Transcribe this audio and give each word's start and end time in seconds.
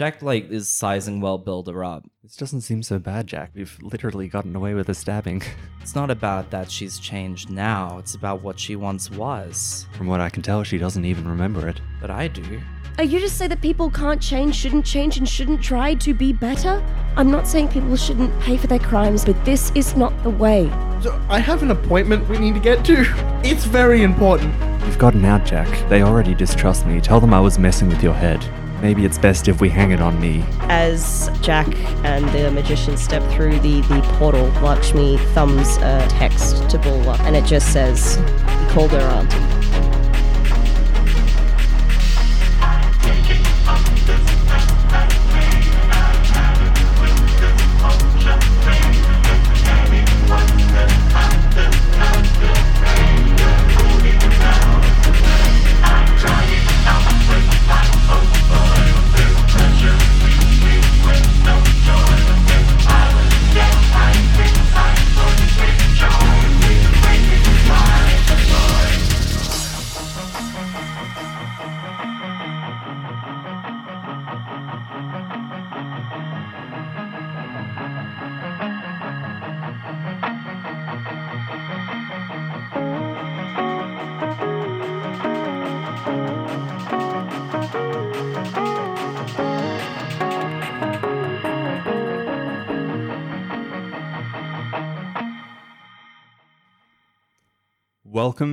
Jack 0.00 0.22
like 0.22 0.50
is 0.50 0.66
sizing 0.66 1.20
World 1.20 1.44
Builder 1.44 1.84
up. 1.84 2.08
This 2.22 2.34
doesn't 2.34 2.62
seem 2.62 2.82
so 2.82 2.98
bad, 2.98 3.26
Jack. 3.26 3.50
We've 3.54 3.78
literally 3.82 4.28
gotten 4.28 4.56
away 4.56 4.72
with 4.72 4.88
a 4.88 4.94
stabbing. 4.94 5.42
It's 5.82 5.94
not 5.94 6.10
about 6.10 6.50
that 6.52 6.70
she's 6.70 6.98
changed 6.98 7.50
now. 7.50 7.98
It's 7.98 8.14
about 8.14 8.40
what 8.40 8.58
she 8.58 8.76
once 8.76 9.10
was. 9.10 9.86
From 9.92 10.06
what 10.06 10.22
I 10.22 10.30
can 10.30 10.42
tell, 10.42 10.64
she 10.64 10.78
doesn't 10.78 11.04
even 11.04 11.28
remember 11.28 11.68
it. 11.68 11.82
But 12.00 12.10
I 12.10 12.28
do. 12.28 12.62
Are 12.96 13.04
you 13.04 13.20
just 13.20 13.36
say 13.36 13.46
that 13.48 13.60
people 13.60 13.90
can't 13.90 14.22
change, 14.22 14.56
shouldn't 14.56 14.86
change, 14.86 15.18
and 15.18 15.28
shouldn't 15.28 15.62
try 15.62 15.92
to 15.96 16.14
be 16.14 16.32
better? 16.32 16.82
I'm 17.16 17.30
not 17.30 17.46
saying 17.46 17.68
people 17.68 17.94
shouldn't 17.94 18.32
pay 18.40 18.56
for 18.56 18.68
their 18.68 18.78
crimes, 18.78 19.26
but 19.26 19.44
this 19.44 19.70
is 19.74 19.96
not 19.96 20.22
the 20.22 20.30
way. 20.30 20.70
So 21.02 21.20
I 21.28 21.40
have 21.40 21.62
an 21.62 21.72
appointment 21.72 22.26
we 22.26 22.38
need 22.38 22.54
to 22.54 22.60
get 22.60 22.86
to. 22.86 23.04
It's 23.44 23.66
very 23.66 24.02
important. 24.02 24.54
You've 24.86 24.98
gotten 24.98 25.26
out, 25.26 25.44
Jack. 25.44 25.68
They 25.90 26.00
already 26.00 26.34
distrust 26.34 26.86
me. 26.86 27.02
Tell 27.02 27.20
them 27.20 27.34
I 27.34 27.40
was 27.40 27.58
messing 27.58 27.90
with 27.90 28.02
your 28.02 28.14
head. 28.14 28.42
Maybe 28.80 29.04
it's 29.04 29.18
best 29.18 29.48
if 29.48 29.60
we 29.60 29.68
hang 29.68 29.90
it 29.90 30.00
on 30.00 30.20
me. 30.20 30.44
As 30.60 31.30
Jack 31.42 31.66
and 32.04 32.26
the 32.30 32.50
magician 32.50 32.96
step 32.96 33.22
through 33.30 33.60
the, 33.60 33.82
the 33.82 34.00
portal, 34.18 34.46
Lakshmi 34.62 35.18
thumbs 35.34 35.76
a 35.78 36.06
text 36.08 36.68
to 36.70 36.78
Bulwark, 36.78 37.20
and 37.20 37.36
it 37.36 37.44
just 37.44 37.72
says, 37.72 38.16
He 38.16 38.66
called 38.70 38.92
her 38.92 39.00
auntie. 39.00 39.59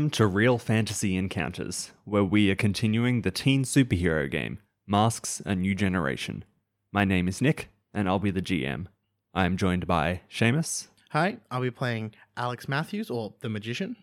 Welcome 0.08 0.26
to 0.26 0.28
Real 0.28 0.58
Fantasy 0.58 1.18
Encounters, 1.18 1.92
where 2.06 2.24
we 2.24 2.50
are 2.50 2.56
continuing 2.56 3.24
the 3.24 3.30
teen 3.30 3.66
superhero 3.66 4.32
game, 4.32 4.60
Masks 4.88 5.42
A 5.46 5.54
New 5.54 5.76
Generation. 5.76 6.46
My 6.94 7.04
name 7.04 7.28
is 7.28 7.42
Nick, 7.42 7.68
and 7.94 8.08
I'll 8.08 8.18
be 8.18 8.32
the 8.32 8.42
GM. 8.42 8.86
I 9.34 9.44
am 9.44 9.58
joined 9.58 9.86
by 9.86 10.22
Seamus, 10.32 10.88
Hi, 11.10 11.40
I'll 11.52 11.60
be 11.60 11.72
playing 11.72 12.14
Alex 12.38 12.70
Matthews, 12.70 13.10
or 13.10 13.34
the 13.42 13.50
magician. 13.50 13.98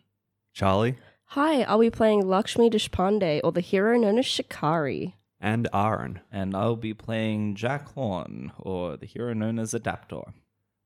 Charlie, 0.52 0.96
Hi, 1.28 1.62
I'll 1.62 1.78
be 1.78 1.88
playing 1.88 2.28
Lakshmi 2.28 2.68
Deshpande, 2.68 3.40
or 3.42 3.50
the 3.52 3.62
hero 3.62 3.96
known 3.96 4.18
as 4.18 4.26
Shikari. 4.26 5.16
and 5.40 5.68
Aaron. 5.72 6.20
And 6.30 6.54
I'll 6.54 6.76
be 6.76 6.92
playing 6.92 7.54
Jack 7.54 7.88
Horn, 7.94 8.52
or 8.58 8.98
the 8.98 9.06
hero 9.06 9.32
known 9.32 9.58
as 9.58 9.72
Adaptor. 9.72 10.34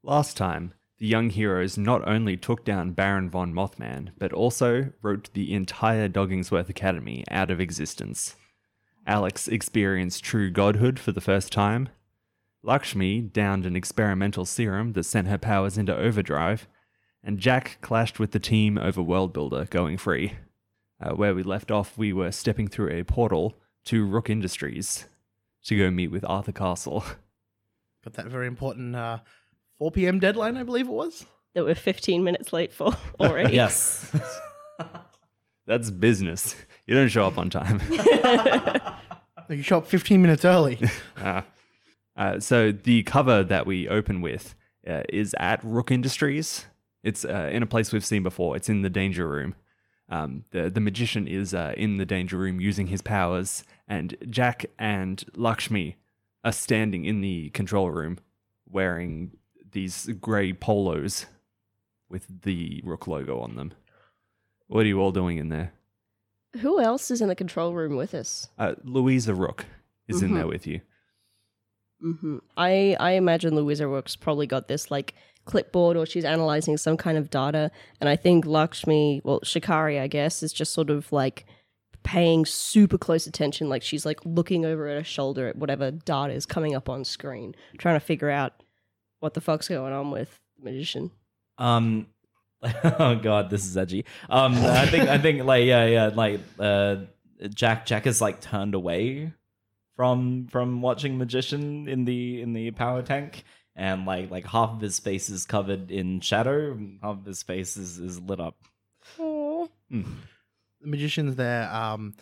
Last 0.05 0.37
time, 0.37 0.75
the 0.99 1.07
young 1.07 1.31
heroes 1.31 1.79
not 1.79 2.07
only 2.09 2.37
took 2.37 2.65
down 2.65 2.93
Baron 2.93 3.31
von 3.31 3.53
Mothman, 3.53 4.11
but 4.19 4.33
also 4.33 4.93
wrote 5.01 5.31
the 5.33 5.55
entire 5.55 6.09
Doggingsworth 6.09 6.69
Academy 6.69 7.25
out 7.31 7.51
of 7.51 7.61
existence. 7.61 8.35
Alex 9.07 9.49
experienced 9.49 10.25
true 10.25 10.51
godhood 10.51 10.99
for 10.99 11.13
the 11.13 11.21
first 11.21 11.53
time. 11.53 11.89
Lakshmi 12.63 13.21
downed 13.21 13.65
an 13.65 13.77
experimental 13.77 14.45
serum 14.45 14.93
that 14.93 15.05
sent 15.05 15.29
her 15.29 15.39
powers 15.39 15.79
into 15.79 15.97
overdrive. 15.97 16.67
And 17.23 17.39
Jack 17.39 17.79
clashed 17.81 18.19
with 18.19 18.33
the 18.33 18.41
team 18.41 18.77
over 18.77 19.03
World 19.03 19.33
Builder 19.33 19.67
going 19.71 19.97
free. 19.97 20.35
Uh, 21.01 21.15
where 21.15 21.35
we 21.35 21.43
left 21.43 21.71
off, 21.71 21.97
we 21.97 22.13
were 22.13 22.33
stepping 22.33 22.67
through 22.67 22.91
a 22.91 23.05
portal 23.05 23.57
to 23.85 24.05
Rook 24.05 24.29
Industries 24.29 25.07
to 25.65 25.79
go 25.79 25.91
meet 25.91 26.11
with 26.11 26.25
Arthur 26.25 26.53
Castle. 26.53 27.05
Got 28.05 28.15
that 28.15 28.27
very 28.27 28.47
important 28.47 28.97
uh, 28.97 29.19
4 29.79 29.91
p.m. 29.93 30.19
deadline, 30.19 30.57
I 30.57 30.63
believe 30.63 30.89
it 30.89 30.93
was. 30.93 31.25
That 31.55 31.65
we're 31.65 31.75
15 31.75 32.23
minutes 32.25 32.53
late 32.53 32.73
for 32.73 32.93
already. 33.21 33.55
Yes. 33.55 34.11
That's 35.67 35.91
business. 35.91 36.55
You 36.87 36.95
don't 36.95 37.09
show 37.09 37.27
up 37.27 37.39
on 37.39 37.51
time. 37.51 37.81
You 39.51 39.63
show 39.63 39.79
up 39.79 39.87
15 39.87 40.21
minutes 40.21 40.45
early. 40.45 40.79
Uh, 41.17 41.41
uh, 42.17 42.39
so 42.39 42.71
the 42.71 43.03
cover 43.05 43.43
that 43.45 43.67
we 43.67 43.89
open 43.89 44.21
with 44.21 44.55
uh, 44.87 45.05
is 45.09 45.35
at 45.39 45.65
Rook 45.65 45.91
Industries. 45.91 46.67
It's 47.03 47.25
uh, 47.25 47.49
in 47.51 47.63
a 47.63 47.67
place 47.67 47.91
we've 47.91 48.05
seen 48.05 48.23
before. 48.23 48.57
It's 48.57 48.69
in 48.69 48.83
the 48.83 48.91
Danger 48.91 49.27
Room. 49.27 49.55
Um, 50.11 50.45
the 50.51 50.69
the 50.69 50.81
magician 50.81 51.27
is 51.27 51.55
uh, 51.55 51.73
in 51.79 51.97
the 51.97 52.05
Danger 52.05 52.37
Room 52.37 52.61
using 52.61 52.89
his 52.89 53.01
powers, 53.01 53.65
and 53.87 54.17
Jack 54.29 54.67
and 54.79 55.25
Lakshmi 55.35 55.97
are 56.45 56.53
standing 56.53 57.07
in 57.07 57.23
the 57.23 57.49
control 57.51 57.91
room, 57.91 58.19
wearing 58.69 59.31
these 59.73 60.07
grey 60.21 60.53
polos 60.53 61.27
with 62.09 62.27
the 62.43 62.81
Rook 62.85 63.07
logo 63.07 63.39
on 63.41 63.57
them. 63.57 63.73
What 64.67 64.85
are 64.85 64.89
you 64.89 65.01
all 65.01 65.13
doing 65.13 65.39
in 65.39 65.49
there? 65.49 65.73
Who 66.61 66.81
else 66.81 67.11
is 67.11 67.21
in 67.21 67.29
the 67.29 67.35
control 67.35 67.75
room 67.75 67.97
with 67.97 68.15
us? 68.15 68.49
Uh, 68.59 68.75
Louisa 68.83 69.35
Rook 69.35 69.67
is 70.07 70.23
in 70.23 70.31
Mhm. 70.31 70.35
there 70.35 70.47
with 70.47 70.67
you. 70.67 70.81
hmm 72.01 72.39
I 72.57 72.97
I 73.01 73.13
imagine 73.13 73.55
Louisa 73.57 73.89
Rook's 73.89 74.15
probably 74.17 74.47
got 74.47 74.69
this 74.69 74.91
like 74.91 75.15
clipboard 75.47 75.97
or 75.97 76.07
she's 76.07 76.25
analyzing 76.25 76.77
some 76.77 76.97
kind 76.97 77.19
of 77.19 77.29
data, 77.31 77.71
and 78.01 78.09
I 78.09 78.17
think 78.17 78.47
Lakshmi, 78.47 79.21
well 79.25 79.41
Shikari, 79.43 79.99
I 79.99 80.07
guess, 80.07 80.43
is 80.43 80.53
just 80.53 80.73
sort 80.73 80.91
of 80.91 81.11
like 81.13 81.45
paying 82.05 82.47
super 82.47 82.97
close 82.99 83.27
attention, 83.27 83.69
like 83.69 83.83
she's 83.83 84.07
like 84.07 84.21
looking 84.25 84.65
over 84.65 84.87
at 84.89 84.97
her 84.99 85.05
shoulder 85.05 85.49
at 85.49 85.57
whatever 85.57 85.91
data 85.91 86.33
is 86.33 86.47
coming 86.47 86.75
up 86.75 86.89
on 86.89 87.05
screen, 87.05 87.55
trying 87.79 87.97
to 87.97 88.01
figure 88.01 88.31
out 88.31 88.63
what 89.21 89.35
the 89.35 89.41
fuck's 89.41 89.69
going 89.69 89.93
on 89.93 90.11
with 90.11 90.41
the 90.59 90.71
magician. 90.71 91.11
Um. 91.57 92.07
Oh 92.85 93.15
God, 93.15 93.51
this 93.51 93.65
is 93.65 93.77
edgy. 93.77 94.05
Um, 94.29 94.57
I 94.57 94.87
think 94.87 95.09
I 95.09 95.19
think 95.19 95.45
like 95.45 95.65
yeah 95.65 95.87
yeah 95.87 96.11
like 96.13 96.41
uh 96.59 96.97
Jack 97.55 97.87
Jack 97.87 98.05
is 98.09 98.21
like 98.21 98.41
turned 98.41 98.75
away 98.75 99.33
from 99.95 100.49
from 100.49 100.83
watching 100.83 101.19
magician 101.19 101.89
in 101.89 102.05
the 102.05 102.43
in 102.43 102.55
the 102.55 102.73
power 102.73 103.03
tank 103.03 103.45
and 103.77 104.07
like 104.07 104.29
like 104.33 104.45
half 104.45 104.71
of 104.71 104.81
his 104.81 104.99
face 104.99 105.31
is 105.31 105.47
covered 105.47 105.93
in 105.93 106.21
shadow 106.21 106.77
half 107.01 107.19
of 107.19 107.25
his 107.25 107.45
face 107.45 107.77
is, 107.77 107.99
is 107.99 108.21
lit 108.21 108.41
up 108.41 108.57
Aww. 109.19 109.69
the 109.91 110.05
magician's 110.87 111.37
there, 111.37 111.73
um, 111.73 112.15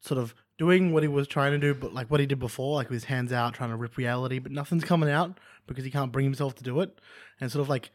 sort 0.00 0.20
of 0.20 0.34
doing 0.60 0.92
what 0.92 1.02
he 1.02 1.08
was 1.08 1.26
trying 1.26 1.52
to 1.52 1.58
do, 1.58 1.72
but 1.72 1.94
like 1.94 2.10
what 2.10 2.20
he 2.20 2.26
did 2.26 2.38
before, 2.38 2.74
like 2.74 2.90
with 2.90 2.96
his 2.96 3.04
hands 3.04 3.32
out, 3.32 3.54
trying 3.54 3.70
to 3.70 3.76
rip 3.76 3.96
reality, 3.96 4.38
but 4.38 4.52
nothing's 4.52 4.84
coming 4.84 5.08
out 5.08 5.40
because 5.66 5.84
he 5.84 5.90
can't 5.90 6.12
bring 6.12 6.26
himself 6.26 6.54
to 6.54 6.62
do 6.62 6.80
it. 6.80 7.00
And 7.40 7.50
sort 7.50 7.62
of 7.62 7.70
like, 7.70 7.90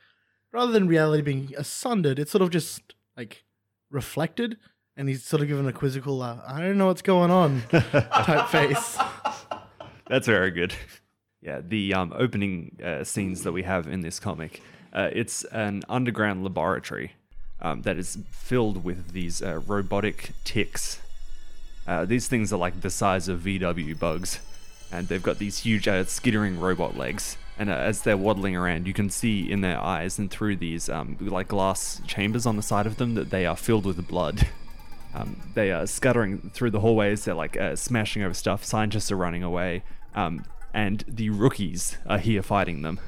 rather 0.52 0.72
than 0.72 0.88
reality 0.88 1.22
being 1.22 1.54
asunder, 1.56 2.16
it's 2.18 2.32
sort 2.32 2.42
of 2.42 2.50
just 2.50 2.96
like 3.16 3.44
reflected. 3.92 4.58
And 4.98 5.08
he's 5.08 5.24
sort 5.24 5.44
of 5.44 5.48
given 5.48 5.68
a 5.68 5.74
quizzical, 5.74 6.24
uh, 6.24 6.40
I 6.48 6.60
don't 6.60 6.80
know 6.80 6.88
what's 6.88 7.04
going 7.04 7.30
on 7.30 7.62
type 7.70 8.48
face. 8.48 8.98
That's 10.08 10.26
very 10.26 10.50
good. 10.50 10.74
Yeah, 11.44 11.62
the 11.64 11.94
um, 11.94 12.14
opening 12.18 12.80
uh, 12.84 13.04
scenes 13.04 13.44
that 13.44 13.52
we 13.52 13.62
have 13.62 13.86
in 13.86 14.02
this 14.02 14.20
comic, 14.20 14.64
uh, 14.92 15.10
it's 15.14 15.44
an 15.44 15.84
underground 15.88 16.44
laboratory 16.44 17.12
um, 17.62 17.84
that 17.84 17.98
is 17.98 18.18
filled 18.32 18.84
with 18.84 19.12
these 19.12 19.44
uh, 19.44 19.60
robotic 19.68 20.32
ticks. 20.44 21.00
Uh, 21.88 22.06
these 22.06 22.28
things 22.28 22.52
are 22.52 22.58
like 22.58 22.82
the 22.82 22.90
size 22.90 23.28
of 23.28 23.42
VW 23.42 23.98
bugs, 23.98 24.40
and 24.92 25.08
they've 25.08 25.22
got 25.22 25.38
these 25.38 25.60
huge 25.60 25.88
uh, 25.88 26.06
skittering 26.06 26.60
robot 26.60 26.98
legs. 26.98 27.38
And 27.58 27.70
uh, 27.70 27.74
as 27.74 28.02
they're 28.02 28.18
waddling 28.18 28.56
around, 28.56 28.88
you 28.88 28.94
can 28.94 29.10
see 29.10 29.50
in 29.50 29.62
their 29.62 29.80
eyes 29.80 30.20
and 30.20 30.30
through 30.30 30.58
these 30.58 30.90
um, 30.90 31.18
like 31.22 31.48
glass 31.48 32.02
chambers 32.06 32.46
on 32.46 32.58
the 32.58 32.64
side 32.64 32.86
of 32.86 32.98
them 32.98 33.16
that 33.16 33.30
they 33.30 33.46
are 33.46 33.56
filled 33.56 33.86
with 33.86 34.08
blood. 34.08 34.48
Um, 35.14 35.38
they 35.54 35.72
are 35.72 35.88
scuttering 35.88 36.52
through 36.54 36.72
the 36.72 36.82
hallways. 36.82 37.24
They're 37.24 37.34
like 37.34 37.56
uh, 37.56 37.78
smashing 37.78 38.22
over 38.22 38.34
stuff. 38.34 38.66
Scientists 38.66 39.12
are 39.14 39.16
running 39.16 39.44
away, 39.44 39.84
um, 40.14 40.44
and 40.74 41.06
the 41.08 41.30
rookies 41.30 41.98
are 42.06 42.18
here 42.18 42.42
fighting 42.42 42.82
them. 42.82 43.00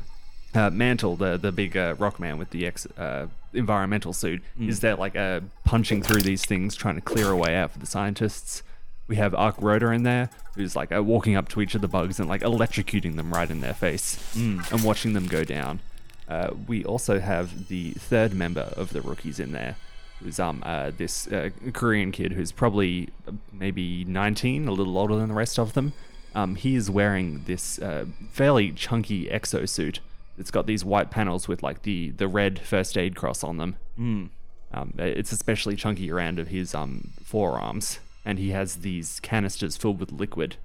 Uh, 0.53 0.69
Mantle, 0.69 1.15
the 1.15 1.37
the 1.37 1.51
big 1.51 1.75
uh, 1.77 1.95
rock 1.99 2.19
man 2.19 2.37
with 2.37 2.49
the 2.51 2.65
ex 2.65 2.85
uh, 2.97 3.27
environmental 3.53 4.13
suit, 4.13 4.41
is 4.59 4.79
there 4.79 4.95
like 4.95 5.15
uh, 5.15 5.41
punching 5.65 6.01
through 6.01 6.21
these 6.21 6.45
things, 6.45 6.75
trying 6.75 6.95
to 6.95 7.01
clear 7.01 7.29
a 7.29 7.35
way 7.35 7.55
out 7.55 7.71
for 7.71 7.79
the 7.79 7.85
scientists. 7.85 8.63
We 9.07 9.15
have 9.17 9.33
Arc 9.35 9.55
Rhoda 9.61 9.91
in 9.91 10.03
there, 10.03 10.29
who's 10.55 10.75
like 10.75 10.91
uh, 10.95 11.01
walking 11.03 11.35
up 11.35 11.47
to 11.49 11.61
each 11.61 11.75
of 11.75 11.81
the 11.81 11.87
bugs 11.87 12.19
and 12.19 12.27
like 12.27 12.41
electrocuting 12.41 13.15
them 13.17 13.31
right 13.33 13.49
in 13.49 13.61
their 13.61 13.73
face 13.73 14.17
and 14.35 14.83
watching 14.83 15.13
them 15.13 15.27
go 15.27 15.43
down. 15.43 15.79
Uh, 16.27 16.49
we 16.67 16.83
also 16.83 17.19
have 17.19 17.67
the 17.69 17.91
third 17.91 18.33
member 18.33 18.73
of 18.75 18.91
the 18.91 19.01
rookies 19.01 19.39
in 19.39 19.51
there, 19.53 19.75
who's 20.21 20.39
um 20.39 20.61
uh, 20.65 20.91
this 20.97 21.27
uh, 21.27 21.49
Korean 21.73 22.11
kid 22.11 22.31
who's 22.33 22.51
probably 22.51 23.09
maybe 23.53 24.03
19, 24.05 24.67
a 24.67 24.71
little 24.71 24.97
older 24.97 25.15
than 25.15 25.29
the 25.29 25.35
rest 25.35 25.59
of 25.59 25.73
them. 25.73 25.93
Um, 26.35 26.55
he 26.55 26.75
is 26.75 26.89
wearing 26.89 27.43
this 27.45 27.79
uh, 27.79 28.05
fairly 28.31 28.71
chunky 28.71 29.27
exosuit. 29.27 29.99
It's 30.37 30.51
got 30.51 30.67
these 30.67 30.85
white 30.85 31.09
panels 31.11 31.47
with 31.47 31.63
like 31.63 31.81
the 31.83 32.11
the 32.11 32.27
red 32.27 32.59
first 32.59 32.97
aid 32.97 33.15
cross 33.15 33.43
on 33.43 33.57
them. 33.57 33.75
Mm. 33.99 34.29
Um, 34.73 34.93
it's 34.97 35.31
especially 35.31 35.75
chunky 35.75 36.11
around 36.11 36.39
of 36.39 36.49
his 36.49 36.75
um, 36.75 37.11
forearms, 37.23 37.99
and 38.25 38.37
he 38.37 38.49
has 38.49 38.77
these 38.77 39.19
canisters 39.21 39.77
filled 39.77 39.99
with 39.99 40.11
liquid 40.11 40.57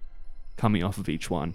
coming 0.56 0.82
off 0.82 0.98
of 0.98 1.08
each 1.08 1.30
one. 1.30 1.54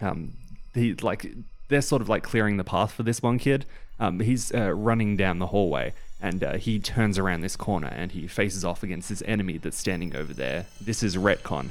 Um, 0.00 0.32
he 0.74 0.94
like 0.94 1.32
they're 1.68 1.82
sort 1.82 2.02
of 2.02 2.08
like 2.08 2.22
clearing 2.22 2.56
the 2.56 2.64
path 2.64 2.92
for 2.92 3.02
this 3.02 3.22
one 3.22 3.38
kid. 3.38 3.64
Um, 3.98 4.20
he's 4.20 4.52
uh, 4.54 4.72
running 4.74 5.16
down 5.16 5.38
the 5.38 5.46
hallway, 5.46 5.94
and 6.20 6.42
uh, 6.42 6.54
he 6.54 6.78
turns 6.78 7.18
around 7.18 7.40
this 7.40 7.56
corner 7.56 7.88
and 7.88 8.12
he 8.12 8.26
faces 8.26 8.64
off 8.64 8.82
against 8.82 9.08
this 9.08 9.22
enemy 9.26 9.58
that's 9.58 9.78
standing 9.78 10.16
over 10.16 10.32
there. 10.32 10.66
This 10.80 11.02
is 11.02 11.16
Retcon, 11.16 11.70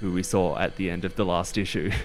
who 0.00 0.12
we 0.12 0.22
saw 0.22 0.58
at 0.58 0.76
the 0.76 0.90
end 0.90 1.04
of 1.04 1.16
the 1.16 1.24
last 1.24 1.56
issue. 1.56 1.90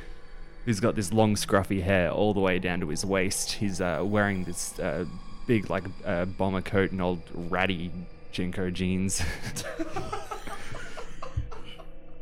Who's 0.67 0.79
got 0.81 0.95
this 0.95 1.13
long 1.13 1.35
scruffy 1.35 1.81
hair 1.81 2.11
all 2.11 2.33
the 2.33 2.41
way 2.41 2.59
down 2.59 2.81
to 2.81 2.89
his 2.89 3.05
waist. 3.05 3.53
He's 3.53 3.79
uh, 3.79 4.01
wearing 4.03 4.43
this 4.43 4.77
uh, 4.77 5.05
big 5.45 5.69
like 5.69 5.85
uh, 6.03 6.25
bomber 6.25 6.59
coat 6.59 6.91
and 6.91 7.01
old 7.01 7.21
ratty 7.33 7.89
JNCO 8.33 8.73
jeans. 8.73 9.23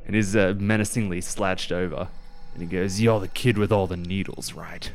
and 0.05 0.15
is 0.15 0.35
uh, 0.35 0.53
menacingly 0.59 1.21
slouched 1.21 1.71
over. 1.71 2.07
And 2.53 2.61
he 2.61 2.67
goes, 2.67 3.01
You're 3.01 3.19
the 3.19 3.27
kid 3.27 3.57
with 3.57 3.71
all 3.71 3.87
the 3.87 3.97
needles, 3.97 4.53
right? 4.53 4.91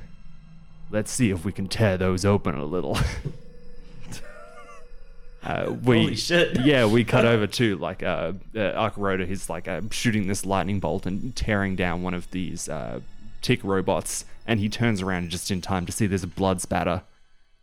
Let's 0.88 1.10
see 1.10 1.30
if 1.30 1.44
we 1.44 1.50
can 1.50 1.66
tear 1.66 1.96
those 1.96 2.24
open 2.24 2.54
a 2.54 2.64
little. 2.64 2.98
uh, 5.42 5.74
we, 5.82 6.02
Holy 6.02 6.14
shit. 6.14 6.60
yeah, 6.60 6.86
we 6.86 7.02
cut 7.02 7.24
over 7.24 7.46
to 7.48 7.76
like 7.78 8.04
uh, 8.04 8.34
uh, 8.54 8.70
Arc 8.76 8.94
Rhoda. 8.96 9.26
He's 9.26 9.50
like 9.50 9.66
uh, 9.66 9.80
shooting 9.90 10.28
this 10.28 10.46
lightning 10.46 10.78
bolt 10.78 11.04
and 11.04 11.34
tearing 11.34 11.74
down 11.74 12.04
one 12.04 12.14
of 12.14 12.30
these 12.30 12.68
uh, 12.68 13.00
tick 13.40 13.62
robots. 13.64 14.24
And 14.46 14.60
he 14.60 14.68
turns 14.68 15.02
around 15.02 15.30
just 15.30 15.50
in 15.50 15.60
time 15.60 15.86
to 15.86 15.92
see 15.92 16.06
there's 16.06 16.24
a 16.24 16.28
blood 16.28 16.60
spatter 16.60 17.02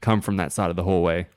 come 0.01 0.21
from 0.21 0.37
that 0.37 0.51
side 0.51 0.69
of 0.69 0.75
the 0.75 0.83
hallway. 0.83 1.27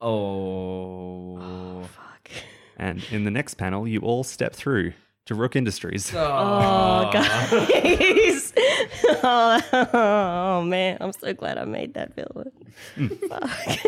Oh. 0.00 1.82
Fuck. 1.82 2.30
And 2.76 3.04
in 3.10 3.24
the 3.24 3.30
next 3.30 3.54
panel, 3.54 3.86
you 3.86 4.00
all 4.00 4.24
step 4.24 4.54
through 4.54 4.92
to 5.26 5.34
Rook 5.34 5.56
Industries. 5.56 6.12
Oh, 6.14 7.10
guys. 7.12 8.52
oh, 9.22 9.88
oh, 9.92 10.62
man. 10.66 10.98
I'm 11.00 11.12
so 11.12 11.32
glad 11.32 11.58
I 11.58 11.64
made 11.64 11.94
that 11.94 12.14
villain. 12.14 12.50
Fuck. 13.28 13.78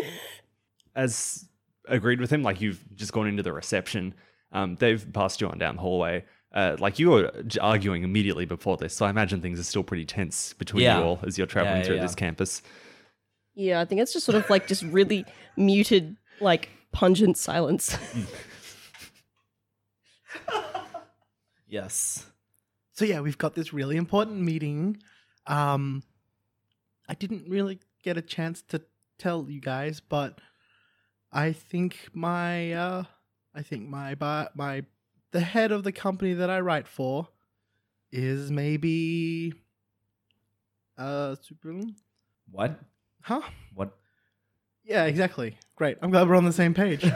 as 0.95 1.45
agreed 1.87 2.19
with 2.19 2.31
him, 2.31 2.43
like 2.43 2.61
you've 2.61 2.81
just 2.95 3.11
gone 3.11 3.27
into 3.27 3.43
the 3.43 3.53
reception. 3.53 4.13
Um, 4.51 4.75
they've 4.75 5.05
passed 5.13 5.41
you 5.41 5.47
on 5.47 5.57
down 5.57 5.75
the 5.75 5.81
hallway. 5.81 6.23
Uh, 6.55 6.77
like 6.79 6.97
you 6.97 7.09
were 7.11 7.31
arguing 7.61 8.03
immediately 8.03 8.45
before 8.45 8.77
this, 8.77 8.95
so 8.95 9.05
I 9.05 9.09
imagine 9.09 9.41
things 9.41 9.59
are 9.59 9.63
still 9.63 9.83
pretty 9.83 10.05
tense 10.05 10.53
between 10.53 10.83
Yeah. 10.83 10.99
you 10.99 11.03
all 11.03 11.19
as 11.23 11.37
you're 11.37 11.45
traveling 11.47 11.79
Yeah, 11.81 11.83
through 11.83 11.95
yeah. 11.97 12.01
this 12.01 12.15
campus. 12.15 12.61
Yeah, 13.55 13.81
I 13.81 13.85
think 13.85 13.99
it's 14.01 14.13
just 14.13 14.25
sort 14.25 14.37
of 14.37 14.49
like 14.49 14.65
just 14.67 14.81
really 14.83 15.25
muted, 15.57 16.15
like 16.39 16.69
pungent 16.93 17.37
silence. 17.37 17.97
Yes. 21.67 22.25
So 22.93 23.05
yeah, 23.05 23.19
we've 23.21 23.37
got 23.37 23.55
this 23.55 23.73
really 23.73 23.97
important 23.97 24.39
meeting. 24.39 24.97
Um, 25.47 26.03
I 27.09 27.15
didn't 27.15 27.49
really 27.49 27.79
get 28.03 28.17
a 28.17 28.21
chance 28.21 28.61
to 28.69 28.81
tell 29.17 29.47
you 29.49 29.59
guys, 29.59 29.99
but 29.99 30.39
I 31.31 31.51
think 31.51 32.09
my 32.13 32.71
uh, 32.73 33.03
I 33.53 33.61
think 33.61 33.89
my 33.89 34.15
bi- 34.15 34.47
my 34.55 34.83
the 35.31 35.41
head 35.41 35.71
of 35.71 35.83
the 35.83 35.91
company 35.91 36.33
that 36.33 36.49
I 36.49 36.59
write 36.59 36.87
for 36.87 37.27
is 38.11 38.51
maybe 38.51 39.53
uh 40.97 41.35
supervillain. 41.35 41.95
What? 42.49 42.79
Huh? 43.21 43.41
What? 43.73 43.97
Yeah, 44.83 45.05
exactly. 45.05 45.57
Great. 45.75 45.97
I'm 46.01 46.11
glad 46.11 46.27
we're 46.27 46.35
on 46.35 46.45
the 46.45 46.53
same 46.53 46.73
page. 46.73 47.03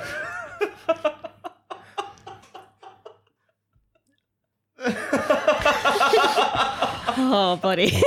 oh, 7.18 7.60
buddy. 7.62 8.02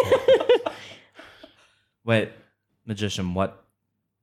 Wait, 2.05 2.31
magician. 2.87 3.35
What? 3.35 3.62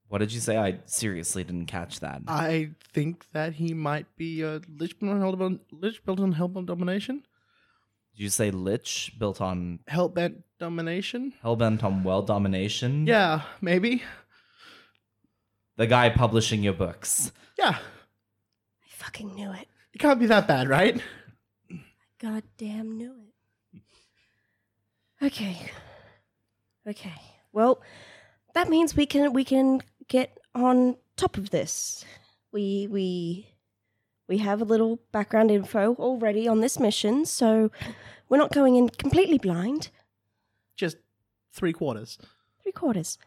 What 0.10 0.18
did 0.20 0.34
you 0.34 0.40
say? 0.40 0.58
I 0.58 0.80
seriously 0.86 1.44
didn't 1.44 1.68
catch 1.68 2.00
that. 2.02 2.22
I 2.28 2.72
think 2.94 3.26
that 3.32 3.54
he 3.54 3.74
might 3.74 4.08
be 4.18 4.42
a 4.42 4.60
lich 4.68 4.98
built 5.00 5.12
on 5.12 5.22
Hellbound- 5.22 5.60
lich 5.72 6.04
built 6.04 6.20
on 6.20 6.34
Hellbound 6.34 6.66
domination. 6.66 7.24
Did 8.16 8.24
you 8.24 8.30
say 8.30 8.50
lich 8.52 9.14
built 9.20 9.40
on 9.40 9.80
Hellbent 9.88 10.44
domination. 10.60 11.34
hellbent 11.44 11.84
on 11.84 12.04
world 12.04 12.26
domination? 12.28 13.06
Yeah, 13.06 13.42
maybe. 13.62 14.02
The 15.78 15.86
guy 15.88 16.10
publishing 16.10 16.64
your 16.64 16.74
books. 16.74 17.32
Yeah, 17.58 17.78
I 17.78 18.90
fucking 18.90 19.34
knew 19.36 19.52
it. 19.52 19.68
it 19.94 20.00
can't 20.00 20.20
be 20.20 20.26
that 20.26 20.48
bad, 20.48 20.68
right? 20.68 21.00
I 21.72 21.80
goddamn 22.20 22.98
knew 22.98 23.14
it. 23.72 25.26
Okay. 25.26 25.58
Okay. 26.88 27.14
Well, 27.54 27.82
that 28.56 28.70
means 28.70 28.96
we 28.96 29.06
can 29.06 29.34
we 29.34 29.44
can 29.46 29.82
get 30.10 30.38
on 30.54 30.98
top 31.16 31.38
of 31.38 31.52
this. 31.52 32.04
We 32.52 32.88
we 32.90 33.48
we 34.28 34.40
have 34.40 34.62
a 34.62 34.66
little 34.66 35.00
background 35.12 35.52
info 35.52 35.96
already 35.96 36.48
on 36.48 36.60
this 36.60 36.80
mission, 36.80 37.26
so 37.26 37.72
we're 38.28 38.38
not 38.38 38.52
going 38.52 38.76
in 38.76 38.90
completely 38.90 39.38
blind. 39.38 39.90
Just 40.76 40.98
three 41.54 41.74
quarters. 41.74 42.18
Three 42.62 42.72
quarters. 42.72 43.18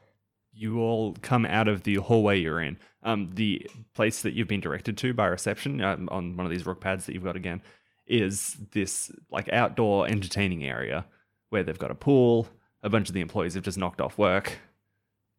You 0.53 0.81
all 0.81 1.17
come 1.23 1.47
out 1.47 1.67
of 1.67 1.85
the 1.85 1.97
hallway 1.97 2.39
you're 2.39 2.61
in. 2.61 2.79
Um, 3.03 3.31
the 3.35 3.67
place 3.95 4.23
that 4.23 4.35
you've 4.35 4.49
been 4.49 4.61
directed 4.61 4.97
to 4.99 5.15
by 5.15 5.27
reception 5.27 5.81
um, 5.81 6.09
on 6.13 6.37
one 6.37 6.45
of 6.45 6.53
these 6.53 6.67
rook 6.67 6.81
pads 6.81 7.07
that 7.07 7.15
you've 7.15 7.25
got 7.25 7.37
again 7.37 7.63
is 8.07 8.57
this 8.73 9.11
like 9.31 9.49
outdoor 9.53 10.07
entertaining 10.07 10.65
area 10.65 11.07
where 11.49 11.63
they've 11.63 11.79
got 11.79 11.91
a 11.91 11.95
pool. 11.95 12.47
A 12.83 12.91
bunch 12.91 13.09
of 13.09 13.15
the 13.15 13.21
employees 13.21 13.55
have 13.55 13.65
just 13.65 13.79
knocked 13.79 14.01
off 14.01 14.19
work. 14.19 14.59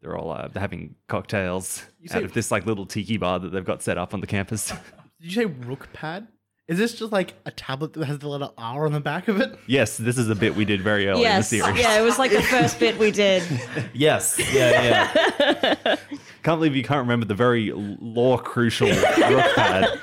They're 0.03 0.17
all 0.17 0.31
uh, 0.31 0.49
having 0.53 0.95
cocktails 1.07 1.85
You 1.99 2.09
out 2.13 2.23
of 2.23 2.33
this 2.33 2.51
like 2.51 2.65
little 2.65 2.85
tiki 2.85 3.17
bar 3.17 3.39
that 3.39 3.53
they've 3.53 3.63
got 3.63 3.81
set 3.81 3.97
up 3.97 4.13
on 4.13 4.19
the 4.19 4.27
campus. 4.27 4.69
Did 5.21 5.31
you 5.31 5.31
say 5.31 5.45
rook 5.45 5.87
pad? 5.93 6.27
Is 6.67 6.77
this 6.77 6.93
just 6.93 7.11
like 7.11 7.33
a 7.45 7.51
tablet 7.51 7.93
that 7.93 8.05
has 8.05 8.19
the 8.19 8.27
letter 8.27 8.49
R 8.57 8.85
on 8.85 8.91
the 8.91 8.99
back 8.99 9.29
of 9.29 9.39
it? 9.39 9.57
yes, 9.67 9.97
this 9.97 10.17
is 10.17 10.29
a 10.29 10.35
bit 10.35 10.55
we 10.55 10.65
did 10.65 10.81
very 10.81 11.07
early 11.07 11.21
yes. 11.21 11.51
in 11.51 11.59
the 11.59 11.63
series. 11.65 11.81
Yeah, 11.81 11.99
it 11.99 12.03
was 12.03 12.17
like 12.19 12.31
the 12.31 12.41
first 12.41 12.79
bit 12.79 12.97
we 12.97 13.11
did. 13.11 13.43
Yes. 13.93 14.39
Yeah. 14.53 14.81
Yeah. 14.83 15.95
Can't 16.43 16.59
believe 16.59 16.75
you 16.75 16.83
can't 16.83 16.99
remember 16.99 17.25
the 17.25 17.35
very 17.35 17.71
law 17.73 18.37
crucial 18.37 18.89
rook 18.89 19.55
pad. 19.55 19.99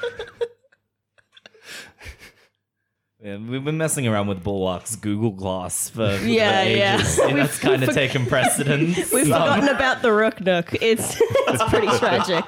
Yeah. 3.23 3.37
We've 3.37 3.65
been 3.65 3.79
messing 3.79 4.07
around 4.07 4.27
with 4.29 4.43
Bulwark's 4.43 4.97
Google 4.97 5.31
Glass 5.33 5.91
for, 5.91 6.17
for 6.19 6.25
Yeah, 6.27 6.63
ages. 6.63 7.19
yeah. 7.19 7.25
And 7.25 7.35
We've 7.35 7.43
that's 7.45 7.59
kind 7.59 7.83
of 7.83 7.91
forg- 7.91 7.95
taken 7.95 8.27
precedence. 8.27 8.97
We've 9.13 9.31
Um, 9.33 9.41
forgotten 9.43 9.69
about 9.69 10.03
the 10.03 10.13
Rook 10.13 10.41
Nook. 10.41 10.75
It's 10.81 11.17
it's 11.21 11.65
pretty 11.65 11.89
tragic. 11.99 12.45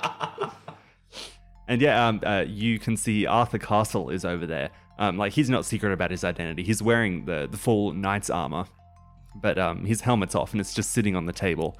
And 1.68 1.80
yeah, 1.80 2.08
um, 2.08 2.20
uh, 2.24 2.44
you 2.46 2.78
can 2.78 2.96
see 2.96 3.26
Arthur 3.26 3.58
Castle 3.58 4.10
is 4.10 4.24
over 4.24 4.46
there. 4.46 4.70
Um, 4.98 5.16
like 5.16 5.32
he's 5.32 5.48
not 5.48 5.64
secret 5.64 5.92
about 5.92 6.10
his 6.10 6.22
identity. 6.24 6.62
He's 6.62 6.82
wearing 6.82 7.24
the 7.24 7.48
the 7.50 7.56
full 7.56 7.92
knight's 7.92 8.30
armor, 8.30 8.64
but 9.36 9.58
um, 9.58 9.84
his 9.84 10.00
helmet's 10.02 10.34
off 10.34 10.52
and 10.52 10.60
it's 10.60 10.74
just 10.74 10.90
sitting 10.90 11.16
on 11.16 11.26
the 11.26 11.32
table. 11.32 11.78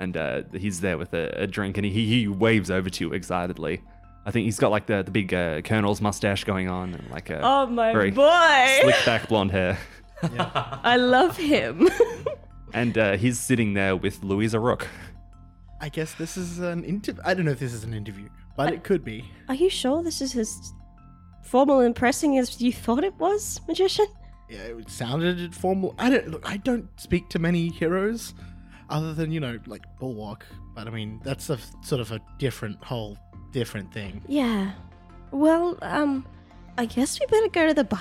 And 0.00 0.16
uh, 0.16 0.42
he's 0.52 0.80
there 0.80 0.96
with 0.96 1.12
a, 1.12 1.42
a 1.42 1.46
drink, 1.48 1.76
and 1.76 1.84
he, 1.84 2.06
he 2.06 2.28
waves 2.28 2.70
over 2.70 2.88
to 2.88 3.04
you 3.04 3.12
excitedly. 3.12 3.82
I 4.28 4.30
think 4.30 4.44
he's 4.44 4.58
got 4.58 4.70
like 4.70 4.84
the 4.86 5.02
the 5.02 5.10
big 5.10 5.32
uh, 5.32 5.62
colonel's 5.62 6.02
mustache 6.02 6.44
going 6.44 6.68
on, 6.68 6.92
and 6.92 7.10
like 7.10 7.30
a 7.30 7.40
Oh 7.42 7.64
my 7.66 7.92
very 7.94 8.10
boy. 8.10 8.78
slick 8.82 8.96
back 9.06 9.26
blonde 9.28 9.50
hair. 9.52 9.78
I 10.22 10.96
love 10.96 11.36
him. 11.36 11.88
And 12.74 12.98
uh, 12.98 13.16
he's 13.16 13.40
sitting 13.40 13.72
there 13.72 13.96
with 13.96 14.22
Louisa 14.22 14.60
Rook. 14.60 14.86
I 15.80 15.88
guess 15.88 16.12
this 16.16 16.36
is 16.36 16.58
an 16.58 16.84
interview. 16.84 17.22
I 17.24 17.32
don't 17.32 17.46
know 17.46 17.50
if 17.52 17.58
this 17.60 17.72
is 17.72 17.82
an 17.82 17.94
interview, 17.94 18.28
but 18.58 18.74
it 18.74 18.84
could 18.84 19.02
be. 19.02 19.24
Are 19.48 19.54
you 19.54 19.70
sure 19.70 20.02
this 20.02 20.20
is 20.20 20.36
as 20.36 20.74
formal 21.42 21.80
and 21.80 21.96
pressing 21.96 22.36
as 22.36 22.60
you 22.60 22.70
thought 22.74 23.04
it 23.04 23.14
was, 23.14 23.58
magician? 23.66 24.04
Yeah, 24.50 24.58
it 24.78 24.90
sounded 24.90 25.54
formal. 25.54 25.94
I 25.98 26.10
don't 26.10 26.28
look. 26.28 26.42
I 26.44 26.58
don't 26.58 26.88
speak 27.00 27.30
to 27.30 27.38
many 27.38 27.70
heroes, 27.70 28.34
other 28.90 29.14
than 29.14 29.32
you 29.32 29.40
know, 29.40 29.58
like 29.66 29.84
Bulwark. 29.98 30.44
But 30.74 30.88
I 30.88 30.90
mean, 30.90 31.20
that's 31.24 31.48
a 31.48 31.54
f- 31.54 31.72
sort 31.82 32.02
of 32.02 32.12
a 32.12 32.20
different 32.38 32.84
whole 32.84 33.16
different 33.52 33.92
thing. 33.92 34.22
Yeah. 34.26 34.72
Well, 35.30 35.76
um, 35.82 36.26
I 36.76 36.86
guess 36.86 37.18
we 37.20 37.26
better 37.26 37.48
go 37.48 37.66
to 37.68 37.74
the 37.74 37.84
bar. 37.84 38.00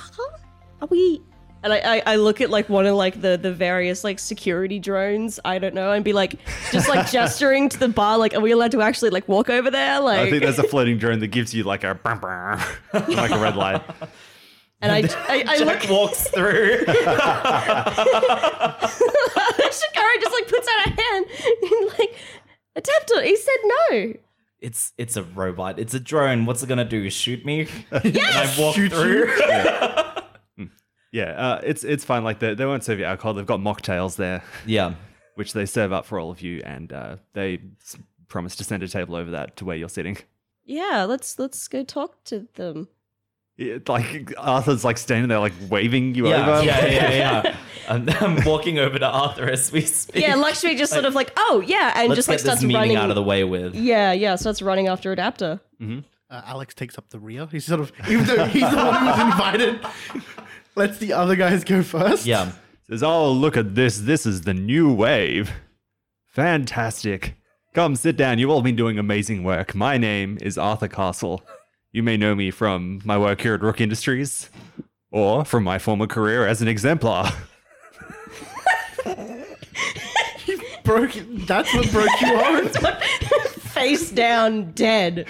Are 0.81 0.87
we? 0.89 1.21
And 1.63 1.73
I, 1.73 1.77
I, 1.97 2.03
I 2.05 2.15
look 2.17 2.39
at 2.39 2.49
like 2.51 2.69
one 2.69 2.85
of 2.85 2.95
like 2.95 3.19
the 3.19 3.35
the 3.37 3.51
various 3.51 4.03
like 4.03 4.19
security 4.19 4.77
drones. 4.79 5.39
I 5.43 5.57
don't 5.57 5.73
know, 5.73 5.91
and 5.91 6.05
be 6.05 6.13
like 6.13 6.39
just 6.71 6.87
like 6.87 7.09
gesturing 7.11 7.67
to 7.69 7.79
the 7.79 7.89
bar. 7.89 8.17
Like, 8.17 8.35
are 8.35 8.39
we 8.39 8.51
allowed 8.51 8.71
to 8.73 8.81
actually 8.81 9.09
like 9.09 9.27
walk 9.27 9.49
over 9.49 9.71
there? 9.71 9.99
Like, 9.99 10.19
I 10.19 10.29
think 10.29 10.43
there's 10.43 10.59
a 10.59 10.63
floating 10.69 10.99
drone 10.99 11.19
that 11.19 11.27
gives 11.27 11.53
you 11.53 11.63
like 11.63 11.83
a 11.83 11.99
like 12.93 13.31
a 13.31 13.39
red 13.39 13.55
light. 13.55 13.81
and 14.81 14.91
I 14.91 15.09
I, 15.27 15.43
I 15.47 15.57
look. 15.57 15.89
Walks 15.89 16.27
through. 16.29 16.85
Shikari 19.71 20.19
just 20.21 20.33
like 20.33 20.47
puts 20.47 20.67
out 20.67 20.85
a 20.85 20.89
hand 20.89 21.25
and 21.63 21.99
like 21.99 22.15
adapter. 22.75 23.21
He 23.23 23.35
said 23.35 23.57
no. 23.63 24.13
It's 24.59 24.93
it's 24.97 25.15
a 25.17 25.23
robot. 25.23 25.79
It's 25.79 25.93
a 25.93 25.99
drone. 25.99 26.45
What's 26.45 26.63
it 26.63 26.67
gonna 26.67 26.85
do? 26.85 27.09
Shoot 27.09 27.45
me? 27.45 27.67
And 27.91 28.17
I 28.17 28.55
walk 28.59 28.75
Shoot 28.75 28.91
through. 28.91 29.31
Yeah, 31.11 31.31
uh, 31.31 31.61
it's 31.63 31.85
it's 31.85 32.03
fine. 32.03 32.23
Like 32.25 32.39
they, 32.39 32.53
they 32.53 32.65
won't 32.65 32.83
serve 32.83 32.99
you 32.99 33.05
alcohol. 33.05 33.33
They've 33.33 33.45
got 33.45 33.61
mocktails 33.61 34.17
there, 34.17 34.43
yeah. 34.65 34.95
which 35.35 35.53
they 35.53 35.65
serve 35.65 35.93
up 35.93 36.05
for 36.05 36.19
all 36.19 36.31
of 36.31 36.41
you, 36.41 36.61
and 36.65 36.91
uh, 36.91 37.15
they 37.33 37.59
s- 37.81 37.95
promise 38.27 38.57
to 38.57 38.65
send 38.65 38.83
a 38.83 38.89
table 38.89 39.15
over 39.15 39.31
that 39.31 39.55
to 39.57 39.65
where 39.65 39.77
you're 39.77 39.87
sitting. 39.87 40.17
Yeah, 40.65 41.05
let's 41.07 41.39
let's 41.39 41.65
go 41.69 41.83
talk 41.85 42.23
to 42.25 42.47
them. 42.55 42.89
It, 43.57 43.89
like 43.89 44.33
Arthur's 44.37 44.85
like 44.85 44.97
standing 44.99 45.29
there, 45.29 45.39
like 45.39 45.53
waving 45.69 46.13
you 46.13 46.27
Yeah, 46.29 46.49
over. 46.57 46.63
yeah, 46.65 46.85
yeah, 46.85 47.11
yeah. 47.11 47.57
I'm, 47.89 48.07
I'm 48.21 48.43
walking 48.45 48.77
over 48.79 48.99
to 48.99 49.05
Arthur 49.07 49.49
as 49.49 49.71
we 49.71 49.81
speak. 49.81 50.21
Yeah, 50.21 50.35
Lakshmi 50.35 50.75
just 50.75 50.91
sort 50.93 51.05
of 51.05 51.15
like, 51.15 51.31
oh 51.37 51.63
yeah, 51.65 51.93
and 51.95 52.09
Let's 52.09 52.17
just 52.17 52.27
like 52.27 52.39
starts 52.39 52.63
running 52.63 52.95
out 52.95 53.09
of 53.09 53.15
the 53.15 53.23
way 53.23 53.43
with. 53.43 53.73
Yeah, 53.75 54.11
yeah, 54.11 54.35
starts 54.35 54.61
running 54.61 54.87
after 54.87 55.11
adapter. 55.11 55.59
Uh, 55.81 55.95
Alex 56.45 56.75
takes 56.75 56.97
up 56.97 57.09
the 57.09 57.17
rear. 57.19 57.47
He's 57.49 57.65
sort 57.65 57.79
of, 57.79 57.91
even 58.09 58.25
though 58.25 58.45
he's 58.45 58.69
the 58.69 58.75
one 58.75 58.93
who 58.99 59.05
was 59.05 59.19
invited, 59.21 59.79
lets 60.75 60.97
the 60.97 61.13
other 61.13 61.35
guys 61.37 61.63
go 61.63 61.81
first. 61.81 62.25
Yeah. 62.25 62.51
Says, 62.89 63.01
"Oh, 63.03 63.31
look 63.31 63.57
at 63.57 63.73
this! 63.75 63.99
This 63.99 64.25
is 64.25 64.41
the 64.41 64.53
new 64.53 64.93
wave. 64.93 65.51
Fantastic! 66.27 67.35
Come 67.73 67.95
sit 67.95 68.15
down. 68.17 68.37
You've 68.39 68.49
all 68.49 68.61
been 68.61 68.75
doing 68.75 68.99
amazing 68.99 69.43
work. 69.43 69.73
My 69.73 69.97
name 69.97 70.37
is 70.41 70.57
Arthur 70.57 70.87
Castle. 70.87 71.41
You 71.91 72.03
may 72.03 72.17
know 72.17 72.36
me 72.36 72.51
from 72.51 73.01
my 73.06 73.17
work 73.17 73.41
here 73.41 73.53
at 73.53 73.62
Rook 73.62 73.82
Industries, 73.82 74.50
or 75.12 75.46
from 75.46 75.63
my 75.63 75.79
former 75.79 76.08
career 76.08 76.46
as 76.48 76.62
an 76.62 76.67
exemplar." 76.67 77.32
Broke. 80.84 81.12
That's 81.48 81.74
what 81.74 81.91
broke 81.91 82.22
you 82.22 82.27
on. 82.38 82.70
Face 83.60 84.10
down, 84.10 84.72
dead. 84.72 85.27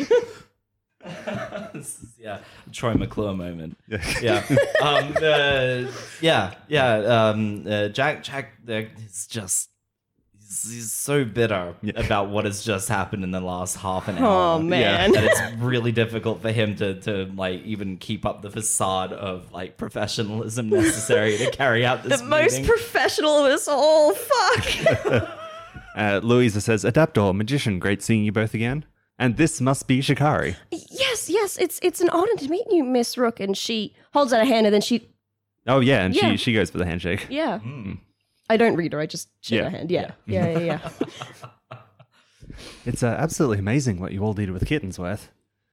This 1.74 2.00
is, 2.00 2.14
yeah, 2.20 2.40
Troy 2.72 2.94
McClure 2.94 3.34
moment. 3.34 3.78
Yeah, 4.22 4.44
um, 4.82 5.14
uh, 5.22 5.92
yeah, 6.22 6.54
yeah. 6.68 6.94
Um, 6.96 7.66
uh, 7.68 7.88
Jack, 7.88 8.24
Jack, 8.24 8.54
uh, 8.70 8.74
is 9.06 9.26
just 9.28 9.70
he's, 10.48 10.72
he's 10.72 10.92
so 10.94 11.26
bitter 11.26 11.76
about 11.96 12.30
what 12.30 12.46
has 12.46 12.64
just 12.64 12.88
happened 12.90 13.24
in 13.24 13.32
the 13.32 13.40
last 13.42 13.76
half 13.78 14.08
an 14.08 14.18
hour. 14.18 14.56
Oh 14.58 14.62
man. 14.62 15.12
that 15.12 15.24
it's 15.24 15.62
really 15.62 15.92
difficult 15.92 16.42
for 16.42 16.52
him 16.52 16.76
to 16.78 17.00
to 17.02 17.26
like 17.36 17.62
even 17.64 17.98
keep 17.98 18.26
up 18.26 18.42
the 18.42 18.50
facade 18.50 19.14
of 19.14 19.52
like 19.52 19.78
professionalism 19.78 20.70
necessary 20.72 21.38
to 21.38 21.52
carry 21.52 21.86
out 21.86 22.04
this 22.04 22.22
the 22.22 22.26
most 22.28 22.64
professional 22.64 23.46
of 23.46 23.52
us 23.52 23.68
all. 23.68 24.14
Fuck. 24.14 25.30
Uh, 25.96 26.20
Louisa 26.22 26.62
says, 26.62 26.84
Adaptor, 26.84 27.36
magician, 27.36 27.80
great 27.80 28.04
seeing 28.04 28.24
you 28.24 28.32
both 28.32 28.54
again. 28.54 28.86
And 29.18 29.36
this 29.36 29.60
must 29.60 29.88
be 29.88 30.00
Shikari. 30.00 30.56
yes, 30.70 31.28
yes, 31.28 31.58
it's 31.58 31.80
it's 31.82 32.02
an 32.02 32.10
honor 32.12 32.36
to 32.38 32.48
meet 32.50 32.66
you, 32.70 32.84
Miss 32.84 33.18
Rook. 33.18 33.40
And 33.40 33.58
she 33.58 33.96
holds 34.14 34.32
out 34.32 34.44
a 34.44 34.46
hand, 34.46 34.68
and 34.68 34.74
then 34.76 34.82
she, 34.82 35.10
Oh, 35.66 35.80
yeah, 35.80 36.06
and 36.06 36.14
Yeah. 36.16 36.30
she 36.34 36.38
she 36.38 36.54
goes 36.54 36.70
for 36.70 36.78
the 36.78 36.86
handshake. 36.86 37.26
yeah. 37.32 37.58
Hmm. 37.58 37.94
I 38.50 38.58
don't 38.58 38.76
read 38.76 38.94
her. 38.94 39.00
I 39.00 39.06
just 39.06 39.30
shake 39.42 39.58
Yeah. 39.60 39.64
her 39.66 39.70
hand. 39.70 39.92
Yeah, 39.92 40.12
yeah, 40.26 40.58
yeah, 40.58 40.60
yeah. 40.60 41.78
It's 42.86 43.04
uh, 43.04 43.08
absolutely 43.20 43.60
amazing 43.60 44.00
what 44.00 44.14
you 44.14 44.24
all 44.24 44.34
did 44.34 44.50
with 44.52 44.64
Kittensworth. 44.66 45.28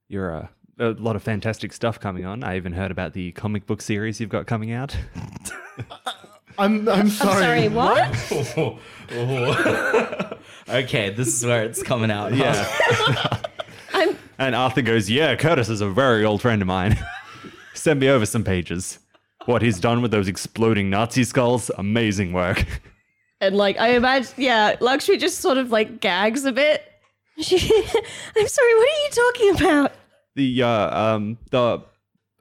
You're 0.09 0.35
uh, 0.37 0.49
a 0.79 0.89
lot 0.91 1.17
of 1.17 1.23
fantastic 1.23 1.73
stuff 1.73 2.01
coming 2.01 2.25
on. 2.27 2.43
I 2.45 2.57
even 2.57 2.73
heard 2.73 2.91
about 2.91 3.13
the 3.13 3.33
comic 3.33 3.67
book 3.67 3.81
series 3.81 4.21
you've 4.21 4.29
got 4.31 4.47
coming 4.47 4.73
out. 4.73 4.97
I'm, 6.59 6.89
I'm 6.89 7.09
sorry. 7.09 7.43
Sorry, 7.43 7.69
what? 7.69 8.13
okay, 10.69 11.11
this 11.11 11.29
is 11.29 11.45
where 11.45 11.65
it's 11.65 11.83
coming 11.83 12.11
out. 12.11 12.33
huh? 12.33 12.37
Yeah. 12.45 13.41
I'm 13.95 14.17
and 14.39 14.55
Arthur 14.55 14.83
goes, 14.83 15.09
Yeah, 15.09 15.37
Curtis 15.37 15.69
is 15.69 15.81
a 15.81 15.89
very 15.89 16.25
old 16.25 16.43
friend 16.43 16.61
of 16.63 16.67
mine. 16.69 16.99
Send 17.75 18.01
me 18.01 18.09
over 18.09 18.27
some 18.27 18.45
pages. 18.45 18.99
What 19.47 19.63
he's 19.63 19.79
done 19.79 20.01
with 20.01 20.11
those 20.11 20.29
exploding 20.29 20.89
Nazi 20.91 21.25
skulls, 21.25 21.71
amazing 21.77 22.33
work. 22.33 22.65
and 23.41 23.57
like 23.57 23.79
I 23.79 23.89
imagine, 23.89 24.33
yeah, 24.37 24.77
Lakshmi 24.81 25.17
just 25.19 25.41
sort 25.41 25.59
of 25.59 25.71
like 25.71 26.01
gags 26.01 26.45
a 26.45 26.53
bit. 26.53 26.83
She, 27.39 27.57
I'm 28.37 28.49
sorry. 28.49 28.75
What 28.75 28.89
are 28.89 29.03
you 29.03 29.11
talking 29.11 29.57
about? 29.57 29.93
The 30.37 30.63
uh, 30.63 30.99
um 30.99 31.39
the 31.51 31.83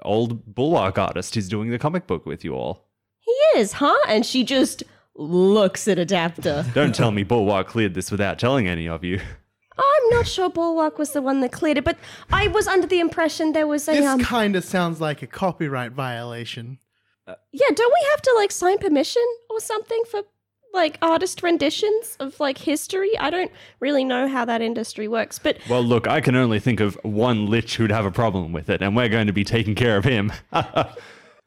old 0.02 0.56
bulwark 0.56 0.98
artist 0.98 1.36
who's 1.36 1.50
doing 1.50 1.70
the 1.72 1.80
comic 1.80 2.08
book 2.08 2.26
with 2.26 2.44
you 2.44 2.56
all. 2.56 2.86
He 3.20 3.60
is, 3.60 3.74
huh? 3.74 3.98
And 4.08 4.26
she 4.26 4.44
just 4.44 4.84
looks 5.16 5.88
at 5.88 5.98
Adapter. 6.00 6.66
Don't 6.74 6.94
tell 6.94 7.12
me 7.12 7.24
Bulwark 7.24 7.68
cleared 7.68 7.94
this 7.94 8.12
without 8.12 8.40
telling 8.40 8.68
any 8.68 8.88
of 8.88 9.04
you. 9.04 9.20
I'm 9.78 10.10
not 10.10 10.28
sure 10.28 10.50
Bulwark 10.50 11.00
was 11.00 11.12
the 11.12 11.22
one 11.22 11.42
that 11.42 11.52
cleared 11.52 11.78
it, 11.78 11.84
but 11.84 11.98
I 12.32 12.48
was 12.48 12.68
under 12.68 12.86
the 12.86 13.00
impression 13.00 13.54
there 13.54 13.66
was 13.66 13.88
a 13.88 13.94
This 13.94 14.06
um. 14.06 14.22
kind 14.22 14.56
of 14.56 14.64
sounds 14.64 15.02
like 15.02 15.22
a 15.22 15.28
copyright 15.28 15.94
violation. 15.94 16.80
Yeah, 17.28 17.68
don't 17.74 17.94
we 17.94 18.08
have 18.12 18.22
to 18.22 18.34
like 18.38 18.52
sign 18.52 18.78
permission 18.78 19.24
or 19.50 19.60
something 19.60 20.02
for 20.10 20.22
like 20.74 20.98
artist 21.02 21.44
renditions 21.44 22.18
of 22.20 22.40
like 22.40 22.58
history? 22.58 23.18
I 23.18 23.30
don't 23.30 23.52
really 23.80 24.04
know 24.04 24.28
how 24.28 24.46
that 24.46 24.62
industry 24.62 25.08
works, 25.08 25.40
but 25.40 25.58
Well, 25.70 25.84
look, 25.84 26.08
I 26.08 26.22
can 26.22 26.36
only 26.36 26.60
think 26.60 26.80
of 26.80 26.96
one 27.04 27.48
lich 27.48 27.76
who'd 27.76 27.92
have 27.92 28.06
a 28.06 28.12
problem 28.12 28.52
with 28.52 28.70
it, 28.70 28.82
and 28.82 28.96
we're 28.96 29.10
going 29.10 29.28
to 29.28 29.34
be 29.34 29.44
taking 29.44 29.76
care 29.76 29.98
of 29.98 30.04
him. 30.04 30.32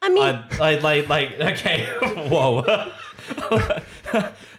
I 0.02 0.08
mean, 0.10 0.22
I, 0.22 0.44
I 0.60 0.78
like 0.78 1.08
like 1.08 1.40
okay, 1.40 1.84
whoa. 2.28 2.62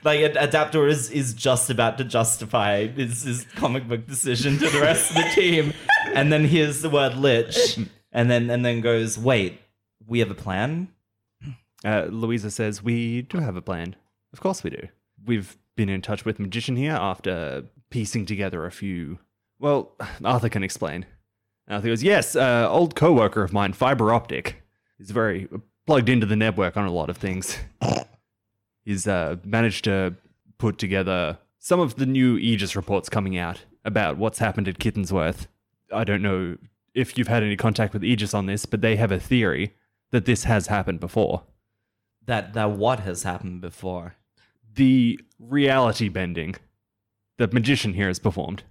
like 0.03 0.19
Ad- 0.19 0.37
adapter 0.37 0.87
is 0.87 1.09
is 1.11 1.33
just 1.33 1.69
about 1.69 1.97
to 1.99 2.03
justify 2.03 2.87
his, 2.87 3.23
his 3.23 3.45
comic 3.55 3.87
book 3.87 4.05
decision 4.07 4.57
to 4.57 4.69
the 4.69 4.81
rest 4.81 5.11
of 5.11 5.17
the 5.17 5.29
team, 5.33 5.73
and 6.13 6.31
then 6.33 6.43
hears 6.45 6.81
the 6.81 6.89
word 6.89 7.15
lich, 7.15 7.79
and 8.11 8.29
then 8.29 8.49
and 8.49 8.65
then 8.65 8.81
goes, 8.81 9.17
wait, 9.17 9.61
we 10.05 10.19
have 10.19 10.31
a 10.31 10.35
plan. 10.35 10.89
Uh, 11.85 12.07
Louisa 12.09 12.51
says, 12.51 12.83
We 12.83 13.23
do 13.23 13.39
have 13.39 13.55
a 13.55 13.61
plan. 13.61 13.95
Of 14.33 14.39
course 14.39 14.63
we 14.63 14.69
do. 14.69 14.87
We've 15.25 15.57
been 15.75 15.89
in 15.89 16.01
touch 16.01 16.25
with 16.25 16.39
Magician 16.39 16.75
here 16.75 16.93
after 16.93 17.65
piecing 17.89 18.25
together 18.25 18.65
a 18.65 18.71
few. 18.71 19.19
Well, 19.59 19.91
Arthur 20.23 20.49
can 20.49 20.63
explain. 20.63 21.05
Arthur 21.69 21.87
goes, 21.87 22.03
Yes, 22.03 22.35
uh, 22.35 22.67
old 22.69 22.95
co 22.95 23.13
worker 23.13 23.43
of 23.43 23.53
mine, 23.53 23.73
Fiber 23.73 24.13
Optic. 24.13 24.63
He's 24.97 25.11
very 25.11 25.47
plugged 25.85 26.09
into 26.09 26.25
the 26.25 26.35
network 26.35 26.75
on 26.77 26.85
a 26.85 26.91
lot 26.91 27.09
of 27.09 27.17
things. 27.17 27.57
He's 28.85 29.07
uh, 29.07 29.37
managed 29.43 29.83
to 29.83 30.15
put 30.57 30.77
together 30.77 31.37
some 31.59 31.79
of 31.79 31.95
the 31.95 32.05
new 32.05 32.37
Aegis 32.37 32.75
reports 32.75 33.09
coming 33.09 33.37
out 33.37 33.65
about 33.83 34.17
what's 34.17 34.39
happened 34.39 34.67
at 34.67 34.79
Kittensworth. 34.79 35.47
I 35.93 36.03
don't 36.03 36.21
know 36.21 36.57
if 36.93 37.17
you've 37.17 37.27
had 37.27 37.43
any 37.43 37.55
contact 37.55 37.93
with 37.93 38.03
Aegis 38.03 38.33
on 38.33 38.45
this, 38.45 38.65
but 38.65 38.81
they 38.81 38.95
have 38.95 39.11
a 39.11 39.19
theory 39.19 39.75
that 40.11 40.25
this 40.25 40.45
has 40.45 40.67
happened 40.67 40.99
before. 40.99 41.43
That 42.27 42.53
that 42.53 42.71
what 42.71 42.99
has 43.01 43.23
happened 43.23 43.61
before. 43.61 44.15
the 44.75 45.19
reality 45.39 46.07
bending 46.09 46.55
the 47.37 47.47
magician 47.47 47.93
here 47.93 48.07
has 48.07 48.19
performed. 48.19 48.63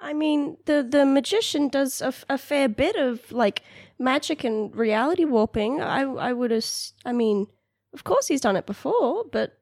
I 0.00 0.12
mean, 0.12 0.56
the 0.66 0.86
the 0.88 1.06
magician 1.06 1.68
does 1.68 2.02
a, 2.02 2.06
f- 2.06 2.24
a 2.28 2.36
fair 2.38 2.68
bit 2.68 2.96
of 2.96 3.30
like 3.32 3.62
magic 3.98 4.44
and 4.44 4.74
reality 4.74 5.24
warping. 5.24 5.80
I 5.80 6.02
I 6.02 6.32
would 6.32 6.52
as 6.52 6.92
I 7.04 7.12
mean, 7.12 7.46
of 7.92 8.04
course 8.04 8.26
he's 8.28 8.40
done 8.40 8.56
it 8.56 8.66
before, 8.66 9.24
but 9.30 9.58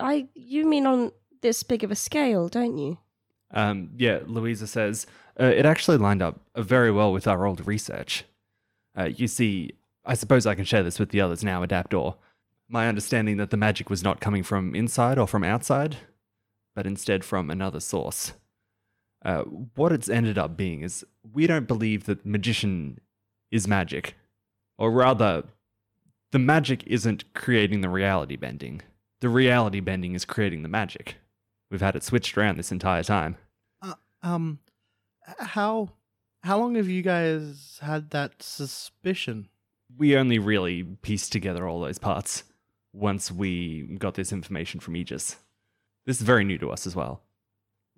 I 0.00 0.28
you 0.34 0.66
mean 0.66 0.86
on 0.86 1.12
this 1.40 1.62
big 1.62 1.84
of 1.84 1.90
a 1.90 1.96
scale, 1.96 2.48
don't 2.48 2.78
you? 2.78 2.98
Um, 3.50 3.90
yeah, 3.96 4.20
Louisa 4.26 4.66
says 4.66 5.06
uh, 5.40 5.44
it 5.44 5.64
actually 5.66 5.96
lined 5.98 6.22
up 6.22 6.40
uh, 6.54 6.62
very 6.62 6.90
well 6.90 7.12
with 7.12 7.26
our 7.26 7.46
old 7.46 7.66
research. 7.66 8.24
Uh, 8.96 9.04
you 9.04 9.26
see, 9.28 9.72
I 10.04 10.14
suppose 10.14 10.46
I 10.46 10.54
can 10.54 10.64
share 10.64 10.82
this 10.82 10.98
with 10.98 11.10
the 11.10 11.20
others 11.20 11.42
now, 11.44 11.64
Adaptor. 11.64 12.16
My 12.68 12.88
understanding 12.88 13.38
that 13.38 13.50
the 13.50 13.56
magic 13.56 13.88
was 13.88 14.02
not 14.02 14.20
coming 14.20 14.42
from 14.42 14.74
inside 14.74 15.18
or 15.18 15.26
from 15.26 15.42
outside, 15.42 15.96
but 16.74 16.86
instead 16.86 17.24
from 17.24 17.50
another 17.50 17.80
source. 17.80 18.34
Uh, 19.24 19.42
what 19.74 19.90
it's 19.90 20.08
ended 20.08 20.38
up 20.38 20.56
being 20.56 20.82
is 20.82 21.04
we 21.32 21.46
don't 21.46 21.66
believe 21.66 22.04
that 22.04 22.24
magician 22.26 23.00
is 23.50 23.66
magic, 23.66 24.14
or 24.76 24.90
rather, 24.90 25.44
the 26.30 26.38
magic 26.38 26.84
isn't 26.86 27.32
creating 27.34 27.80
the 27.80 27.88
reality 27.88 28.36
bending. 28.36 28.82
The 29.20 29.28
reality 29.28 29.80
bending 29.80 30.14
is 30.14 30.24
creating 30.24 30.62
the 30.62 30.68
magic. 30.68 31.16
We've 31.70 31.80
had 31.80 31.96
it 31.96 32.04
switched 32.04 32.36
around 32.36 32.58
this 32.58 32.70
entire 32.70 33.02
time. 33.02 33.36
Um, 34.22 34.58
how 35.38 35.90
how 36.42 36.58
long 36.58 36.74
have 36.76 36.88
you 36.88 37.02
guys 37.02 37.78
had 37.82 38.10
that 38.10 38.42
suspicion? 38.42 39.48
We 39.96 40.16
only 40.16 40.38
really 40.38 40.82
pieced 40.82 41.32
together 41.32 41.66
all 41.66 41.80
those 41.80 41.98
parts 41.98 42.44
once 42.98 43.30
we 43.30 43.82
got 43.98 44.14
this 44.14 44.32
information 44.32 44.80
from 44.80 44.96
Aegis. 44.96 45.36
This 46.06 46.16
is 46.16 46.22
very 46.22 46.44
new 46.44 46.58
to 46.58 46.70
us 46.70 46.86
as 46.86 46.96
well. 46.96 47.22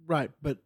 Right, 0.06 0.30
but 0.42 0.58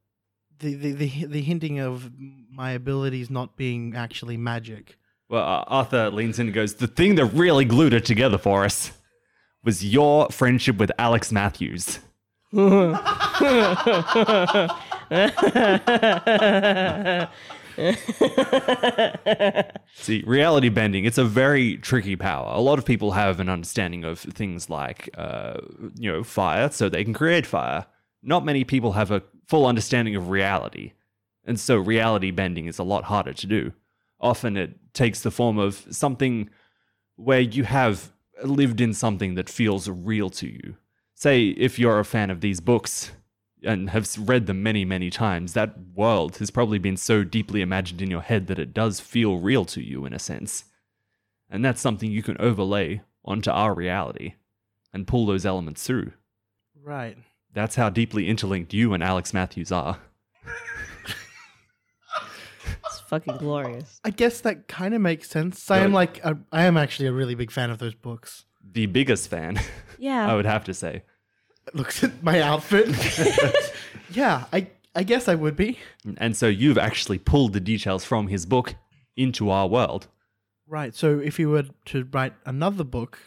the 0.58 0.74
the 0.74 0.92
the, 0.92 1.26
the 1.26 1.42
hinting 1.42 1.78
of 1.78 2.10
my 2.50 2.72
abilities 2.72 3.30
not 3.30 3.56
being 3.56 3.94
actually 3.96 4.36
magic. 4.36 4.96
Well, 5.28 5.42
uh, 5.42 5.64
Arthur 5.66 6.10
leans 6.10 6.38
in 6.38 6.48
and 6.48 6.54
goes, 6.54 6.74
The 6.74 6.86
thing 6.86 7.14
that 7.14 7.26
really 7.26 7.64
glued 7.64 7.94
it 7.94 8.04
together 8.04 8.38
for 8.38 8.64
us 8.64 8.92
was 9.62 9.84
your 9.84 10.28
friendship 10.30 10.76
with 10.76 10.92
Alex 10.98 11.32
Matthews. 11.32 11.98
See, 19.94 20.22
reality 20.26 20.68
bending, 20.68 21.04
it's 21.04 21.18
a 21.18 21.24
very 21.24 21.76
tricky 21.78 22.16
power. 22.16 22.52
A 22.54 22.60
lot 22.60 22.78
of 22.78 22.84
people 22.84 23.12
have 23.12 23.40
an 23.40 23.48
understanding 23.48 24.04
of 24.04 24.18
things 24.18 24.70
like, 24.70 25.10
uh, 25.16 25.54
you 25.96 26.10
know, 26.10 26.22
fire, 26.22 26.70
so 26.70 26.88
they 26.88 27.04
can 27.04 27.14
create 27.14 27.46
fire. 27.46 27.86
Not 28.22 28.44
many 28.44 28.64
people 28.64 28.92
have 28.92 29.10
a 29.10 29.22
full 29.46 29.66
understanding 29.66 30.16
of 30.16 30.28
reality. 30.28 30.92
And 31.44 31.60
so 31.60 31.76
reality 31.76 32.30
bending 32.30 32.66
is 32.66 32.78
a 32.78 32.84
lot 32.84 33.04
harder 33.04 33.34
to 33.34 33.46
do. 33.46 33.72
Often 34.20 34.56
it 34.56 34.94
takes 34.94 35.20
the 35.20 35.30
form 35.30 35.58
of 35.58 35.86
something 35.90 36.48
where 37.16 37.40
you 37.40 37.64
have 37.64 38.12
lived 38.42 38.80
in 38.80 38.94
something 38.94 39.34
that 39.34 39.48
feels 39.48 39.88
real 39.88 40.30
to 40.30 40.48
you. 40.48 40.76
Say, 41.14 41.48
if 41.48 41.78
you're 41.78 42.00
a 42.00 42.04
fan 42.04 42.30
of 42.30 42.40
these 42.40 42.60
books 42.60 43.12
and 43.64 43.90
have 43.90 44.08
read 44.18 44.46
them 44.46 44.62
many, 44.62 44.84
many 44.84 45.10
times, 45.10 45.52
that 45.54 45.74
world 45.94 46.36
has 46.38 46.50
probably 46.50 46.78
been 46.78 46.96
so 46.96 47.24
deeply 47.24 47.60
imagined 47.60 48.00
in 48.02 48.10
your 48.10 48.20
head 48.22 48.46
that 48.46 48.58
it 48.58 48.74
does 48.74 49.00
feel 49.00 49.38
real 49.38 49.64
to 49.66 49.82
you 49.82 50.04
in 50.04 50.12
a 50.12 50.18
sense. 50.18 50.64
And 51.50 51.64
that's 51.64 51.80
something 51.80 52.10
you 52.10 52.22
can 52.22 52.36
overlay 52.40 53.02
onto 53.24 53.50
our 53.50 53.74
reality 53.74 54.34
and 54.92 55.06
pull 55.06 55.26
those 55.26 55.46
elements 55.46 55.84
through. 55.86 56.12
Right. 56.80 57.16
That's 57.52 57.76
how 57.76 57.88
deeply 57.90 58.28
interlinked 58.28 58.74
you 58.74 58.92
and 58.94 59.02
Alex 59.02 59.32
Matthews 59.32 59.70
are. 59.72 59.98
It's 62.86 63.00
fucking 63.00 63.36
glorious. 63.38 64.00
I 64.04 64.10
guess 64.10 64.40
that 64.42 64.68
kind 64.68 64.94
of 64.94 65.00
makes 65.00 65.28
sense. 65.28 65.70
I 65.70 65.78
am 65.78 65.92
like 65.92 66.22
a, 66.24 66.36
I 66.52 66.64
am 66.64 66.76
actually 66.76 67.08
a 67.08 67.12
really 67.12 67.34
big 67.34 67.50
fan 67.50 67.70
of 67.70 67.78
those 67.78 67.94
books. 67.94 68.44
The 68.72 68.86
biggest 68.86 69.28
fan, 69.28 69.60
Yeah. 69.98 70.26
I 70.30 70.34
would 70.34 70.46
have 70.46 70.64
to 70.64 70.74
say. 70.74 71.02
Looks 71.72 72.04
at 72.04 72.22
my 72.22 72.40
outfit. 72.40 72.88
yeah, 74.12 74.44
I 74.52 74.68
I 74.94 75.02
guess 75.02 75.28
I 75.28 75.34
would 75.34 75.56
be. 75.56 75.78
And 76.18 76.36
so 76.36 76.46
you've 76.46 76.78
actually 76.78 77.18
pulled 77.18 77.52
the 77.52 77.60
details 77.60 78.04
from 78.04 78.28
his 78.28 78.46
book 78.46 78.74
into 79.16 79.50
our 79.50 79.66
world. 79.66 80.06
Right. 80.68 80.94
So 80.94 81.18
if 81.18 81.38
you 81.38 81.50
were 81.50 81.64
to 81.86 82.04
write 82.12 82.34
another 82.46 82.84
book, 82.84 83.18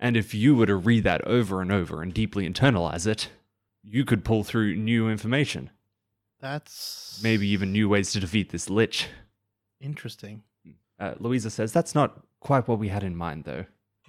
And 0.00 0.16
if 0.16 0.34
you 0.34 0.56
were 0.56 0.66
to 0.66 0.76
read 0.76 1.04
that 1.04 1.22
over 1.26 1.60
and 1.62 1.70
over 1.70 2.02
and 2.02 2.12
deeply 2.12 2.48
internalize 2.48 3.06
it, 3.06 3.28
you 3.84 4.04
could 4.04 4.24
pull 4.24 4.42
through 4.44 4.74
new 4.76 5.08
information. 5.08 5.70
that's 6.40 7.20
Maybe 7.22 7.46
even 7.48 7.72
new 7.72 7.88
ways 7.88 8.12
to 8.12 8.20
defeat 8.20 8.50
this 8.50 8.68
lich. 8.68 9.06
interesting. 9.80 10.42
Uh, 10.98 11.14
Louisa 11.18 11.50
says, 11.50 11.72
That's 11.72 11.94
not 11.94 12.20
quite 12.40 12.68
what 12.68 12.78
we 12.78 12.88
had 12.88 13.02
in 13.02 13.16
mind, 13.16 13.44
though. 13.44 13.64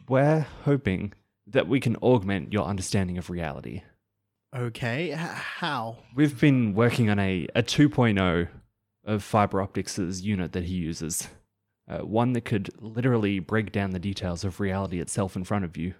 We're 0.07 0.45
hoping 0.65 1.13
that 1.47 1.67
we 1.67 1.79
can 1.79 1.95
augment 1.97 2.53
your 2.53 2.65
understanding 2.65 3.17
of 3.17 3.29
reality. 3.29 3.83
Okay. 4.55 5.11
H- 5.11 5.17
how? 5.17 5.97
We've 6.15 6.39
been 6.39 6.73
working 6.73 7.09
on 7.09 7.19
a, 7.19 7.47
a 7.55 7.63
2.0 7.63 8.47
of 9.05 9.23
Fiber 9.23 9.59
Optic's 9.61 10.21
unit 10.21 10.53
that 10.53 10.65
he 10.65 10.75
uses. 10.75 11.27
Uh, 11.87 11.99
one 11.99 12.33
that 12.33 12.45
could 12.45 12.69
literally 12.79 13.39
break 13.39 13.71
down 13.71 13.89
the 13.89 13.99
details 13.99 14.43
of 14.43 14.59
reality 14.59 15.01
itself 15.01 15.35
in 15.35 15.43
front 15.43 15.65
of 15.65 15.75
you. 15.75 15.93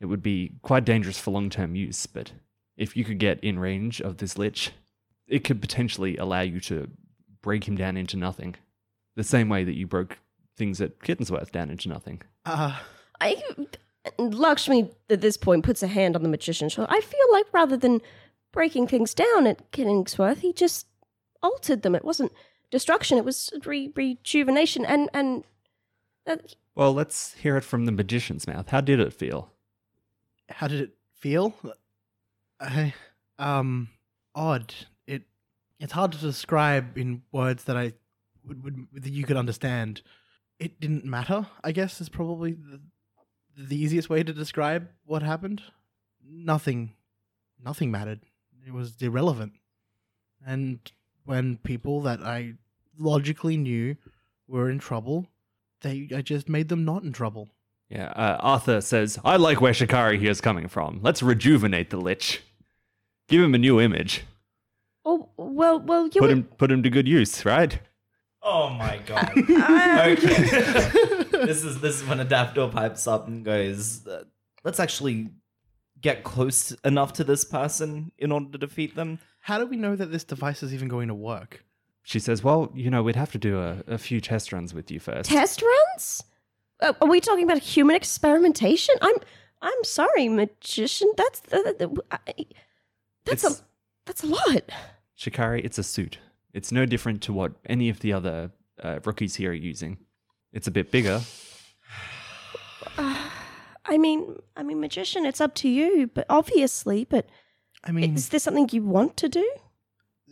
It 0.00 0.06
would 0.06 0.22
be 0.22 0.52
quite 0.62 0.84
dangerous 0.84 1.18
for 1.18 1.30
long 1.30 1.48
term 1.48 1.74
use, 1.74 2.06
but 2.06 2.32
if 2.76 2.96
you 2.96 3.04
could 3.04 3.18
get 3.18 3.42
in 3.42 3.58
range 3.58 4.00
of 4.00 4.18
this 4.18 4.36
lich, 4.36 4.72
it 5.28 5.44
could 5.44 5.60
potentially 5.60 6.16
allow 6.16 6.40
you 6.40 6.60
to 6.60 6.90
break 7.40 7.66
him 7.66 7.76
down 7.76 7.96
into 7.96 8.16
nothing. 8.16 8.56
The 9.16 9.24
same 9.24 9.48
way 9.48 9.64
that 9.64 9.76
you 9.76 9.86
broke 9.86 10.18
things 10.56 10.80
at 10.80 10.98
Kittensworth 10.98 11.50
down 11.52 11.70
into 11.70 11.88
nothing. 11.88 12.22
Uh 12.44 12.78
I 13.20 13.40
Lakshmi 14.18 14.90
at 15.10 15.20
this 15.20 15.36
point 15.36 15.64
puts 15.64 15.82
a 15.82 15.86
hand 15.86 16.16
on 16.16 16.22
the 16.22 16.28
magician's 16.28 16.72
shoulder. 16.72 16.90
I 16.92 17.00
feel 17.00 17.32
like 17.32 17.46
rather 17.52 17.76
than 17.76 18.00
breaking 18.52 18.88
things 18.88 19.14
down 19.14 19.46
at 19.46 19.70
Killingsworth, 19.72 20.38
he 20.38 20.52
just 20.52 20.86
altered 21.42 21.82
them. 21.82 21.94
It 21.94 22.04
wasn't 22.04 22.32
destruction; 22.70 23.18
it 23.18 23.24
was 23.24 23.52
re- 23.64 23.92
rejuvenation. 23.94 24.84
And 24.84 25.08
and 25.14 25.44
that, 26.26 26.54
Well, 26.74 26.92
let's 26.92 27.34
hear 27.34 27.56
it 27.56 27.64
from 27.64 27.84
the 27.86 27.92
magician's 27.92 28.46
mouth. 28.46 28.68
How 28.70 28.80
did 28.80 29.00
it 29.00 29.12
feel? 29.12 29.50
how 30.48 30.68
did 30.68 30.80
it 30.80 30.90
feel? 31.14 31.54
I 32.60 32.92
um 33.38 33.88
odd. 34.34 34.74
It 35.06 35.22
it's 35.80 35.92
hard 35.92 36.12
to 36.12 36.18
describe 36.18 36.98
in 36.98 37.22
words 37.32 37.64
that 37.64 37.76
I 37.76 37.94
would, 38.44 38.62
would 38.64 38.86
that 38.92 39.12
you 39.12 39.24
could 39.24 39.36
understand. 39.36 40.02
It 40.58 40.78
didn't 40.80 41.04
matter. 41.04 41.46
I 41.64 41.72
guess 41.72 42.00
is 42.00 42.08
probably 42.08 42.52
the, 42.52 42.80
the 43.56 43.76
easiest 43.76 44.08
way 44.10 44.22
to 44.22 44.32
describe 44.32 44.88
what 45.04 45.22
happened. 45.22 45.62
Nothing, 46.26 46.92
nothing 47.62 47.90
mattered. 47.90 48.20
It 48.66 48.72
was 48.72 48.94
irrelevant. 49.00 49.52
And 50.46 50.78
when 51.24 51.56
people 51.58 52.00
that 52.02 52.20
I 52.22 52.54
logically 52.98 53.56
knew 53.56 53.96
were 54.48 54.70
in 54.70 54.78
trouble, 54.78 55.26
they 55.82 56.08
I 56.14 56.22
just 56.22 56.48
made 56.48 56.68
them 56.68 56.84
not 56.84 57.02
in 57.02 57.12
trouble. 57.12 57.48
Yeah, 57.88 58.06
uh, 58.16 58.38
Arthur 58.40 58.80
says, 58.80 59.18
I 59.24 59.36
like 59.36 59.60
where 59.60 59.74
Shikari 59.74 60.18
here 60.18 60.30
is 60.30 60.40
coming 60.40 60.66
from. 60.68 61.00
Let's 61.02 61.22
rejuvenate 61.22 61.90
the 61.90 61.98
Lich. 61.98 62.40
Give 63.28 63.42
him 63.42 63.54
a 63.54 63.58
new 63.58 63.80
image. 63.80 64.22
oh 65.04 65.28
well, 65.36 65.78
well, 65.80 66.04
you 66.06 66.12
Put 66.20 66.22
were- 66.22 66.28
him 66.30 66.42
put 66.44 66.70
him 66.72 66.82
to 66.82 66.90
good 66.90 67.06
use, 67.08 67.44
right? 67.44 67.78
Oh 68.42 68.70
my 68.70 68.98
god. 69.06 69.30
okay. 69.36 71.18
this 71.46 71.64
is 71.64 71.80
this 71.80 72.00
is 72.02 72.08
when 72.08 72.20
a 72.20 72.24
daffodil 72.24 72.68
pipes 72.70 73.06
up 73.06 73.26
and 73.28 73.44
goes, 73.44 74.06
uh, 74.06 74.24
"Let's 74.64 74.80
actually 74.80 75.30
get 76.00 76.24
close 76.24 76.72
enough 76.84 77.12
to 77.14 77.24
this 77.24 77.44
person 77.44 78.12
in 78.18 78.32
order 78.32 78.50
to 78.52 78.58
defeat 78.58 78.94
them." 78.96 79.18
How 79.40 79.58
do 79.58 79.66
we 79.66 79.76
know 79.76 79.96
that 79.96 80.12
this 80.12 80.24
device 80.24 80.62
is 80.62 80.72
even 80.72 80.88
going 80.88 81.08
to 81.08 81.14
work? 81.14 81.64
She 82.04 82.18
says, 82.18 82.42
Well, 82.42 82.70
you 82.74 82.90
know, 82.90 83.02
we'd 83.02 83.16
have 83.16 83.30
to 83.32 83.38
do 83.38 83.60
a, 83.60 83.82
a 83.86 83.98
few 83.98 84.20
test 84.20 84.52
runs 84.52 84.74
with 84.74 84.90
you 84.90 84.98
first. 85.00 85.28
test 85.30 85.62
runs. 85.62 86.22
Uh, 86.80 86.92
are 87.00 87.08
we 87.08 87.20
talking 87.20 87.44
about 87.44 87.58
human 87.58 87.94
experimentation? 87.96 88.94
I'm 89.00 89.14
I'm 89.60 89.84
sorry, 89.84 90.28
magician. 90.28 91.12
That's 91.16 91.42
uh, 91.52 91.72
uh, 91.80 92.16
I- 92.26 92.46
that's 93.24 93.44
It's- 93.44 93.60
a 93.60 93.64
that's 94.06 94.22
a 94.24 94.26
lot. 94.26 94.70
Shikari, 95.14 95.60
it's 95.62 95.78
a 95.78 95.84
suit. 95.84 96.18
It's 96.52 96.72
no 96.72 96.84
different 96.86 97.22
to 97.22 97.32
what 97.32 97.52
any 97.66 97.88
of 97.88 98.00
the 98.00 98.12
other 98.12 98.50
uh, 98.82 98.98
rookies 99.04 99.36
here 99.36 99.50
are 99.52 99.54
using. 99.54 99.98
It's 100.52 100.66
a 100.66 100.70
bit 100.70 100.90
bigger. 100.90 101.20
I 103.84 103.98
mean, 103.98 104.36
I 104.56 104.62
mean, 104.62 104.80
magician. 104.80 105.26
It's 105.26 105.40
up 105.40 105.54
to 105.56 105.68
you, 105.68 106.10
but 106.14 106.26
obviously, 106.30 107.04
but 107.04 107.26
I 107.84 107.92
mean, 107.92 108.14
is 108.14 108.28
this 108.28 108.44
something 108.44 108.68
you 108.72 108.82
want 108.84 109.16
to 109.18 109.28
do? 109.28 109.48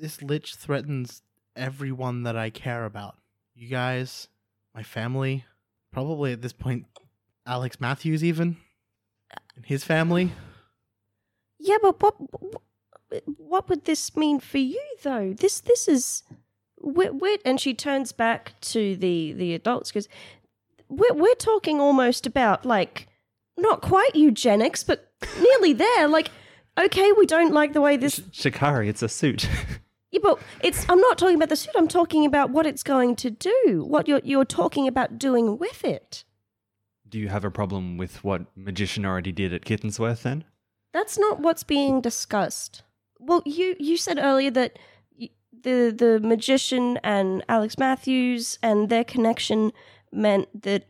this 0.01 0.23
lich 0.23 0.55
threatens 0.57 1.23
everyone 1.55 2.23
that 2.23 2.37
I 2.37 2.51
care 2.51 2.85
about. 2.85 3.17
You 3.55 3.69
guys, 3.69 4.29
my 4.75 4.83
family, 4.83 5.45
probably 5.93 6.33
at 6.33 6.43
this 6.43 6.53
point, 6.53 6.87
Alex 7.47 7.81
Matthews, 7.81 8.25
even, 8.25 8.57
and 9.55 9.67
his 9.67 9.85
family. 9.85 10.33
Yeah, 11.59 11.77
but 11.83 12.01
what 12.01 12.15
what 13.37 13.69
would 13.69 13.85
this 13.85 14.17
mean 14.17 14.41
for 14.41 14.59
you 14.59 14.83
though? 15.03 15.35
This 15.35 15.61
this 15.61 15.89
is 15.89 16.23
we're, 16.81 17.13
we're 17.13 17.39
and 17.45 17.61
she 17.61 17.75
turns 17.75 18.13
back 18.13 18.55
to 18.63 18.97
the 18.97 19.33
the 19.33 19.55
adults 19.55 19.91
because 19.91 20.09
we're 20.89 21.15
we're 21.15 21.35
talking 21.35 21.81
almost 21.81 22.27
about 22.27 22.65
like 22.65 23.07
not 23.57 23.83
quite 23.83 24.15
eugenics, 24.15 24.83
but 24.83 25.13
nearly 25.41 25.73
there. 25.73 26.09
Like, 26.09 26.31
okay, 26.79 27.13
we 27.13 27.27
don't 27.27 27.53
like 27.53 27.73
the 27.73 27.81
way 27.81 27.97
this. 27.97 28.23
Shikari, 28.33 28.89
it's 28.89 29.03
a 29.03 29.09
suit. 29.09 29.49
Yeah, 30.13 30.19
but 30.25 30.41
it's. 30.61 30.89
I'm 30.89 30.99
not 31.01 31.19
talking 31.19 31.37
about 31.37 31.51
the 31.51 31.55
suit. 31.55 31.73
I'm 31.77 31.87
talking 31.87 32.27
about 32.27 32.51
what 32.51 32.67
it's 32.67 32.83
going 32.83 33.15
to 33.15 33.31
do. 33.31 33.85
What 33.87 34.09
you're 34.09 34.21
you're 34.25 34.45
talking 34.45 34.89
about 34.89 35.21
doing 35.21 35.57
with 35.57 35.85
it. 35.85 36.25
do 37.09 37.17
you 37.17 37.29
have 37.29 37.45
a 37.45 37.51
problem 37.51 37.97
with 37.97 38.25
what 38.25 38.47
Magician 38.57 39.07
already 39.07 39.31
did 39.31 39.55
at 39.55 39.65
Kittensworth 39.65 40.23
then? 40.23 40.43
That's 40.93 41.17
not 41.17 41.39
what's 41.39 41.63
being 41.63 42.01
discussed. 42.01 42.83
Well, 43.21 43.43
you 43.47 43.77
you 43.79 43.97
said 43.97 44.19
earlier 44.19 44.51
that 44.51 44.81
the 45.63 45.95
the 45.97 46.21
magician 46.21 46.99
and 47.03 47.45
Alex 47.49 47.79
Matthews 47.79 48.59
and 48.63 48.89
their 48.89 49.05
connection 49.05 49.73
meant 50.13 50.63
that 50.63 50.87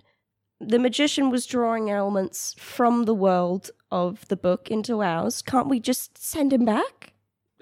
the 0.61 0.79
magician 0.79 1.31
was 1.31 1.47
drawing 1.47 1.91
elements 1.91 2.55
from 2.59 3.05
the 3.05 3.15
world 3.15 3.71
of 3.91 4.27
the 4.29 4.37
book 4.37 4.71
into 4.71 5.03
ours. 5.03 5.43
Can't 5.43 5.69
we 5.69 5.81
just 5.81 6.19
send 6.19 6.53
him 6.53 6.65
back? 6.65 7.13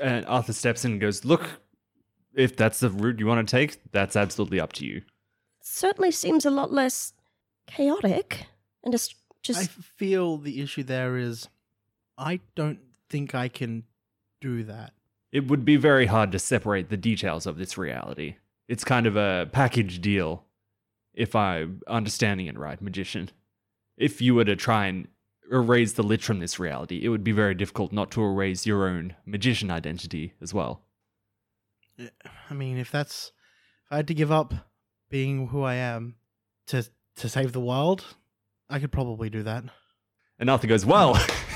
And 0.01 0.27
Arthur 0.27 0.53
steps 0.53 0.85
in 0.85 0.93
and 0.93 1.01
goes, 1.01 1.25
Look, 1.25 1.61
if 2.35 2.57
that's 2.57 2.81
the 2.81 2.91
route 2.91 3.21
you 3.21 3.27
want 3.27 3.47
to 3.47 3.51
take, 3.51 3.79
that's 3.93 4.17
absolutely 4.17 4.61
up 4.61 4.73
to 4.75 4.87
you. 4.87 5.03
Certainly 5.61 6.13
seems 6.13 6.45
a 6.45 6.51
lot 6.51 6.73
less 6.73 7.13
chaotic 7.67 8.47
and 8.83 8.93
just 8.93 9.15
just 9.43 9.61
I 9.61 9.65
feel 9.65 10.39
the 10.39 10.61
issue 10.61 10.83
there 10.83 11.17
is 11.17 11.49
I 12.17 12.41
don't 12.55 12.81
think 13.09 13.35
I 13.35 13.49
can 13.49 13.85
do 14.41 14.65
that. 14.65 14.93
It 15.33 15.49
would 15.49 15.65
be 15.65 15.77
very 15.77 16.07
hard 16.07 16.33
to 16.33 16.39
separate 16.39 16.89
the 16.89 16.97
details 16.97 17.47
of 17.47 17.59
this 17.59 17.77
reality. 17.77 18.37
It's 18.67 18.85
kind 18.85 19.07
of 19.07 19.17
a 19.17 19.49
package 19.53 20.01
deal, 20.01 20.45
if 21.15 21.35
I'm 21.37 21.81
understanding 21.87 22.47
it 22.47 22.59
right, 22.59 22.81
magician. 22.81 23.31
If 23.97 24.23
you 24.23 24.35
were 24.35 24.45
to 24.45 24.57
try 24.57 24.87
and 24.87 25.09
erase 25.51 25.95
the 25.95 26.03
lich 26.03 26.25
from 26.25 26.41
this 26.41 26.59
reality, 26.59 27.01
it 27.03 27.09
would 27.09 27.25
be 27.25 27.33
very 27.33 27.55
difficult 27.55 27.93
not 27.93 28.11
to 28.13 28.23
erase 28.23 28.67
your 28.67 28.87
own 28.87 29.15
magician 29.27 29.71
identity 29.71 30.35
as 30.41 30.55
well. 30.55 30.83
I 32.51 32.55
mean, 32.55 32.79
if 32.79 32.91
that's 32.91 33.33
if 33.87 33.93
I 33.93 33.97
had 33.97 34.09
to 34.09 34.15
give 34.15 34.31
up 34.31 34.55
being 35.11 35.49
who 35.49 35.63
I 35.63 35.75
am 35.75 36.17
to 36.69 36.85
to 37.17 37.29
save 37.29 37.53
the 37.53 37.61
world, 37.61 38.05
I 38.71 38.79
could 38.79 38.93
probably 38.93 39.31
do 39.31 39.43
that. 39.43 39.65
And 40.39 40.49
Arthur 40.49 40.69
goes, 40.69 40.87
Well, 40.87 41.15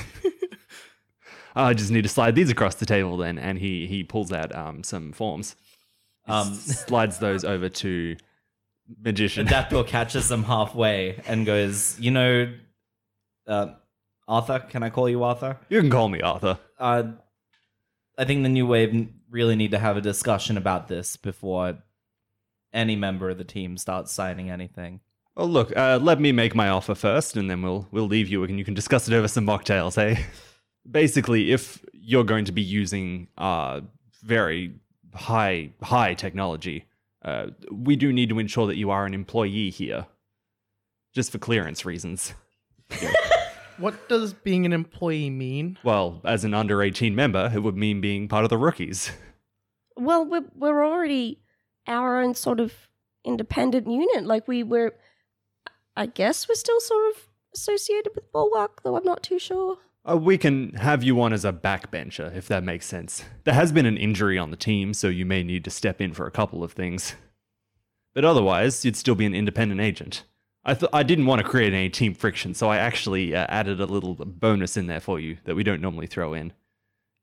I 1.55 1.73
just 1.73 1.91
need 1.91 2.03
to 2.03 2.09
slide 2.09 2.35
these 2.35 2.49
across 2.49 2.75
the 2.75 2.85
table 2.85 3.17
then. 3.17 3.37
And 3.37 3.57
he, 3.57 3.87
he 3.87 4.03
pulls 4.03 4.31
out 4.31 4.55
um, 4.55 4.83
some 4.83 5.11
forms. 5.11 5.55
Um, 6.27 6.53
slides 6.53 7.19
those 7.19 7.43
over 7.43 7.69
to 7.69 8.15
Magician. 9.01 9.47
Adaptor 9.47 9.85
catches 9.85 10.27
them 10.29 10.43
halfway 10.43 11.21
and 11.27 11.45
goes, 11.45 11.99
"You 11.99 12.11
know, 12.11 12.53
uh, 13.47 13.67
Arthur. 14.27 14.59
Can 14.59 14.83
I 14.83 14.89
call 14.89 15.09
you 15.09 15.23
Arthur? 15.23 15.57
you 15.69 15.79
can 15.81 15.89
call 15.89 16.09
me 16.09 16.21
Arthur. 16.21 16.59
Uh, 16.79 17.03
I 18.17 18.25
think 18.25 18.43
the 18.43 18.49
new 18.49 18.67
wave 18.67 19.09
really 19.29 19.55
need 19.55 19.71
to 19.71 19.79
have 19.79 19.97
a 19.97 20.01
discussion 20.01 20.57
about 20.57 20.87
this 20.87 21.17
before 21.17 21.79
any 22.73 22.95
member 22.95 23.29
of 23.29 23.37
the 23.37 23.43
team 23.43 23.77
starts 23.77 24.11
signing 24.11 24.49
anything." 24.49 24.99
Well, 25.35 25.47
look, 25.47 25.75
uh, 25.75 25.99
let 26.01 26.19
me 26.21 26.31
make 26.31 26.53
my 26.53 26.69
offer 26.69 26.93
first, 26.93 27.37
and 27.37 27.49
then 27.49 27.61
we'll 27.61 27.87
we'll 27.91 28.07
leave 28.07 28.29
you, 28.29 28.43
and 28.43 28.59
you 28.59 28.65
can 28.65 28.73
discuss 28.73 29.07
it 29.07 29.13
over 29.13 29.27
some 29.27 29.45
mocktails, 29.45 29.95
hey? 29.95 30.25
Basically, 30.89 31.51
if 31.51 31.83
you're 31.93 32.23
going 32.23 32.45
to 32.45 32.51
be 32.51 32.61
using 32.61 33.27
uh, 33.37 33.81
very 34.21 34.73
high 35.13 35.71
high 35.81 36.13
technology, 36.13 36.85
uh, 37.23 37.47
we 37.71 37.95
do 37.95 38.11
need 38.11 38.29
to 38.29 38.39
ensure 38.39 38.67
that 38.67 38.75
you 38.75 38.89
are 38.91 39.05
an 39.05 39.13
employee 39.13 39.69
here, 39.69 40.05
just 41.13 41.31
for 41.31 41.37
clearance 41.37 41.85
reasons. 41.85 42.33
What 43.77 44.07
does 44.07 44.33
being 44.33 44.65
an 44.65 44.73
employee 44.73 45.29
mean? 45.29 45.77
Well, 45.83 46.21
as 46.23 46.43
an 46.43 46.53
under 46.53 46.81
18 46.81 47.15
member, 47.15 47.51
it 47.53 47.59
would 47.59 47.75
mean 47.75 48.01
being 48.01 48.27
part 48.27 48.43
of 48.43 48.49
the 48.49 48.57
rookies. 48.57 49.11
well, 49.95 50.25
we're 50.25 50.45
we're 50.55 50.85
already 50.85 51.39
our 51.87 52.21
own 52.21 52.35
sort 52.35 52.59
of 52.59 52.73
independent 53.25 53.87
unit. 53.87 54.25
Like 54.25 54.47
we 54.47 54.63
were, 54.63 54.93
I 55.95 56.05
guess 56.05 56.47
we're 56.47 56.55
still 56.55 56.79
sort 56.79 57.15
of 57.15 57.23
associated 57.55 58.13
with 58.15 58.31
Bulwark, 58.31 58.83
though 58.83 58.95
I'm 58.95 59.03
not 59.03 59.23
too 59.23 59.39
sure. 59.39 59.77
Uh, 60.09 60.17
we 60.17 60.37
can 60.37 60.73
have 60.73 61.01
you 61.01 61.21
on 61.21 61.31
as 61.31 61.45
a 61.45 61.53
backbencher, 61.53 62.35
if 62.35 62.47
that 62.49 62.63
makes 62.63 62.85
sense. 62.85 63.23
There 63.45 63.53
has 63.53 63.71
been 63.71 63.85
an 63.85 63.97
injury 63.97 64.37
on 64.37 64.51
the 64.51 64.57
team, 64.57 64.93
so 64.93 65.07
you 65.07 65.25
may 65.25 65.43
need 65.43 65.63
to 65.63 65.69
step 65.69 66.01
in 66.01 66.13
for 66.13 66.27
a 66.27 66.31
couple 66.31 66.61
of 66.63 66.73
things. 66.73 67.15
But 68.13 68.25
otherwise, 68.25 68.83
you'd 68.83 68.97
still 68.97 69.15
be 69.15 69.25
an 69.25 69.33
independent 69.33 69.79
agent. 69.79 70.23
I 70.65 70.73
th- 70.73 70.89
I 70.93 71.03
didn't 71.03 71.25
want 71.25 71.41
to 71.41 71.47
create 71.47 71.73
any 71.73 71.89
team 71.89 72.13
friction, 72.13 72.53
so 72.53 72.69
I 72.69 72.77
actually 72.77 73.35
uh, 73.35 73.45
added 73.49 73.79
a 73.81 73.85
little 73.85 74.13
bonus 74.15 74.77
in 74.77 74.87
there 74.87 74.99
for 74.99 75.19
you 75.19 75.37
that 75.45 75.55
we 75.55 75.63
don't 75.63 75.81
normally 75.81 76.07
throw 76.07 76.33
in. 76.33 76.53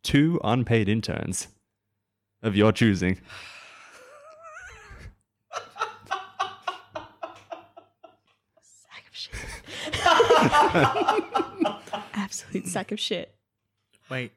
Two 0.03 0.41
unpaid 0.43 0.89
interns 0.89 1.49
of 2.43 2.57
your 2.57 2.73
choosing. 2.73 3.21
Sack 8.63 9.05
of 9.09 9.15
shit. 9.15 9.35
Absolute 12.15 12.67
sack 12.67 12.93
of 12.93 13.01
shit. 13.01 13.35
Wait, 14.09 14.33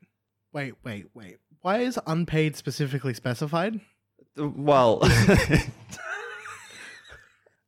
wait, 0.52 0.74
wait, 0.84 1.06
wait. 1.14 1.38
Why 1.62 1.80
is 1.80 2.00
unpaid 2.06 2.56
specifically 2.56 3.14
specified? 3.14 3.80
Well, 4.38 5.00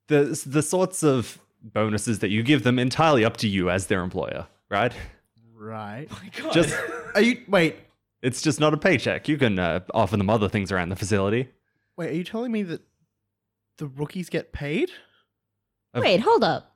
the 0.08 0.42
the 0.46 0.62
sorts 0.62 1.04
of 1.04 1.40
bonuses 1.62 2.20
that 2.20 2.30
you 2.30 2.44
give 2.44 2.64
them 2.64 2.78
entirely 2.78 3.26
up 3.26 3.38
to 3.38 3.48
you 3.48 3.70
as 3.70 3.88
their 3.88 4.02
employer, 4.02 4.48
right? 4.70 4.94
Right. 5.58 6.08
Just 6.52 6.76
Are 7.16 7.22
you 7.22 7.42
wait? 7.48 7.78
it's 8.22 8.42
just 8.42 8.60
not 8.60 8.74
a 8.74 8.78
paycheck. 8.78 9.28
You 9.28 9.38
can 9.38 9.60
uh, 9.60 9.82
offer 9.94 10.18
them 10.18 10.30
other 10.30 10.50
things 10.50 10.72
around 10.72 10.90
the 10.90 10.96
facility. 10.96 11.50
Wait, 11.98 12.10
are 12.10 12.16
you 12.16 12.24
telling 12.24 12.52
me 12.52 12.64
that 12.64 12.82
the 13.78 13.88
rookies 13.88 14.30
get 14.30 14.52
paid? 14.52 14.92
Wait, 15.94 16.20
hold 16.20 16.44
up. 16.44 16.75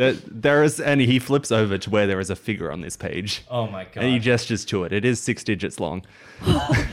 There, 0.00 0.12
there 0.12 0.62
is, 0.64 0.80
and 0.80 0.98
he 0.98 1.18
flips 1.18 1.52
over 1.52 1.76
to 1.76 1.90
where 1.90 2.06
there 2.06 2.20
is 2.20 2.30
a 2.30 2.34
figure 2.36 2.72
on 2.72 2.80
this 2.80 2.96
page, 2.96 3.42
Oh 3.50 3.66
my 3.66 3.84
god! 3.84 4.02
and 4.02 4.10
he 4.10 4.18
gestures 4.18 4.64
to 4.64 4.84
it. 4.84 4.94
It 4.94 5.04
is 5.04 5.20
six 5.20 5.44
digits 5.44 5.78
long. 5.78 6.06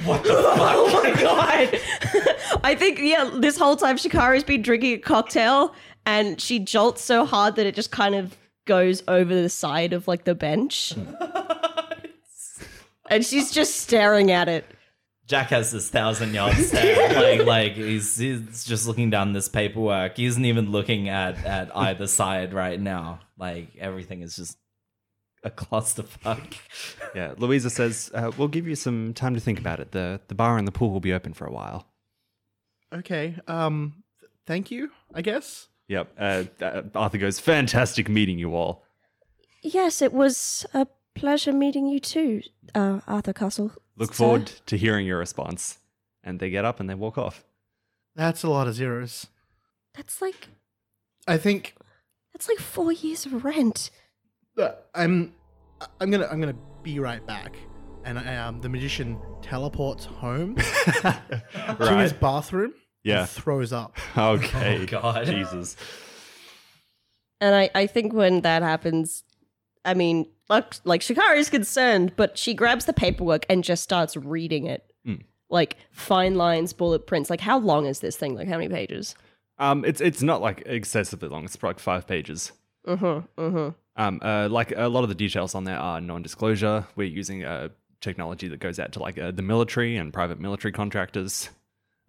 What? 0.04 0.26
Oh 0.30 1.02
my 1.02 1.12
god! 1.22 1.80
I 2.66 2.76
think 2.76 3.00
yeah. 3.00 3.32
This 3.34 3.58
whole 3.58 3.78
time, 3.78 3.96
Shikari's 3.96 4.44
been 4.44 4.62
drinking 4.62 4.96
a 4.96 4.98
cocktail, 4.98 5.74
and 6.06 6.42
she 6.42 6.60
jolts 6.60 7.02
so 7.02 7.26
hard 7.26 7.56
that 7.56 7.66
it 7.66 7.76
just 7.76 7.92
kind 7.92 8.14
of 8.14 8.36
goes 8.66 9.02
over 9.08 9.34
the 9.34 9.48
side 9.48 9.94
of 9.94 10.10
like 10.10 10.26
the 10.26 10.36
bench, 10.36 10.94
and 13.10 13.26
she's 13.26 13.52
just 13.52 13.78
staring 13.78 14.32
at 14.32 14.50
it. 14.50 14.66
Jack 15.28 15.50
has 15.50 15.72
this 15.72 15.90
thousand 15.90 16.34
yard 16.34 16.56
stare. 16.58 17.14
like, 17.14 17.46
like 17.46 17.74
he's, 17.74 18.18
he's 18.18 18.64
just 18.66 18.88
looking 18.88 19.10
down 19.10 19.34
this 19.34 19.50
paperwork. 19.50 20.16
He 20.18 20.26
isn't 20.26 20.46
even 20.46 20.72
looking 20.72 21.10
at, 21.10 21.44
at 21.46 21.76
either 21.76 22.08
side 22.08 22.54
right 22.54 22.80
now. 22.80 23.20
Like, 23.38 23.76
everything 23.78 24.22
is 24.22 24.36
just 24.36 24.58
a 25.44 25.50
clusterfuck. 25.52 26.56
Yeah, 27.14 27.34
Louisa 27.38 27.70
says, 27.70 28.10
uh, 28.14 28.32
"We'll 28.38 28.48
give 28.48 28.68
you 28.68 28.76
some 28.76 29.14
time 29.14 29.34
to 29.36 29.40
think 29.40 29.60
about 29.60 29.80
it. 29.80 29.92
the 29.92 30.20
The 30.28 30.36
bar 30.36 30.58
and 30.58 30.68
the 30.68 30.72
pool 30.72 30.92
will 30.92 31.00
be 31.00 31.14
open 31.14 31.34
for 31.34 31.46
a 31.46 31.52
while." 31.52 31.88
Okay. 32.94 33.36
Um. 33.48 34.04
th- 34.20 34.32
thank 34.46 34.72
you. 34.72 34.92
I 35.14 35.22
guess. 35.22 35.68
Yep. 35.90 36.12
Uh, 36.20 36.44
uh, 36.62 36.82
Arthur 36.96 37.18
goes, 37.18 37.40
"Fantastic 37.40 38.10
meeting 38.10 38.40
you 38.40 38.56
all." 38.56 38.84
Yes, 39.62 40.02
it 40.02 40.12
was 40.14 40.66
a 40.74 40.88
pleasure 41.16 41.54
meeting 41.54 41.88
you 41.88 42.00
too, 42.00 42.42
uh, 42.74 43.02
Arthur 43.08 43.34
Castle. 43.34 43.72
Look 43.98 44.14
sir. 44.14 44.18
forward 44.18 44.52
to 44.68 44.78
hearing 44.78 45.06
your 45.06 45.18
response. 45.18 45.80
And 46.24 46.40
they 46.40 46.50
get 46.50 46.66
up 46.66 46.80
and 46.80 46.90
they 46.90 46.94
walk 46.94 47.18
off. 47.18 47.44
That's 48.16 48.44
a 48.44 48.50
lot 48.50 48.68
of 48.68 48.74
zeros. 48.74 49.28
That's 49.96 50.22
like 50.22 50.50
I 51.28 51.38
think 51.38 51.76
that's 52.34 52.48
like 52.48 52.60
four 52.60 52.92
years 52.92 53.26
of 53.26 53.44
rent. 53.44 53.92
uh, 54.58 54.72
I'm. 54.96 55.34
I'm 56.00 56.10
gonna. 56.10 56.28
I'm 56.32 56.40
gonna 56.40 56.56
be 56.84 57.00
right 57.00 57.26
back. 57.26 57.56
And 58.06 58.18
um, 58.18 58.62
the 58.62 58.70
magician 58.70 59.20
teleports 59.42 60.06
home 60.06 60.56
to 61.02 61.98
his 61.98 62.14
bathroom. 62.14 62.74
Yeah. 63.04 63.22
And 63.22 63.30
throws 63.30 63.74
up. 63.74 63.98
Okay. 64.18 64.80
Oh, 64.82 64.86
God. 64.86 65.26
Jesus. 65.26 65.76
And 67.42 67.54
I, 67.54 67.70
I 67.76 67.86
think 67.88 68.14
when 68.14 68.42
that 68.42 68.64
happens, 68.64 69.24
I 69.88 69.94
mean, 69.94 70.28
like, 70.50 70.76
like 70.84 71.02
Shikari 71.02 71.40
is 71.40 71.50
concerned, 71.50 72.12
but 72.16 72.38
she 72.38 72.54
grabs 72.54 72.86
the 72.86 72.94
paperwork 72.94 73.46
and 73.50 73.64
just 73.64 73.82
starts 73.82 74.18
reading 74.18 74.68
it. 74.68 74.92
Mm. 75.08 75.24
Like 75.50 75.78
fine 75.92 76.36
lines, 76.36 76.74
bullet 76.74 77.08
prints. 77.08 77.30
Like, 77.30 77.42
how 77.42 77.58
long 77.58 77.86
is 77.86 78.02
this 78.02 78.18
thing? 78.18 78.36
Like, 78.36 78.48
how 78.48 78.58
many 78.58 78.68
pages? 78.68 79.16
Um, 79.58 79.86
it's 79.86 80.02
it's 80.02 80.22
not 80.22 80.42
like 80.42 80.62
excessively 80.66 81.30
long. 81.30 81.46
It's 81.46 81.56
probably 81.56 81.76
like 81.76 81.80
five 81.80 82.06
pages. 82.06 82.52
Mm-hmm. 82.86 83.42
Mm-hmm. 83.42 83.70
Um, 83.96 84.20
uh, 84.22 84.48
like 84.50 84.74
a 84.76 84.88
lot 84.88 85.04
of 85.04 85.10
the 85.10 85.16
details 85.16 85.56
on 85.56 85.64
there 85.64 85.80
are 85.80 86.00
non-disclosure. 86.00 86.86
We're 86.96 87.08
using 87.08 87.44
uh, 87.44 87.70
technology 88.02 88.48
that 88.50 88.60
goes 88.60 88.80
out 88.80 88.92
to 88.92 89.00
like 89.00 89.18
uh, 89.18 89.32
the 89.32 89.42
military 89.42 89.98
and 89.98 90.14
private 90.14 90.40
military 90.40 90.72
contractors. 90.72 91.50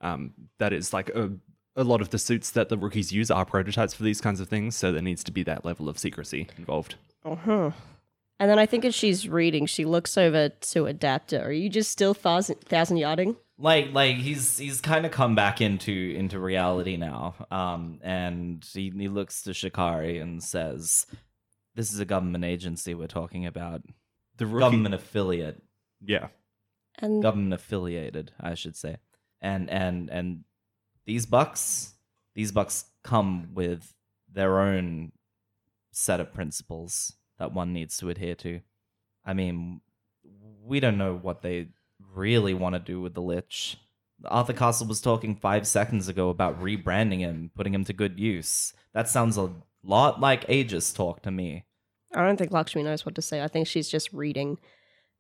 Um, 0.01 0.33
that 0.59 0.73
is 0.73 0.93
like 0.93 1.09
a, 1.11 1.31
a 1.77 1.85
lot 1.85 2.01
of 2.01 2.11
the 2.11 2.19
suits 2.19 2.51
that 2.51 2.69
the 2.69 2.77
rookies 2.77 3.13
use 3.13 3.31
are 3.31 3.45
prototypes 3.45 3.95
for 3.95 4.03
these 4.03 4.21
kinds 4.21 4.41
of 4.41 4.49
things. 4.49 4.77
So 4.77 4.93
there 4.93 5.03
needs 5.03 5.25
to 5.25 5.33
be 5.33 5.43
that 5.45 5.65
level 5.65 5.89
of 5.89 5.99
secrecy 5.99 6.49
involved. 6.59 6.97
Uh-huh. 7.25 7.71
And 8.41 8.51
then 8.51 8.59
I 8.59 8.67
think 8.67 8.85
as 8.85 8.95
she's 8.95 9.29
reading, 9.29 9.67
she 9.67 9.85
looks 9.85 10.17
over 10.17 10.49
to 10.49 10.87
Adapter. 10.87 11.43
Are 11.43 11.53
you 11.53 11.69
just 11.69 11.91
still 11.91 12.15
thousand, 12.15 12.61
thousand 12.61 12.99
yarding? 12.99 13.37
like 13.59 13.93
like 13.93 14.17
he's 14.17 14.59
he's 14.59 14.81
kind 14.81 15.05
of 15.05 15.13
come 15.13 15.35
back 15.35 15.61
into 15.61 15.93
into 15.93 16.39
reality 16.39 16.97
now 16.97 17.35
um 17.51 17.99
and 18.03 18.67
he, 18.73 18.93
he 18.97 19.09
looks 19.09 19.43
to 19.43 19.53
shikari 19.53 20.19
and 20.19 20.43
says 20.43 21.07
this 21.75 21.93
is 21.93 21.99
a 21.99 22.05
government 22.05 22.45
agency 22.45 22.95
we're 22.95 23.07
talking 23.09 23.47
about 23.47 23.83
The 24.37 24.47
rookie, 24.47 24.61
government 24.61 24.95
affiliate 24.95 25.63
yeah, 26.01 26.29
And 27.01 27.21
government 27.21 27.53
affiliated 27.53 28.31
i 28.41 28.55
should 28.55 28.77
say 28.77 28.99
and 29.41 29.69
and 29.69 30.09
and 30.11 30.45
these 31.05 31.27
bucks 31.27 31.95
these 32.35 32.53
bucks 32.53 32.85
come 33.03 33.49
with 33.55 33.93
their 34.33 34.61
own 34.61 35.11
set 35.91 36.21
of 36.21 36.33
principles 36.33 37.15
that 37.39 37.53
one 37.53 37.73
needs 37.73 37.97
to 37.97 38.11
adhere 38.11 38.35
to 38.35 38.61
i 39.25 39.33
mean 39.33 39.81
we 40.63 40.81
don't 40.81 40.99
know 40.99 41.17
what 41.17 41.43
they 41.43 41.69
really 42.15 42.55
want 42.55 42.75
to 42.75 42.79
do 42.79 43.01
with 43.01 43.15
the 43.15 43.23
lich 43.23 43.79
arthur 44.25 44.53
castle 44.53 44.87
was 44.87 45.01
talking 45.01 45.35
five 45.35 45.67
seconds 45.67 46.09
ago 46.09 46.29
about 46.29 46.61
rebranding 46.61 47.21
him 47.21 47.51
putting 47.55 47.75
him 47.75 47.85
to 47.85 47.93
good 47.93 48.19
use 48.19 48.73
that 48.93 49.09
sounds 49.09 49.37
a 49.37 49.51
lot 49.83 50.21
like 50.21 50.49
Aegis 50.49 50.93
talk 50.93 51.23
to 51.23 51.31
me. 51.31 51.65
I 52.15 52.25
don't 52.25 52.37
think 52.37 52.53
Lakshmi 52.53 52.83
knows 52.83 53.05
what 53.05 53.15
to 53.17 53.23
say. 53.23 53.43
I 53.43 53.49
think 53.49 53.67
she's 53.67 53.89
just 53.89 54.13
reading. 54.13 54.59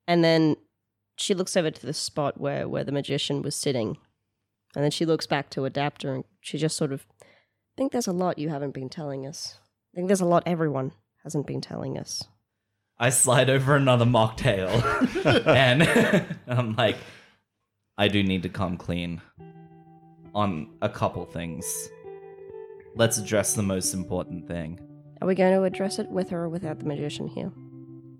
And 0.06 0.24
then 0.24 0.56
she 1.16 1.34
looks 1.34 1.56
over 1.56 1.70
to 1.70 1.86
the 1.86 1.92
spot 1.92 2.40
where, 2.40 2.68
where 2.68 2.84
the 2.84 2.92
magician 2.92 3.42
was 3.42 3.54
sitting. 3.54 3.98
And 4.74 4.84
then 4.84 4.90
she 4.90 5.06
looks 5.06 5.26
back 5.26 5.50
to 5.50 5.64
Adapter 5.64 6.14
and 6.14 6.24
she 6.40 6.58
just 6.58 6.76
sort 6.76 6.92
of 6.92 7.06
I 7.22 7.80
think 7.80 7.92
there's 7.92 8.08
a 8.08 8.12
lot 8.12 8.38
you 8.38 8.48
haven't 8.48 8.74
been 8.74 8.88
telling 8.88 9.24
us. 9.24 9.58
I 9.92 9.96
think 9.96 10.08
there's 10.08 10.20
a 10.20 10.26
lot 10.26 10.42
everyone 10.46 10.92
hasn't 11.24 11.46
been 11.46 11.60
telling 11.60 11.98
us. 11.98 12.24
I 12.98 13.10
slide 13.10 13.48
over 13.48 13.76
another 13.76 14.04
mocktail 14.04 14.68
and 15.46 15.82
I'm 16.48 16.74
like, 16.74 16.96
I 17.96 18.08
do 18.08 18.22
need 18.22 18.42
to 18.42 18.48
come 18.48 18.76
clean 18.76 19.20
on 20.34 20.68
a 20.82 20.88
couple 20.88 21.24
things. 21.24 21.88
Let's 22.96 23.18
address 23.18 23.54
the 23.54 23.62
most 23.62 23.94
important 23.94 24.46
thing. 24.46 24.80
Are 25.20 25.28
we 25.28 25.34
going 25.34 25.54
to 25.54 25.64
address 25.64 25.98
it 25.98 26.08
with 26.08 26.32
or 26.32 26.48
without 26.48 26.78
the 26.78 26.86
magician 26.86 27.28
here? 27.28 27.52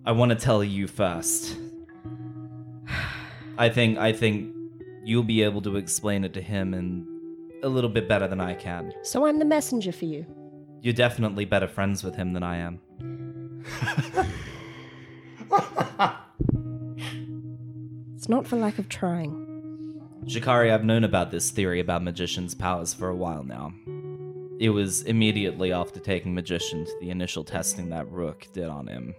I 0.04 0.12
want 0.12 0.30
to 0.30 0.36
tell 0.36 0.64
you 0.64 0.86
first. 0.86 1.56
I 3.58 3.68
think 3.68 3.98
I 3.98 4.12
think 4.12 4.54
you'll 5.04 5.22
be 5.22 5.42
able 5.42 5.62
to 5.62 5.76
explain 5.76 6.24
it 6.24 6.32
to 6.34 6.42
him 6.42 6.74
in 6.74 7.06
a 7.62 7.68
little 7.68 7.90
bit 7.90 8.08
better 8.08 8.28
than 8.28 8.40
I 8.40 8.54
can. 8.54 8.92
So 9.02 9.26
I'm 9.26 9.38
the 9.38 9.44
messenger 9.44 9.92
for 9.92 10.04
you. 10.04 10.26
You're 10.80 10.94
definitely 10.94 11.44
better 11.44 11.68
friends 11.68 12.04
with 12.04 12.14
him 12.14 12.32
than 12.32 12.42
I 12.42 12.58
am. 12.58 12.80
It's 18.16 18.28
not 18.28 18.46
for 18.46 18.56
lack 18.56 18.78
of 18.78 18.88
trying. 18.88 19.46
Shikari, 20.26 20.70
I've 20.70 20.84
known 20.84 21.04
about 21.04 21.30
this 21.30 21.50
theory 21.50 21.80
about 21.80 22.02
magicians' 22.02 22.54
powers 22.54 22.92
for 22.92 23.08
a 23.08 23.16
while 23.16 23.42
now. 23.44 23.72
It 24.60 24.70
was 24.70 25.02
immediately 25.02 25.72
after 25.72 26.00
taking 26.00 26.34
Magician 26.34 26.84
to 26.84 26.92
the 27.00 27.10
initial 27.10 27.44
testing 27.44 27.88
that 27.90 28.10
Rook 28.10 28.46
did 28.52 28.68
on 28.68 28.88
him. 28.88 29.14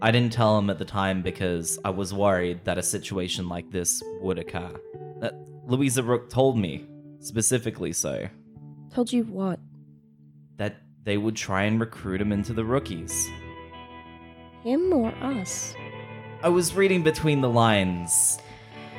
I 0.00 0.10
didn't 0.10 0.32
tell 0.32 0.56
him 0.56 0.70
at 0.70 0.78
the 0.78 0.84
time 0.84 1.22
because 1.22 1.78
I 1.84 1.90
was 1.90 2.14
worried 2.14 2.60
that 2.64 2.78
a 2.78 2.82
situation 2.82 3.48
like 3.48 3.70
this 3.70 4.02
would 4.22 4.38
occur. 4.38 4.72
That 5.20 5.34
Louisa 5.66 6.02
Rook 6.02 6.30
told 6.30 6.56
me, 6.56 6.86
specifically 7.18 7.92
so, 7.92 8.28
Told 8.94 9.12
you 9.12 9.24
what? 9.24 9.60
That 10.60 10.76
they 11.04 11.16
would 11.16 11.34
try 11.34 11.62
and 11.62 11.80
recruit 11.80 12.20
him 12.20 12.32
into 12.32 12.52
the 12.52 12.62
rookies. 12.62 13.30
Him 14.62 14.92
or 14.92 15.08
us? 15.22 15.74
I 16.42 16.50
was 16.50 16.74
reading 16.74 17.02
between 17.02 17.40
the 17.40 17.48
lines. 17.48 18.38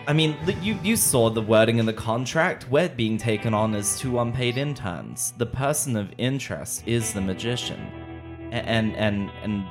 I 0.07 0.13
mean, 0.13 0.35
you 0.59 0.79
you 0.81 0.95
saw 0.95 1.29
the 1.29 1.43
wording 1.43 1.77
in 1.77 1.85
the 1.85 1.93
contract. 1.93 2.67
We're 2.71 2.89
being 2.89 3.19
taken 3.19 3.53
on 3.53 3.75
as 3.75 3.99
two 3.99 4.19
unpaid 4.19 4.57
interns. 4.57 5.33
The 5.37 5.45
person 5.45 5.95
of 5.95 6.11
interest 6.17 6.81
is 6.87 7.13
the 7.13 7.21
magician, 7.21 7.79
and 8.51 8.95
and 8.95 9.29
and 9.43 9.63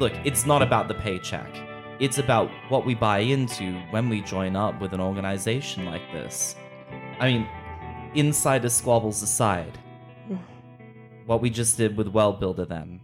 look, 0.00 0.12
it's 0.24 0.44
not 0.46 0.62
about 0.62 0.88
the 0.88 0.94
paycheck. 0.94 1.54
It's 2.00 2.18
about 2.18 2.50
what 2.68 2.84
we 2.84 2.96
buy 2.96 3.20
into 3.20 3.78
when 3.92 4.08
we 4.08 4.20
join 4.22 4.56
up 4.56 4.80
with 4.80 4.92
an 4.94 5.00
organization 5.00 5.84
like 5.84 6.02
this. 6.12 6.56
I 7.20 7.30
mean, 7.30 7.48
insider 8.16 8.68
squabbles 8.68 9.22
aside, 9.22 9.78
what 11.32 11.40
we 11.40 11.48
just 11.48 11.78
did 11.78 11.96
with 11.96 12.08
World 12.08 12.40
Builder 12.40 12.66
then. 12.66 13.00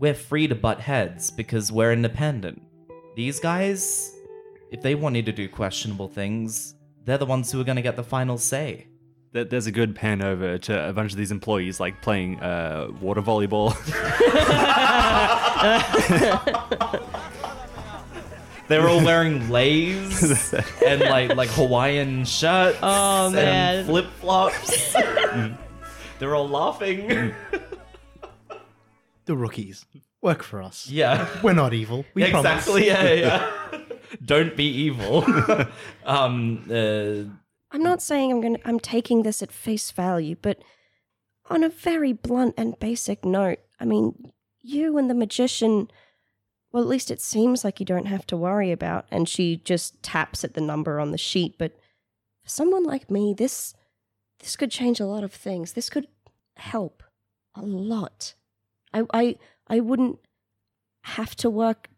We're 0.00 0.14
free 0.14 0.48
to 0.48 0.56
butt 0.56 0.80
heads 0.80 1.30
because 1.30 1.70
we're 1.70 1.92
independent. 1.92 2.60
These 3.14 3.38
guys, 3.38 4.12
if 4.72 4.82
they 4.82 4.96
wanted 4.96 5.26
to 5.26 5.32
do 5.32 5.48
questionable 5.48 6.08
things, 6.08 6.74
they're 7.04 7.18
the 7.18 7.26
ones 7.26 7.52
who 7.52 7.60
are 7.60 7.64
going 7.64 7.76
to 7.76 7.82
get 7.82 7.94
the 7.94 8.02
final 8.02 8.36
say. 8.36 8.88
There's 9.32 9.68
a 9.68 9.72
good 9.72 9.94
pan 9.94 10.22
over 10.22 10.58
to 10.58 10.88
a 10.88 10.92
bunch 10.92 11.12
of 11.12 11.18
these 11.18 11.30
employees, 11.30 11.78
like 11.78 12.02
playing 12.02 12.40
uh, 12.40 12.88
water 13.00 13.22
volleyball. 13.22 13.76
They're 18.66 18.88
all 18.88 19.04
wearing 19.04 19.48
leis 19.50 20.52
and 20.84 21.00
like 21.02 21.36
like 21.36 21.48
Hawaiian 21.50 22.24
shirts 22.24 22.78
Oh, 22.82 23.30
man. 23.30 23.76
and 23.78 23.86
flip 23.86 24.06
flops. 24.20 24.96
They're 26.20 26.34
all 26.36 26.48
laughing. 26.48 27.34
The 29.26 29.36
rookies 29.36 29.86
work 30.22 30.42
for 30.42 30.60
us. 30.60 30.88
yeah. 30.88 31.28
We're 31.40 31.52
not 31.52 31.72
evil. 31.72 32.04
We 32.14 32.24
exactly. 32.24 32.88
promise. 32.88 33.12
Yeah, 33.12 33.12
yeah. 33.12 33.80
Don't 34.24 34.56
be 34.56 34.64
evil. 34.64 35.24
um. 36.04 36.66
Uh, 36.68 37.30
I'm 37.70 37.82
not 37.82 38.02
saying 38.02 38.32
I'm 38.32 38.40
going 38.40 38.56
to 38.56 38.66
I'm 38.66 38.80
taking 38.80 39.22
this 39.22 39.40
at 39.40 39.52
face 39.52 39.92
value, 39.92 40.34
but 40.42 40.58
on 41.48 41.62
a 41.62 41.68
very 41.68 42.12
blunt 42.12 42.54
and 42.56 42.76
basic 42.80 43.24
note, 43.24 43.60
I 43.78 43.84
mean, 43.84 44.32
you 44.62 44.98
and 44.98 45.08
the 45.08 45.14
magician 45.14 45.88
well, 46.72 46.82
at 46.82 46.88
least 46.88 47.12
it 47.12 47.20
seems 47.20 47.62
like 47.62 47.78
you 47.78 47.86
don't 47.86 48.06
have 48.06 48.26
to 48.28 48.36
worry 48.36 48.72
about 48.72 49.06
and 49.12 49.28
she 49.28 49.58
just 49.58 50.02
taps 50.02 50.42
at 50.42 50.54
the 50.54 50.60
number 50.60 50.98
on 50.98 51.12
the 51.12 51.18
sheet, 51.18 51.56
but 51.56 51.72
for 52.42 52.48
someone 52.48 52.84
like 52.84 53.10
me, 53.10 53.32
this 53.32 53.74
this 54.40 54.56
could 54.56 54.70
change 54.70 55.00
a 55.00 55.06
lot 55.06 55.24
of 55.24 55.32
things. 55.32 55.72
This 55.72 55.90
could 55.90 56.08
help 56.56 57.02
a 57.54 57.62
lot. 57.62 58.34
I 58.92 59.04
I 59.12 59.36
I 59.68 59.80
wouldn't 59.80 60.18
have 61.02 61.34
to 61.36 61.50
work 61.50 61.88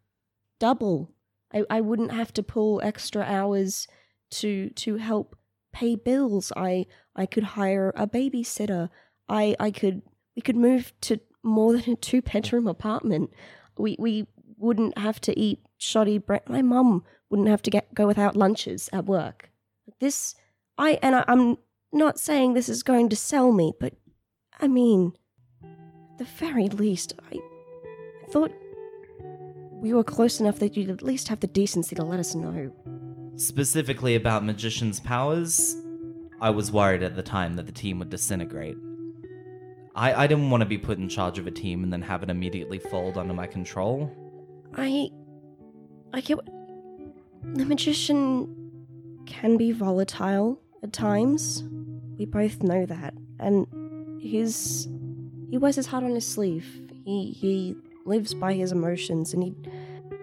double. 0.60 1.10
I, 1.52 1.64
I 1.68 1.80
wouldn't 1.80 2.12
have 2.12 2.32
to 2.34 2.42
pull 2.42 2.80
extra 2.82 3.22
hours 3.22 3.88
to 4.32 4.70
to 4.70 4.96
help 4.96 5.36
pay 5.72 5.96
bills. 5.96 6.52
I 6.56 6.86
I 7.16 7.26
could 7.26 7.44
hire 7.44 7.92
a 7.96 8.06
babysitter. 8.06 8.88
I 9.28 9.56
I 9.58 9.70
could 9.70 10.02
we 10.36 10.42
could 10.42 10.56
move 10.56 10.92
to 11.02 11.20
more 11.42 11.72
than 11.72 11.94
a 11.94 11.96
two 11.96 12.22
bedroom 12.22 12.66
apartment. 12.66 13.30
We 13.78 13.96
we 13.98 14.26
wouldn't 14.56 14.96
have 14.98 15.20
to 15.22 15.38
eat 15.38 15.60
shoddy 15.78 16.18
bread. 16.18 16.42
My 16.48 16.62
mum 16.62 17.04
wouldn't 17.30 17.48
have 17.48 17.62
to 17.62 17.70
get 17.70 17.94
go 17.94 18.06
without 18.06 18.36
lunches 18.36 18.88
at 18.92 19.06
work. 19.06 19.50
This 20.00 20.34
I 20.78 20.98
and 21.02 21.16
I, 21.16 21.24
I'm 21.28 21.58
not 21.92 22.18
saying 22.18 22.54
this 22.54 22.68
is 22.68 22.82
going 22.82 23.08
to 23.10 23.16
sell 23.16 23.52
me, 23.52 23.72
but 23.78 23.94
I 24.60 24.68
mean, 24.68 25.12
the 26.18 26.24
very 26.24 26.68
least, 26.68 27.14
I 27.30 27.38
thought 28.30 28.52
we 29.72 29.92
were 29.92 30.04
close 30.04 30.40
enough 30.40 30.58
that 30.60 30.76
you'd 30.76 30.90
at 30.90 31.02
least 31.02 31.28
have 31.28 31.40
the 31.40 31.46
decency 31.46 31.94
to 31.96 32.04
let 32.04 32.20
us 32.20 32.34
know. 32.34 32.72
specifically 33.36 34.14
about 34.14 34.44
magician's 34.44 35.00
powers, 35.00 35.76
I 36.40 36.50
was 36.50 36.70
worried 36.70 37.02
at 37.02 37.16
the 37.16 37.22
time 37.22 37.56
that 37.56 37.66
the 37.66 37.72
team 37.72 37.98
would 37.98 38.10
disintegrate. 38.10 38.76
I, 39.94 40.24
I 40.24 40.26
didn't 40.26 40.50
want 40.50 40.62
to 40.62 40.66
be 40.66 40.78
put 40.78 40.98
in 40.98 41.08
charge 41.08 41.38
of 41.38 41.46
a 41.46 41.50
team 41.50 41.82
and 41.82 41.92
then 41.92 42.02
have 42.02 42.22
it 42.22 42.30
immediately 42.30 42.78
fold 42.78 43.18
under 43.18 43.34
my 43.34 43.46
control. 43.46 44.10
I. 44.74 45.10
I 46.14 46.20
get. 46.20 46.38
The 47.54 47.64
magician 47.64 48.54
can 49.26 49.56
be 49.56 49.72
volatile 49.72 50.60
at 50.82 50.92
times. 50.92 51.64
We 52.18 52.26
both 52.26 52.62
know 52.62 52.86
that. 52.86 53.14
And 53.38 53.66
his. 54.20 54.88
He 55.50 55.58
wears 55.58 55.76
his 55.76 55.86
heart 55.86 56.04
on 56.04 56.14
his 56.14 56.26
sleeve. 56.26 56.66
He, 57.04 57.32
he 57.32 57.76
lives 58.06 58.32
by 58.32 58.54
his 58.54 58.72
emotions 58.72 59.34
and 59.34 59.42
he 59.42 59.54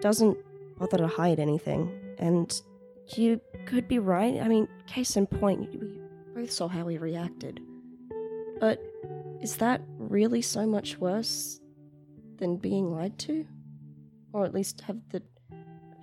doesn't 0.00 0.36
bother 0.76 0.98
to 0.98 1.06
hide 1.06 1.38
anything. 1.38 1.92
And 2.18 2.60
you 3.08 3.40
could 3.66 3.86
be 3.86 3.98
right. 3.98 4.40
I 4.40 4.48
mean, 4.48 4.66
case 4.86 5.16
in 5.16 5.26
point, 5.26 5.70
we 5.70 6.00
both 6.34 6.50
saw 6.50 6.68
how 6.68 6.86
he 6.88 6.98
reacted. 6.98 7.60
But 8.58 8.82
is 9.40 9.56
that 9.56 9.82
really 9.98 10.42
so 10.42 10.66
much 10.66 10.98
worse 10.98 11.60
than 12.38 12.56
being 12.56 12.90
lied 12.90 13.18
to? 13.20 13.46
Or 14.32 14.44
at 14.44 14.54
least 14.54 14.82
have 14.82 14.98
the. 15.10 15.22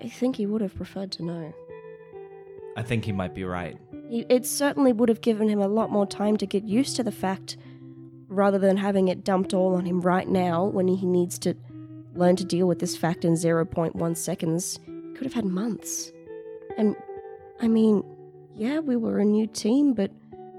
I 0.02 0.10
think 0.10 0.36
he 0.36 0.46
would 0.46 0.62
have 0.62 0.76
preferred 0.76 1.12
to 1.14 1.24
know. 1.24 1.54
I 2.76 2.84
think 2.84 3.06
he 3.06 3.12
might 3.12 3.34
be 3.34 3.44
right. 3.44 3.78
It 4.10 4.46
certainly 4.46 4.94
would 4.94 5.10
have 5.10 5.22
given 5.22 5.50
him 5.50 5.60
a 5.60 5.68
lot 5.68 5.92
more 5.92 6.06
time 6.06 6.38
to 6.38 6.46
get 6.46 6.64
used 6.64 6.96
to 6.96 7.04
the 7.04 7.12
fact 7.12 7.58
rather 8.30 8.58
than 8.58 8.78
having 8.78 9.08
it 9.08 9.24
dumped 9.24 9.54
all 9.54 9.76
on 9.76 9.86
him 9.86 10.02
right 10.02 10.28
now 10.28 10.66
when 10.66 10.88
he 10.88 11.06
needs 11.06 11.38
to 11.40 11.56
learn 12.14 12.36
to 12.36 12.46
deal 12.46 12.68
with 12.68 12.80
this 12.80 12.96
fact 12.96 13.26
in 13.26 13.34
0.1 13.34 14.18
seconds. 14.18 14.80
He 14.86 15.14
could 15.14 15.26
have 15.26 15.34
had 15.34 15.46
months. 15.46 16.12
And, 16.78 16.96
I 17.62 17.68
mean, 17.68 18.04
yeah, 18.56 18.80
we 18.80 18.96
were 18.96 19.20
a 19.20 19.26
new 19.26 19.48
team, 19.48 19.94
but 19.94 20.12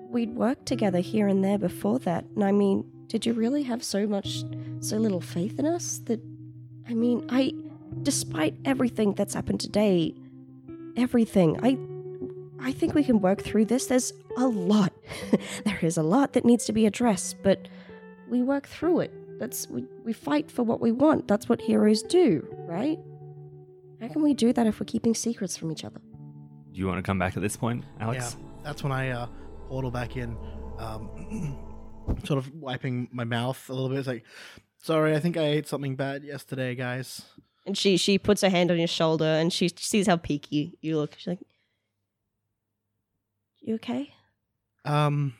we'd 0.09 0.35
worked 0.35 0.67
together 0.67 1.01
here 1.01 1.27
and 1.27 1.45
there 1.45 1.59
before 1.59 1.99
that. 2.01 2.25
And 2.35 2.45
I 2.45 2.53
mean, 2.53 2.85
did 3.09 3.27
you 3.27 3.33
really 3.33 3.63
have 3.63 3.83
so 3.83 4.07
much, 4.07 4.45
so 4.81 4.97
little 4.97 5.21
faith 5.21 5.59
in 5.59 5.67
us 5.67 6.01
that, 6.07 6.21
I 6.89 6.95
mean, 6.95 7.27
I, 7.29 7.53
despite 8.03 8.55
everything 8.65 9.15
that's 9.15 9.35
happened 9.35 9.61
today, 9.61 10.15
everything, 10.97 11.59
I, 11.63 11.77
I 12.61 12.73
think 12.73 12.95
we 12.95 13.05
can 13.05 13.21
work 13.21 13.43
through 13.43 13.67
this. 13.67 13.87
There's 13.87 14.13
a 14.37 14.47
lot. 14.47 14.93
there 15.65 15.79
is 15.83 15.97
a 15.97 16.03
lot 16.03 16.33
that 16.33 16.45
needs 16.45 16.65
to 16.67 16.73
be 16.73 16.87
addressed, 16.87 17.37
but 17.43 17.69
we 18.29 18.43
work 18.43 18.67
through 18.67 19.01
it. 19.01 19.39
That's 19.39 19.69
we, 19.69 19.85
we 20.05 20.13
fight 20.13 20.51
for 20.51 20.63
what 20.63 20.81
we 20.81 20.93
want. 20.93 21.29
That's 21.29 21.49
what 21.49 21.61
heroes 21.61 22.03
do, 22.03 22.47
right? 22.67 22.99
How 24.01 24.09
can 24.09 24.23
we 24.23 24.35
do 24.35 24.53
that 24.53 24.67
if 24.67 24.81
we're 24.81 24.87
keeping 24.87 25.15
secrets 25.15 25.57
from 25.57 25.71
each 25.71 25.85
other? 25.85 26.01
Do 26.73 26.81
you 26.81 26.87
want 26.87 26.99
to 26.99 27.03
come 27.03 27.19
back 27.19 27.37
at 27.37 27.43
this 27.43 27.57
point, 27.57 27.85
Alex? 28.01 28.37
Yeah, 28.39 28.47
that's 28.65 28.83
when 28.83 28.93
I 28.93 29.11
uh, 29.11 29.27
portal 29.69 29.91
back 29.91 30.17
in. 30.17 30.37
Um, 30.79 31.59
sort 32.25 32.39
of 32.39 32.53
wiping 32.55 33.09
my 33.13 33.25
mouth 33.25 33.69
a 33.69 33.73
little 33.73 33.89
bit. 33.89 33.99
It's 33.99 34.09
like, 34.09 34.25
sorry, 34.79 35.15
I 35.15 35.21
think 35.21 35.37
I 35.37 35.47
ate 35.47 35.67
something 35.67 35.97
bad 35.97 36.25
yesterday, 36.25 36.75
guys. 36.75 37.23
And 37.67 37.77
she 37.77 37.97
she 37.97 38.19
puts 38.19 38.41
her 38.43 38.49
hand 38.49 38.71
on 38.71 38.79
your 38.79 38.87
shoulder 38.89 39.27
and 39.27 39.53
she 39.53 39.69
sees 39.69 40.07
how 40.07 40.17
peaky 40.17 40.79
you 40.81 40.97
look. 40.97 41.15
She's 41.19 41.27
like, 41.27 41.41
"You 43.69 43.75
okay?" 43.75 44.15
Um, 44.87 45.35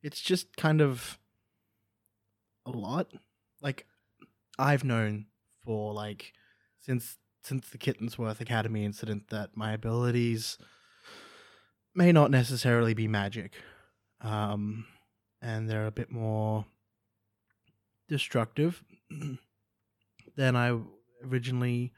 it's 0.00 0.20
just 0.20 0.56
kind 0.56 0.80
of 0.80 1.18
a 2.64 2.70
lot. 2.70 3.08
Like, 3.60 3.84
I've 4.56 4.84
known 4.84 5.26
for 5.64 5.92
like 5.92 6.32
since 6.78 7.18
since 7.42 7.68
the 7.68 7.78
Kittensworth 7.78 8.40
Academy 8.40 8.84
incident 8.84 9.30
that 9.30 9.56
my 9.56 9.72
abilities 9.72 10.56
may 11.96 12.12
not 12.12 12.30
necessarily 12.30 12.94
be 12.94 13.08
magic, 13.08 13.54
um, 14.20 14.86
and 15.42 15.68
they're 15.68 15.88
a 15.88 15.90
bit 15.90 16.12
more 16.12 16.64
destructive 18.08 18.84
than 20.36 20.54
I 20.54 20.78
originally 21.24 21.92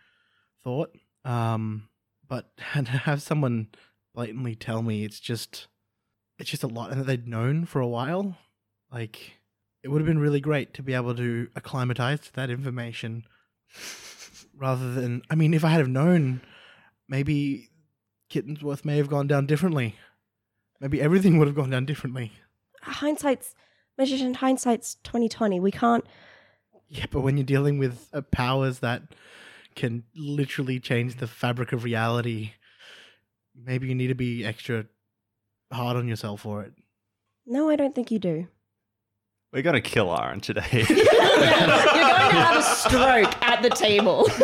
thought. 0.64 0.96
Um, 1.22 1.90
but 2.26 2.56
to 2.72 2.82
have 2.82 3.20
someone 3.20 3.68
blatantly 4.14 4.54
tell 4.54 4.82
me 4.82 5.04
it's 5.04 5.20
just 5.20 5.66
it's 6.38 6.50
just 6.50 6.62
a 6.62 6.68
lot 6.68 6.90
and 6.90 7.00
that 7.00 7.04
they'd 7.04 7.28
known 7.28 7.64
for 7.64 7.80
a 7.80 7.86
while 7.88 8.36
like 8.92 9.34
it 9.82 9.88
would 9.88 10.00
have 10.00 10.06
been 10.06 10.18
really 10.18 10.40
great 10.40 10.74
to 10.74 10.82
be 10.82 10.94
able 10.94 11.14
to 11.14 11.48
acclimatize 11.54 12.20
to 12.20 12.32
that 12.34 12.50
information 12.50 13.24
rather 14.56 14.92
than 14.94 15.22
i 15.30 15.34
mean 15.34 15.54
if 15.54 15.64
i 15.64 15.68
had 15.68 15.78
have 15.80 15.88
known 15.88 16.40
maybe 17.08 17.68
kittensworth 18.30 18.84
may 18.84 18.96
have 18.96 19.08
gone 19.08 19.26
down 19.26 19.46
differently 19.46 19.94
maybe 20.80 21.00
everything 21.00 21.38
would 21.38 21.48
have 21.48 21.56
gone 21.56 21.70
down 21.70 21.84
differently 21.84 22.32
Hindsight's 22.82 23.54
magician. 23.98 24.34
Hindsight's 24.34 24.96
twenty 25.04 25.28
twenty. 25.28 25.60
We 25.60 25.70
can't. 25.70 26.04
yeah 26.88 27.06
but 27.10 27.20
when 27.20 27.36
you're 27.36 27.44
dealing 27.44 27.78
with 27.78 28.08
uh, 28.12 28.22
powers 28.22 28.78
that 28.80 29.02
can 29.76 30.04
literally 30.16 30.80
change 30.80 31.16
the 31.16 31.26
fabric 31.26 31.72
of 31.72 31.84
reality 31.84 32.52
maybe 33.54 33.88
you 33.88 33.94
need 33.94 34.08
to 34.08 34.14
be 34.14 34.44
extra 34.44 34.86
hard 35.72 35.96
on 35.96 36.08
yourself 36.08 36.40
for 36.42 36.62
it 36.62 36.72
No, 37.46 37.68
I 37.70 37.76
don't 37.76 37.94
think 37.94 38.10
you 38.10 38.18
do. 38.18 38.48
We're 39.52 39.62
gonna 39.62 39.80
kill 39.80 40.16
Aaron 40.16 40.40
today. 40.40 40.64
You're 40.72 40.84
going 40.86 40.96
to 40.96 42.36
have 42.36 42.56
a 42.56 42.62
stroke 42.62 43.42
at 43.42 43.62
the 43.62 43.70
table. 43.70 44.28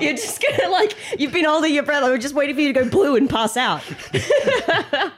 You're 0.00 0.12
just 0.12 0.40
gonna 0.40 0.70
like 0.70 0.94
you've 1.18 1.32
been 1.32 1.44
holding 1.44 1.74
your 1.74 1.82
breath. 1.82 2.04
We're 2.04 2.16
just 2.18 2.34
waiting 2.34 2.54
for 2.54 2.60
you 2.60 2.72
to 2.72 2.84
go 2.84 2.88
blue 2.88 3.16
and 3.16 3.28
pass 3.28 3.56
out. 3.56 3.82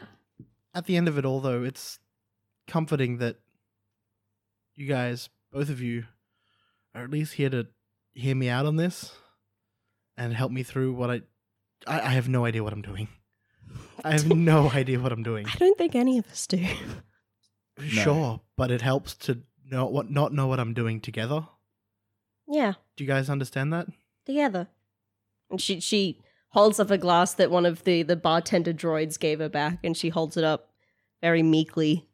at 0.75 0.87
the 0.87 0.97
end 0.97 1.09
of 1.09 1.19
it 1.19 1.25
all 1.25 1.41
though 1.41 1.63
it's 1.63 1.99
comforting 2.67 3.19
that 3.19 3.37
you 4.75 4.87
guys 4.87 5.29
both 5.53 5.69
of 5.69 5.81
you 5.81 6.05
are 6.95 7.05
at 7.05 7.11
least 7.11 7.35
here 7.35 7.51
to 7.51 7.67
hear 8.15 8.35
me 8.35 8.49
out 8.49 8.67
on 8.67 8.77
this 8.77 9.13
and 10.17 10.33
help 10.33 10.51
me 10.51 10.63
through 10.63 10.93
what 10.93 11.11
i 11.11 11.21
i, 11.87 12.01
I 12.01 12.09
have 12.11 12.29
no 12.29 12.45
idea 12.45 12.65
what 12.65 12.73
i'm 12.73 12.83
doing 12.83 13.09
i 14.05 14.13
have 14.13 14.27
no 14.29 14.71
idea 14.75 15.01
what 15.01 15.13
i'm 15.13 15.23
doing 15.23 15.47
I 15.47 15.57
don't 15.57 15.77
think 15.77 15.95
any 15.95 16.19
of 16.19 16.27
us 16.27 16.47
do. 16.47 16.65
sure 17.87 18.41
but 18.57 18.71
it 18.71 18.83
helps 18.83 19.15
to 19.15 19.41
know 19.71 19.87
what 19.87 20.11
not 20.11 20.33
know 20.33 20.47
what 20.47 20.61
i'm 20.61 20.75
doing 20.75 21.01
together 21.01 21.47
Yeah, 22.47 22.75
do 22.97 23.05
you 23.05 23.09
guys 23.09 23.29
understand 23.31 23.73
that 23.73 23.89
together. 24.25 24.69
And 25.51 25.61
she 25.61 25.81
she 25.81 26.21
holds 26.51 26.79
up 26.81 26.91
a 26.91 26.99
glass 26.99 27.35
that 27.35 27.51
one 27.51 27.67
of 27.67 27.85
the 27.85 28.03
the 28.03 28.17
bartender 28.17 28.73
droids 28.73 29.19
gave 29.19 29.39
her 29.41 29.49
back, 29.49 29.79
and 29.85 29.97
she 29.97 30.09
holds 30.09 30.37
it 30.37 30.45
up 30.45 30.71
very 31.21 31.43
meekly 31.43 32.07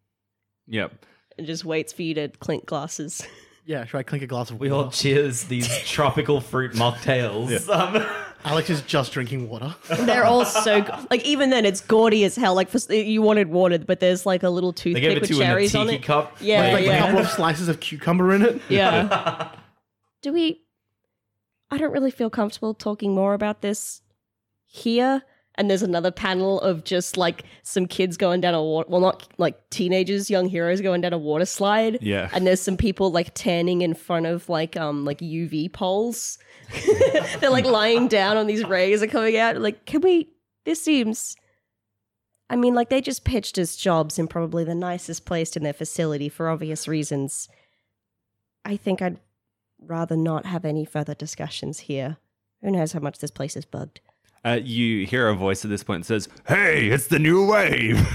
yep. 0.67 0.93
and 1.37 1.47
just 1.47 1.65
waits 1.65 1.93
for 1.93 2.03
you 2.03 2.15
to 2.15 2.29
clink 2.29 2.67
glasses. 2.67 3.23
yeah 3.67 3.85
should 3.85 3.99
i 3.99 4.03
clink 4.03 4.25
a 4.25 4.27
glass 4.27 4.51
of 4.51 4.59
We 4.59 4.71
all 4.71 4.85
water 4.85 4.97
cheers 4.97 5.45
these 5.45 5.69
tropical 5.87 6.41
fruit 6.41 6.73
mocktails. 6.73 7.69
Um, 7.69 8.07
alex 8.45 8.71
is 8.71 8.83
just 8.83 9.13
drinking 9.13 9.49
water 9.49 9.75
They're 9.89 10.25
all 10.25 10.45
so 10.45 10.83
go- 10.83 11.07
like 11.11 11.25
even 11.25 11.51
then 11.51 11.65
it's 11.65 11.81
gaudy 11.81 12.25
as 12.25 12.37
hell. 12.37 12.55
Like 12.55 12.69
for, 12.71 12.79
you 12.93 13.23
wanted 13.23 13.49
water, 13.49 13.79
but 13.79 14.01
there's 14.01 14.25
like 14.25 14.43
a 14.43 14.51
little 14.51 14.73
they 14.73 14.83
toothpick 14.83 15.03
gave 15.03 15.17
it 15.17 15.21
with 15.21 15.31
to 15.31 15.37
you 15.37 15.43
in 15.43 15.47
a 15.47 15.51
cherries 15.51 15.75
on 15.75 15.87
tiki 15.87 15.99
it. 15.99 16.03
cup. 16.05 16.37
Yeah, 16.41 16.73
like, 16.73 16.85
yeah. 16.85 16.97
a 16.97 17.01
couple 17.01 17.19
of 17.21 17.29
slices 17.29 17.69
of 17.69 17.81
cucumber 17.81 18.33
in 18.35 18.43
it 18.43 18.63
Yeah. 18.69 19.51
Do 20.23 20.33
we? 20.33 20.63
I 21.71 21.79
don't 21.79 21.93
really 21.93 22.11
feel 22.11 22.31
comfortable 22.31 22.75
talking 22.75 23.15
more 23.15 23.33
about 23.35 23.61
this 23.63 24.03
here. 24.67 25.23
And 25.61 25.69
there's 25.69 25.83
another 25.83 26.11
panel 26.11 26.59
of 26.63 26.85
just 26.85 27.19
like 27.19 27.45
some 27.63 27.85
kids 27.85 28.17
going 28.17 28.41
down 28.41 28.55
a 28.55 28.63
water. 28.63 28.89
Well, 28.89 29.03
not 29.03 29.31
like 29.37 29.69
teenagers, 29.69 30.31
young 30.31 30.49
heroes 30.49 30.81
going 30.81 31.03
down 31.03 31.13
a 31.13 31.19
water 31.19 31.45
slide. 31.45 31.99
Yeah. 32.01 32.31
And 32.33 32.47
there's 32.47 32.63
some 32.63 32.79
people 32.79 33.13
like 33.13 33.33
tanning 33.35 33.83
in 33.83 33.93
front 33.93 34.25
of 34.25 34.49
like 34.49 34.79
um 34.79 35.05
like 35.05 35.19
UV 35.19 35.71
poles. 35.71 36.39
They're 37.41 37.51
like 37.51 37.67
lying 37.67 38.09
down 38.09 38.39
on 38.39 38.47
these 38.47 38.65
rays 38.65 39.03
are 39.03 39.07
coming 39.07 39.37
out. 39.37 39.59
Like, 39.59 39.85
can 39.85 40.01
we? 40.01 40.33
This 40.65 40.83
seems. 40.83 41.37
I 42.49 42.57
mean, 42.57 42.75
like 42.75 42.89
they 42.89 43.03
just 43.03 43.27
pitched 43.27 43.59
us 43.59 43.77
jobs 43.77 44.19
in 44.19 44.29
probably 44.29 44.65
the 44.65 44.75
nicest 44.75 45.27
place 45.27 45.57
in 45.57 45.63
their 45.63 45.75
facility 45.75 46.31
for 46.31 46.49
obvious 46.49 46.89
reasons. 46.89 47.51
I 48.65 48.79
think 48.79 49.03
I'd 49.03 49.21
rather 49.79 50.17
not 50.17 50.47
have 50.47 50.65
any 50.65 50.87
further 50.87 51.15
discussions 51.15 51.81
here. 51.81 52.17
Who 52.63 52.71
knows 52.71 52.93
how 52.93 53.01
much 53.01 53.19
this 53.19 53.31
place 53.31 53.57
is 53.57 53.67
bugged? 53.67 54.01
Uh, 54.45 54.59
you 54.63 55.07
hear 55.07 55.29
a 55.29 55.35
voice 55.35 55.65
at 55.65 55.71
this 55.71 55.85
point 55.85 56.05
that 56.05 56.07
says, 56.07 56.29
"Hey, 56.49 56.89
it's 56.89 57.07
the 57.09 57.19
new 57.19 57.47
wave." 57.47 58.01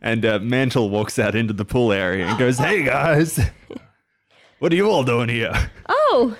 and 0.00 0.24
uh, 0.24 0.38
Mantle 0.40 0.90
walks 0.90 1.18
out 1.18 1.34
into 1.34 1.52
the 1.52 1.64
pool 1.64 1.92
area 1.92 2.26
and 2.26 2.38
goes, 2.38 2.58
"Hey 2.58 2.84
guys, 2.84 3.40
what 4.58 4.72
are 4.72 4.76
you 4.76 4.90
all 4.90 5.04
doing 5.04 5.28
here?" 5.28 5.70
Oh, 5.88 6.36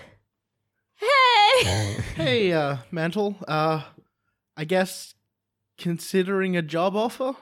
hey! 0.95 1.97
hey 2.17 2.53
uh 2.53 2.77
mantle 2.91 3.35
uh 3.49 3.83
i 4.57 4.65
guess 4.65 5.15
considering 5.79 6.57
a 6.57 6.63
job 6.63 6.95
offer 6.97 7.33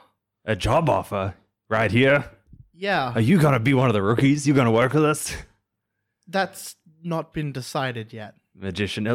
A 0.45 0.55
job 0.55 0.89
offer 0.89 1.35
right 1.69 1.91
here. 1.91 2.29
yeah 2.73 3.11
Are 3.13 3.21
you 3.21 3.39
gonna 3.39 3.59
be 3.59 3.73
one 3.73 3.87
of 3.87 3.93
the 3.93 4.01
rookies? 4.01 4.47
You 4.47 4.53
gonna 4.53 4.71
work 4.71 4.93
with 4.93 5.03
us? 5.05 5.35
that's 6.27 6.75
not 7.03 7.33
been 7.33 7.51
decided 7.51 8.11
yet. 8.13 8.35
Magician, 8.55 9.05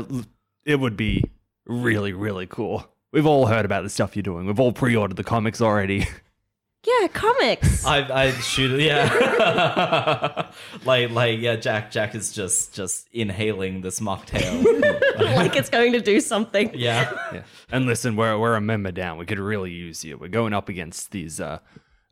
it, 0.71 0.75
it 0.75 0.81
would 0.81 0.97
be 0.97 1.25
really, 1.67 2.13
really 2.13 2.47
cool. 2.47 2.87
We've 3.13 3.27
all 3.27 3.47
heard 3.47 3.65
about 3.65 3.83
the 3.83 3.91
stuff 3.91 4.15
you're 4.15 4.23
doing. 4.23 4.47
We've 4.47 4.61
all 4.61 4.73
pre-ordered 4.73 5.17
the 5.17 5.25
comics 5.25 5.61
already. 5.61 6.07
yeah, 6.87 7.09
comics. 7.09 7.85
I 7.87 8.27
I 8.27 8.31
shoot 8.33 8.79
it. 8.79 8.83
Yeah, 8.83 10.51
like 10.85 11.11
like 11.11 11.41
yeah. 11.41 11.57
Jack 11.57 11.91
Jack 11.91 12.15
is 12.15 12.33
just 12.33 12.73
just 12.75 13.09
inhaling 13.13 13.81
this 13.81 14.01
mocktail. 14.01 14.65
like 15.37 15.57
it's 15.57 15.69
going 15.69 15.93
to 15.93 16.01
do 16.01 16.21
something. 16.21 16.71
yeah. 16.75 17.11
Yeah. 17.33 17.43
And 17.71 17.87
listen, 17.87 18.15
we're 18.17 18.39
we're 18.39 18.55
a 18.55 18.61
member 18.61 18.93
down. 18.93 19.19
We 19.19 19.27
could 19.27 19.41
really 19.41 19.73
use 19.73 20.05
you. 20.05 20.17
We're 20.17 20.29
going 20.29 20.53
up 20.53 20.69
against 20.69 21.11
these 21.11 21.41
uh 21.41 21.59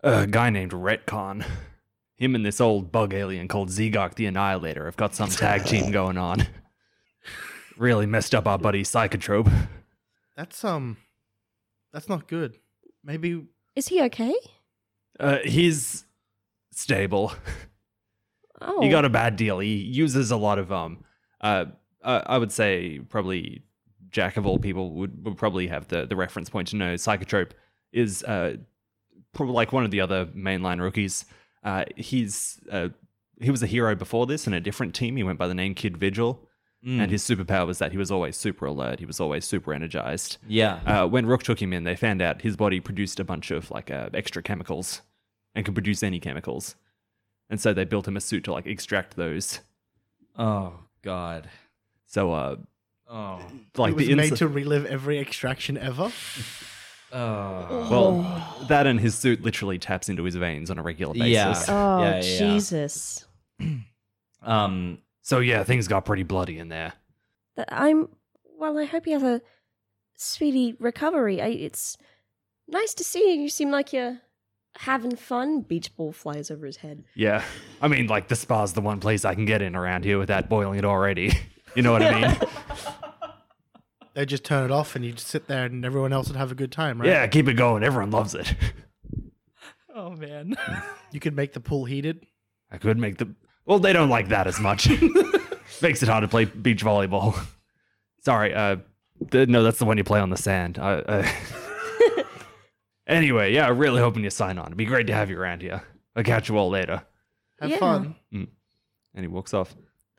a 0.02 0.26
guy 0.26 0.50
named 0.50 0.72
Retcon. 0.72 1.44
Him 2.16 2.34
and 2.34 2.44
this 2.44 2.60
old 2.60 2.90
bug 2.90 3.14
alien 3.14 3.46
called 3.46 3.68
Zegok 3.68 4.14
the 4.14 4.26
Annihilator 4.26 4.86
have 4.86 4.96
got 4.96 5.14
some 5.14 5.28
tag 5.28 5.64
team 5.64 5.92
going 5.92 6.18
on. 6.18 6.48
Really 7.78 8.06
messed 8.06 8.34
up 8.34 8.46
our 8.46 8.58
buddy 8.58 8.82
Psychotrope. 8.82 9.50
That's 10.36 10.64
um, 10.64 10.96
that's 11.92 12.08
not 12.08 12.28
good. 12.28 12.58
Maybe 13.04 13.44
Is 13.76 13.88
he 13.88 14.02
okay? 14.02 14.34
Uh, 15.18 15.38
he's 15.44 16.04
stable. 16.72 17.32
Oh, 18.60 18.82
He 18.82 18.88
got 18.88 19.04
a 19.04 19.08
bad 19.08 19.36
deal. 19.36 19.60
He 19.60 19.76
uses 19.76 20.32
a 20.32 20.36
lot 20.36 20.58
of 20.58 20.72
um 20.72 21.04
uh, 21.40 21.66
uh 22.02 22.22
I 22.26 22.38
would 22.38 22.50
say 22.50 22.98
probably 23.08 23.62
Jack 24.10 24.36
of 24.36 24.46
all 24.46 24.58
people 24.58 24.94
would, 24.94 25.24
would 25.24 25.36
probably 25.36 25.68
have 25.68 25.86
the, 25.88 26.06
the 26.06 26.16
reference 26.16 26.50
point 26.50 26.68
to 26.68 26.76
know 26.76 26.94
Psychotrope 26.94 27.52
is 27.92 28.24
uh 28.24 28.56
probably 29.32 29.54
like 29.54 29.72
one 29.72 29.84
of 29.84 29.92
the 29.92 30.00
other 30.00 30.26
mainline 30.26 30.80
rookies. 30.80 31.24
Uh 31.62 31.84
he's 31.96 32.58
uh 32.72 32.88
he 33.40 33.52
was 33.52 33.62
a 33.62 33.66
hero 33.68 33.94
before 33.94 34.26
this 34.26 34.48
in 34.48 34.52
a 34.52 34.60
different 34.60 34.92
team. 34.92 35.16
He 35.16 35.22
went 35.22 35.38
by 35.38 35.46
the 35.46 35.54
name 35.54 35.74
Kid 35.74 35.96
Vigil. 35.96 36.47
Mm. 36.86 37.00
And 37.02 37.10
his 37.10 37.22
superpower 37.24 37.66
was 37.66 37.78
that 37.78 37.90
he 37.90 37.98
was 37.98 38.10
always 38.10 38.36
super 38.36 38.66
alert. 38.66 39.00
He 39.00 39.04
was 39.06 39.18
always 39.18 39.44
super 39.44 39.74
energized. 39.74 40.38
yeah. 40.46 40.80
Uh, 40.86 41.08
when 41.08 41.26
Rook 41.26 41.42
took 41.42 41.60
him 41.60 41.72
in, 41.72 41.82
they 41.84 41.96
found 41.96 42.22
out 42.22 42.42
his 42.42 42.56
body 42.56 42.78
produced 42.78 43.18
a 43.18 43.24
bunch 43.24 43.50
of 43.50 43.70
like 43.72 43.90
uh, 43.90 44.10
extra 44.14 44.42
chemicals 44.44 45.02
and 45.56 45.64
could 45.64 45.74
produce 45.74 46.02
any 46.04 46.20
chemicals. 46.20 46.76
And 47.50 47.60
so 47.60 47.72
they 47.74 47.84
built 47.84 48.06
him 48.06 48.16
a 48.16 48.20
suit 48.20 48.44
to 48.44 48.52
like 48.52 48.66
extract 48.66 49.16
those. 49.16 49.60
oh 50.38 50.74
God. 51.02 51.48
So 52.06 52.32
uh 52.32 52.56
Oh. 53.10 53.40
like 53.76 53.92
it 53.92 53.96
was 53.96 54.06
the 54.06 54.14
made 54.14 54.32
insi- 54.32 54.36
to 54.38 54.48
relive 54.48 54.84
every 54.86 55.18
extraction 55.18 55.78
ever. 55.78 56.12
Oh. 57.10 57.88
well 57.90 58.66
that 58.68 58.86
and 58.86 59.00
his 59.00 59.14
suit 59.14 59.40
literally 59.42 59.78
taps 59.78 60.10
into 60.10 60.24
his 60.24 60.34
veins 60.36 60.70
on 60.70 60.78
a 60.78 60.82
regular 60.82 61.14
basis. 61.14 61.32
Yeah. 61.32 61.64
Oh, 61.68 62.02
Yeah, 62.02 62.20
yeah, 62.20 62.22
yeah. 62.22 62.38
Jesus. 62.38 63.24
Um. 64.42 64.98
So 65.28 65.40
yeah, 65.40 65.62
things 65.62 65.88
got 65.88 66.06
pretty 66.06 66.22
bloody 66.22 66.58
in 66.58 66.70
there. 66.70 66.94
I'm. 67.68 68.08
Well, 68.58 68.78
I 68.78 68.86
hope 68.86 69.06
you 69.06 69.12
have 69.12 69.24
a 69.24 69.42
speedy 70.16 70.74
recovery. 70.80 71.42
I, 71.42 71.48
it's 71.48 71.98
nice 72.66 72.94
to 72.94 73.04
see 73.04 73.34
you. 73.34 73.42
You 73.42 73.50
seem 73.50 73.70
like 73.70 73.92
you're 73.92 74.22
having 74.78 75.16
fun. 75.16 75.60
Beach 75.60 75.94
ball 75.94 76.12
flies 76.12 76.50
over 76.50 76.64
his 76.64 76.78
head. 76.78 77.04
Yeah. 77.14 77.44
I 77.82 77.88
mean, 77.88 78.06
like, 78.06 78.28
the 78.28 78.36
spa's 78.36 78.72
the 78.72 78.80
one 78.80 79.00
place 79.00 79.26
I 79.26 79.34
can 79.34 79.44
get 79.44 79.60
in 79.60 79.76
around 79.76 80.06
here 80.06 80.18
without 80.18 80.48
boiling 80.48 80.78
it 80.78 80.86
already. 80.86 81.38
you 81.74 81.82
know 81.82 81.92
what 81.92 82.02
I 82.02 82.20
mean? 82.20 82.36
They 84.14 84.26
just 84.26 84.42
turn 84.42 84.64
it 84.64 84.72
off 84.72 84.96
and 84.96 85.04
you 85.04 85.12
just 85.12 85.28
sit 85.28 85.46
there 85.46 85.66
and 85.66 85.84
everyone 85.84 86.12
else 86.12 86.26
would 86.26 86.36
have 86.36 86.50
a 86.50 86.56
good 86.56 86.72
time, 86.72 87.00
right? 87.00 87.08
yeah, 87.08 87.24
keep 87.28 87.46
it 87.46 87.54
going. 87.54 87.84
Everyone 87.84 88.10
loves 88.10 88.34
it. 88.34 88.52
Oh 89.94 90.10
man. 90.10 90.56
You 91.10 91.18
could 91.18 91.34
make 91.34 91.52
the 91.54 91.60
pool 91.60 91.84
heated. 91.84 92.24
I 92.70 92.78
could 92.78 92.98
make 92.98 93.18
the. 93.18 93.34
Well, 93.68 93.78
they 93.78 93.92
don't 93.92 94.08
like 94.08 94.28
that 94.30 94.46
as 94.48 94.58
much. 94.58 94.88
Makes 95.82 96.02
it 96.02 96.08
hard 96.08 96.22
to 96.22 96.28
play 96.28 96.46
beach 96.46 96.82
volleyball. 96.82 97.38
Sorry. 98.24 98.52
Uh, 98.54 98.76
th- 99.30 99.48
no, 99.48 99.62
that's 99.62 99.78
the 99.78 99.84
one 99.84 99.98
you 99.98 100.04
play 100.04 100.18
on 100.20 100.30
the 100.30 100.36
sand. 100.38 100.78
Uh, 100.78 101.02
uh, 101.06 101.28
anyway, 103.06 103.52
yeah, 103.52 103.68
really 103.68 104.00
hoping 104.00 104.24
you 104.24 104.30
sign 104.30 104.58
on. 104.58 104.66
It'd 104.66 104.76
be 104.78 104.84
great 104.84 105.06
to 105.08 105.14
have 105.14 105.30
you 105.30 105.38
around 105.38 105.62
here. 105.62 105.82
I'll 106.16 106.24
catch 106.24 106.48
you 106.48 106.56
all 106.56 106.68
later. 106.70 107.02
Have 107.60 107.70
Yeah. 107.70 107.78
fun. 107.78 108.14
And 108.32 108.48
he 109.24 109.26
walks 109.28 109.52
off. 109.54 109.74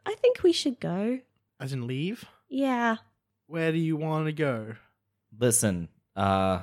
I 0.05 0.15
think 0.15 0.43
we 0.43 0.51
should 0.53 0.79
go. 0.79 1.19
As 1.59 1.73
in 1.73 1.87
leave. 1.87 2.25
Yeah. 2.49 2.97
Where 3.47 3.71
do 3.71 3.77
you 3.77 3.97
want 3.97 4.25
to 4.27 4.31
go? 4.31 4.75
Listen, 5.37 5.89
uh 6.15 6.61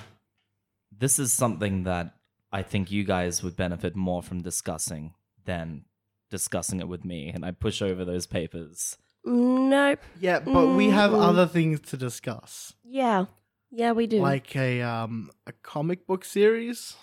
this 0.98 1.18
is 1.18 1.32
something 1.32 1.82
that 1.84 2.14
I 2.52 2.62
think 2.62 2.90
you 2.90 3.04
guys 3.04 3.42
would 3.42 3.56
benefit 3.56 3.94
more 3.96 4.22
from 4.22 4.40
discussing 4.42 5.14
than 5.44 5.84
discussing 6.30 6.80
it 6.80 6.88
with 6.88 7.04
me. 7.04 7.30
And 7.34 7.44
I 7.44 7.50
push 7.52 7.80
over 7.82 8.04
those 8.04 8.26
papers. 8.26 8.96
Nope. 9.24 10.00
Yeah, 10.20 10.38
but 10.40 10.74
we 10.74 10.90
have 10.90 11.10
Mm. 11.10 11.22
other 11.22 11.46
things 11.46 11.80
to 11.90 11.96
discuss, 11.96 12.74
Yeah. 12.84 13.26
Yeah, 13.72 13.92
we 13.92 14.06
do. 14.06 14.20
like 14.20 14.54
a 14.56 14.80
um 14.82 15.30
a 15.46 15.52
comic 15.52 16.06
book 16.06 16.24
series. 16.24 16.96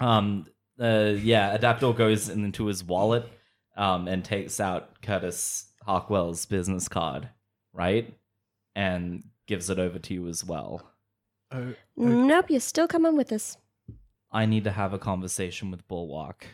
Um 0.00 0.46
uh 0.80 1.14
yeah, 1.16 1.56
Adaptor 1.56 1.96
goes 1.96 2.28
into 2.28 2.66
his 2.66 2.84
wallet 2.84 3.26
um 3.76 4.06
and 4.08 4.22
takes 4.24 4.60
out 4.60 5.00
Curtis 5.02 5.72
Harkwell's 5.86 6.44
business 6.46 6.88
card, 6.88 7.28
right? 7.72 8.14
And 8.76 9.24
gives 9.46 9.70
it 9.70 9.78
over 9.78 9.98
to 9.98 10.14
you 10.14 10.28
as 10.28 10.44
well. 10.44 10.90
Oh, 11.50 11.74
Nope, 11.96 12.50
you're 12.50 12.60
still 12.60 12.86
coming 12.88 13.16
with 13.16 13.32
us. 13.32 13.56
I 14.30 14.46
need 14.46 14.64
to 14.64 14.70
have 14.72 14.92
a 14.94 14.98
conversation 14.98 15.70
with 15.70 15.86
Bulwark. 15.88 16.46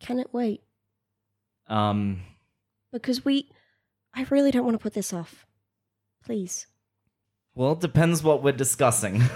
Can 0.00 0.18
it 0.18 0.32
wait? 0.32 0.62
Um 1.68 2.22
Because 2.92 3.24
we. 3.24 3.50
I 4.14 4.26
really 4.30 4.50
don't 4.50 4.64
want 4.64 4.74
to 4.74 4.82
put 4.82 4.94
this 4.94 5.12
off. 5.12 5.46
Please. 6.24 6.66
well, 7.54 7.72
it 7.72 7.80
depends 7.80 8.22
what 8.22 8.42
we're 8.42 8.52
discussing. 8.52 9.22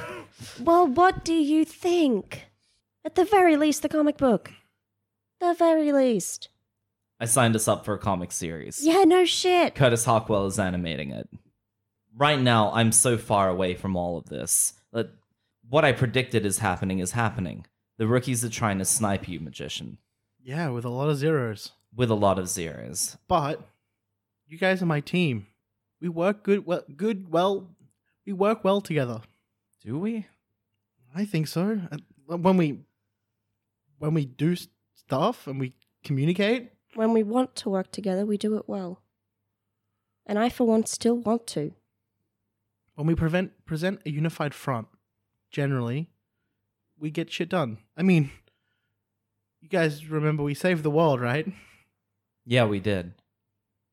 Well, 0.58 0.86
what 0.86 1.22
do 1.22 1.34
you 1.34 1.66
think? 1.66 2.46
At 3.04 3.14
the 3.14 3.26
very 3.26 3.56
least, 3.58 3.82
the 3.82 3.90
comic 3.90 4.16
book. 4.16 4.50
The 5.38 5.52
very 5.52 5.92
least. 5.92 6.48
I 7.18 7.26
signed 7.26 7.54
us 7.56 7.68
up 7.68 7.84
for 7.84 7.92
a 7.92 7.98
comic 7.98 8.32
series. 8.32 8.80
Yeah, 8.82 9.04
no 9.04 9.26
shit. 9.26 9.74
Curtis 9.74 10.06
Harkwell 10.06 10.46
is 10.48 10.58
animating 10.58 11.10
it. 11.10 11.28
Right 12.16 12.40
now, 12.40 12.72
I'm 12.72 12.92
so 12.92 13.18
far 13.18 13.50
away 13.50 13.74
from 13.74 13.96
all 13.96 14.16
of 14.16 14.30
this 14.30 14.72
that 14.92 15.10
what 15.68 15.84
I 15.84 15.92
predicted 15.92 16.46
is 16.46 16.58
happening 16.58 17.00
is 17.00 17.12
happening. 17.12 17.66
The 17.98 18.06
rookies 18.06 18.42
are 18.42 18.48
trying 18.48 18.78
to 18.78 18.86
snipe 18.86 19.28
you, 19.28 19.40
magician, 19.40 19.98
yeah, 20.42 20.70
with 20.70 20.86
a 20.86 20.88
lot 20.88 21.10
of 21.10 21.18
zeros. 21.18 21.72
With 21.94 22.10
a 22.10 22.14
lot 22.14 22.38
of 22.38 22.48
zeros. 22.48 23.16
But 23.28 23.60
you 24.46 24.58
guys 24.58 24.82
are 24.82 24.86
my 24.86 25.00
team. 25.00 25.46
We 26.00 26.08
work 26.08 26.42
good. 26.42 26.66
Well, 26.66 26.82
good. 26.96 27.30
Well, 27.30 27.68
we 28.26 28.32
work 28.32 28.64
well 28.64 28.80
together. 28.80 29.20
Do 29.84 29.98
we? 29.98 30.26
I 31.14 31.24
think 31.24 31.48
so. 31.48 31.80
Uh, 31.90 31.98
When 32.26 32.56
we 32.56 32.80
when 33.98 34.14
we 34.14 34.24
do 34.24 34.56
stuff 34.94 35.46
and 35.46 35.60
we 35.60 35.72
communicate, 36.04 36.70
When 36.94 37.12
we 37.12 37.22
want 37.22 37.54
to 37.56 37.70
work 37.70 37.90
together, 37.92 38.24
we 38.24 38.38
do 38.38 38.56
it 38.56 38.64
well. 38.66 39.02
And 40.26 40.38
I, 40.38 40.48
for 40.48 40.66
one, 40.66 40.86
still 40.86 41.16
want 41.16 41.46
to. 41.48 41.72
when 42.94 43.06
we 43.06 43.14
prevent 43.14 43.64
present 43.66 44.00
a 44.06 44.10
unified 44.10 44.54
front, 44.54 44.86
generally, 45.50 46.08
we 46.98 47.10
get 47.10 47.30
shit 47.32 47.48
done. 47.48 47.78
I 47.96 48.02
mean, 48.02 48.30
you 49.60 49.68
guys 49.68 50.06
remember 50.08 50.42
we 50.42 50.54
saved 50.54 50.82
the 50.82 50.90
world, 50.90 51.20
right? 51.20 51.46
Yeah, 52.44 52.64
we 52.64 52.80
did. 52.80 53.14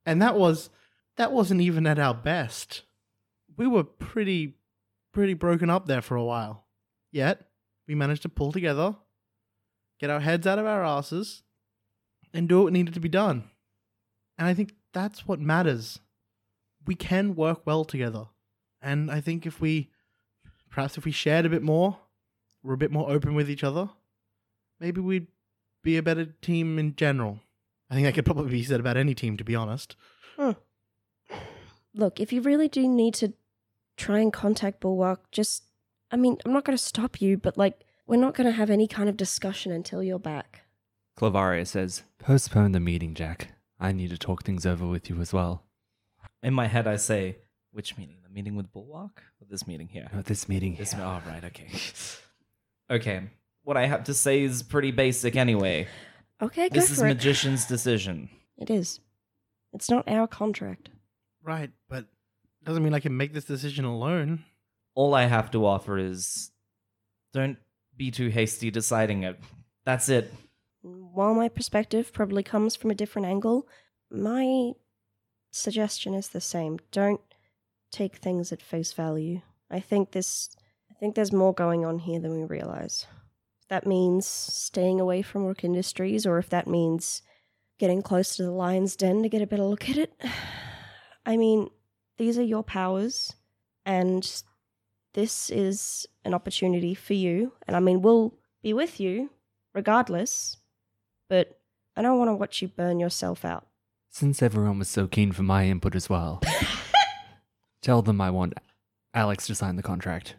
And 0.05 0.21
that 0.21 0.35
was 0.35 0.69
that 1.17 1.31
wasn't 1.31 1.61
even 1.61 1.85
at 1.87 1.99
our 1.99 2.13
best. 2.13 2.83
We 3.57 3.67
were 3.67 3.83
pretty 3.83 4.57
pretty 5.13 5.33
broken 5.33 5.69
up 5.69 5.87
there 5.87 6.01
for 6.01 6.15
a 6.15 6.23
while. 6.23 6.65
Yet, 7.11 7.47
we 7.87 7.95
managed 7.95 8.21
to 8.23 8.29
pull 8.29 8.51
together, 8.51 8.95
get 9.99 10.09
our 10.09 10.19
heads 10.19 10.45
out 10.45 10.59
of 10.59 10.65
our 10.65 10.83
asses, 10.83 11.43
and 12.33 12.47
do 12.47 12.63
what 12.63 12.73
needed 12.73 12.93
to 12.93 12.99
be 12.99 13.09
done. 13.09 13.49
And 14.37 14.47
I 14.47 14.53
think 14.53 14.75
that's 14.93 15.27
what 15.27 15.39
matters. 15.39 15.99
We 16.85 16.95
can 16.95 17.35
work 17.35 17.65
well 17.65 17.83
together. 17.83 18.27
And 18.81 19.09
I 19.09 19.21
think 19.21 19.45
if 19.45 19.59
we 19.59 19.89
perhaps 20.69 20.97
if 20.97 21.05
we 21.05 21.11
shared 21.11 21.45
a 21.45 21.49
bit 21.49 21.63
more, 21.63 21.97
we're 22.61 22.73
a 22.73 22.77
bit 22.77 22.91
more 22.91 23.09
open 23.09 23.33
with 23.33 23.49
each 23.49 23.63
other, 23.63 23.89
maybe 24.79 25.01
we'd 25.01 25.27
be 25.83 25.97
a 25.97 26.03
better 26.03 26.25
team 26.25 26.77
in 26.77 26.95
general. 26.95 27.39
I 27.89 27.95
think 27.95 28.05
that 28.05 28.13
could 28.13 28.25
probably 28.25 28.51
be 28.51 28.63
said 28.63 28.79
about 28.79 28.97
any 28.97 29.15
team, 29.15 29.37
to 29.37 29.43
be 29.43 29.55
honest. 29.55 29.95
Look, 31.93 32.19
if 32.19 32.31
you 32.31 32.41
really 32.41 32.67
do 32.67 32.87
need 32.87 33.13
to 33.15 33.33
try 33.95 34.19
and 34.19 34.31
contact 34.31 34.79
Bulwark, 34.79 35.31
just. 35.31 35.63
I 36.09 36.15
mean, 36.15 36.37
I'm 36.45 36.53
not 36.53 36.63
going 36.63 36.77
to 36.77 36.83
stop 36.83 37.21
you, 37.21 37.37
but 37.37 37.57
like, 37.57 37.83
we're 38.05 38.15
not 38.15 38.33
going 38.33 38.47
to 38.47 38.53
have 38.53 38.69
any 38.69 38.87
kind 38.87 39.09
of 39.09 39.17
discussion 39.17 39.73
until 39.73 40.01
you're 40.01 40.19
back. 40.19 40.61
Clavaria 41.17 41.67
says, 41.67 42.03
Postpone 42.19 42.71
the 42.71 42.79
meeting, 42.79 43.13
Jack. 43.13 43.49
I 43.79 43.91
need 43.91 44.11
to 44.11 44.17
talk 44.17 44.43
things 44.43 44.65
over 44.65 44.87
with 44.87 45.09
you 45.09 45.19
as 45.19 45.33
well. 45.33 45.63
In 46.41 46.53
my 46.53 46.67
head, 46.67 46.87
I 46.87 46.95
say, 46.95 47.37
which 47.71 47.97
meeting? 47.97 48.17
The 48.23 48.29
meeting 48.29 48.55
with 48.55 48.71
Bulwark? 48.71 49.23
Or 49.41 49.47
this 49.49 49.67
meeting 49.67 49.87
here? 49.87 50.09
No, 50.13 50.21
this 50.21 50.47
meeting. 50.47 50.75
This 50.75 50.93
here. 50.93 51.03
oh, 51.03 51.21
right, 51.27 51.43
okay. 51.43 51.67
okay. 52.89 53.23
What 53.63 53.75
I 53.75 53.87
have 53.87 54.05
to 54.05 54.13
say 54.13 54.43
is 54.43 54.63
pretty 54.63 54.91
basic 54.91 55.35
anyway. 55.35 55.87
Okay, 56.41 56.69
go 56.69 56.73
This 56.73 56.91
is 56.91 56.99
for 56.99 57.07
it. 57.07 57.15
Magician's 57.15 57.65
decision. 57.65 58.29
It 58.57 58.69
is. 58.69 58.99
It's 59.73 59.89
not 59.89 60.07
our 60.07 60.27
contract. 60.27 60.89
Right, 61.43 61.71
but 61.89 62.05
doesn't 62.63 62.83
mean 62.83 62.93
I 62.93 62.99
can 62.99 63.15
make 63.15 63.33
this 63.33 63.45
decision 63.45 63.85
alone. 63.85 64.43
All 64.93 65.13
I 65.13 65.25
have 65.25 65.51
to 65.51 65.65
offer 65.65 65.97
is 65.97 66.51
don't 67.33 67.57
be 67.95 68.11
too 68.11 68.29
hasty 68.29 68.69
deciding 68.69 69.23
it. 69.23 69.39
That's 69.85 70.09
it. 70.09 70.33
While 70.81 71.33
my 71.33 71.49
perspective 71.49 72.13
probably 72.13 72.43
comes 72.43 72.75
from 72.75 72.91
a 72.91 72.95
different 72.95 73.27
angle, 73.27 73.67
my 74.11 74.73
suggestion 75.51 76.13
is 76.13 76.29
the 76.29 76.41
same. 76.41 76.79
Don't 76.91 77.21
take 77.91 78.17
things 78.17 78.51
at 78.51 78.61
face 78.61 78.93
value. 78.93 79.41
I 79.69 79.79
think 79.79 80.11
this 80.11 80.49
I 80.91 80.93
think 80.99 81.15
there's 81.15 81.33
more 81.33 81.53
going 81.53 81.85
on 81.85 81.99
here 81.99 82.19
than 82.19 82.37
we 82.37 82.43
realize. 82.43 83.07
That 83.69 83.85
means 83.85 84.25
staying 84.25 85.01
away 85.01 85.21
from 85.21 85.45
Rook 85.45 85.63
industries 85.63 86.25
or 86.25 86.37
if 86.37 86.49
that 86.49 86.67
means 86.67 87.21
getting 87.79 88.01
close 88.01 88.35
to 88.35 88.43
the 88.43 88.51
lion's 88.51 88.95
den 88.95 89.23
to 89.23 89.29
get 89.29 89.41
a 89.41 89.47
better 89.47 89.63
look 89.63 89.89
at 89.89 89.97
it. 89.97 90.13
I 91.25 91.37
mean, 91.37 91.69
these 92.17 92.37
are 92.37 92.43
your 92.43 92.63
powers 92.63 93.33
and 93.85 94.43
this 95.13 95.49
is 95.49 96.07
an 96.23 96.33
opportunity 96.33 96.93
for 96.93 97.13
you. 97.13 97.53
And 97.67 97.75
I 97.75 97.79
mean, 97.79 98.01
we'll 98.01 98.33
be 98.63 98.73
with 98.73 98.99
you 98.99 99.29
regardless, 99.73 100.57
but 101.29 101.59
I 101.95 102.01
don't 102.01 102.17
want 102.17 102.29
to 102.29 102.35
watch 102.35 102.61
you 102.61 102.67
burn 102.67 102.99
yourself 102.99 103.43
out. 103.43 103.67
Since 104.09 104.41
everyone 104.41 104.79
was 104.79 104.89
so 104.89 105.07
keen 105.07 105.31
for 105.31 105.43
my 105.43 105.65
input 105.65 105.95
as 105.95 106.09
well, 106.09 106.41
tell 107.81 108.01
them 108.01 108.21
I 108.21 108.29
want 108.29 108.53
Alex 109.13 109.47
to 109.47 109.55
sign 109.55 109.75
the 109.75 109.83
contract. 109.83 110.35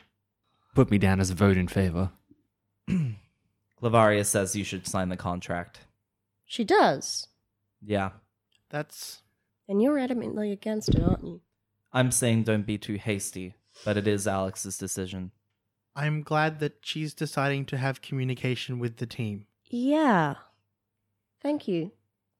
Put 0.75 0.91
me 0.91 0.99
down 0.99 1.21
as 1.21 1.31
a 1.31 1.35
vote 1.35 1.57
in 1.57 1.69
favor. 1.69 2.11
Clavaria 3.83 4.25
says 4.25 4.57
you 4.57 4.65
should 4.65 4.87
sign 4.87 5.09
the 5.09 5.17
contract. 5.17 5.81
She 6.47 6.65
does. 6.65 7.27
Yeah. 7.83 8.11
That's 8.71 9.23
And 9.69 9.83
you're 9.83 9.97
adamantly 9.97 10.53
against 10.53 10.91
it, 10.91 11.03
aren't 11.03 11.25
you? 11.25 11.41
I'm 11.93 12.11
saying 12.11 12.45
don't 12.45 12.67
be 12.67 12.79
too 12.79 12.95
hasty, 12.97 13.55
but 13.85 13.97
it 13.97 14.07
is 14.07 14.27
Alex's 14.27 14.77
decision. 14.77 15.31
I'm 15.97 16.23
glad 16.23 16.61
that 16.61 16.75
she's 16.83 17.15
deciding 17.15 17.65
to 17.67 17.77
have 17.77 18.03
communication 18.03 18.79
with 18.79 18.99
the 18.99 19.07
team. 19.07 19.47
Yeah. 19.71 20.35
Thank 21.43 21.67
you, 21.67 21.93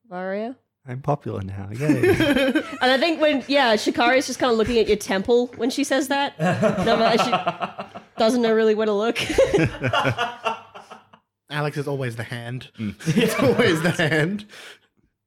Varia. 0.09 0.57
I'm 0.87 1.03
popular 1.03 1.43
now, 1.43 1.69
yay. 1.73 2.01
And 2.81 2.91
I 2.93 2.99
think 2.99 3.21
when, 3.21 3.45
yeah, 3.49 3.75
Shikari's 3.75 4.27
just 4.27 4.39
kind 4.39 4.53
of 4.53 4.59
looking 4.59 4.79
at 4.79 4.89
your 4.89 4.97
temple 4.97 5.49
when 5.57 5.71
she 5.71 5.85
says 5.85 6.09
that. 6.09 6.39
No, 6.85 7.17
she 7.17 7.98
doesn't 8.19 8.43
know 8.43 8.53
really 8.53 8.75
where 8.75 8.87
to 8.87 8.93
look. 8.93 9.19
Alex 11.51 11.77
is 11.79 11.89
always 11.89 12.17
the 12.17 12.25
hand. 12.25 12.71
it's 12.79 13.35
always 13.41 13.81
the 13.83 13.91
hand. 13.91 14.47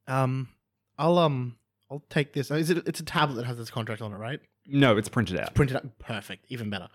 Um, 0.07 0.49
I'll 0.97 1.17
um, 1.17 1.55
I'll 1.89 2.03
take 2.09 2.33
this. 2.33 2.51
Is 2.51 2.69
it? 2.69 2.87
It's 2.87 2.99
a 2.99 3.05
tablet 3.05 3.35
that 3.35 3.45
has 3.45 3.57
this 3.57 3.69
contract 3.71 4.01
on 4.01 4.13
it, 4.13 4.17
right? 4.17 4.39
no, 4.67 4.95
it's 4.95 5.09
printed 5.09 5.39
out. 5.39 5.53
Printed 5.55 5.77
out. 5.77 5.97
Perfect. 5.99 6.45
Even 6.49 6.69
better. 6.69 6.87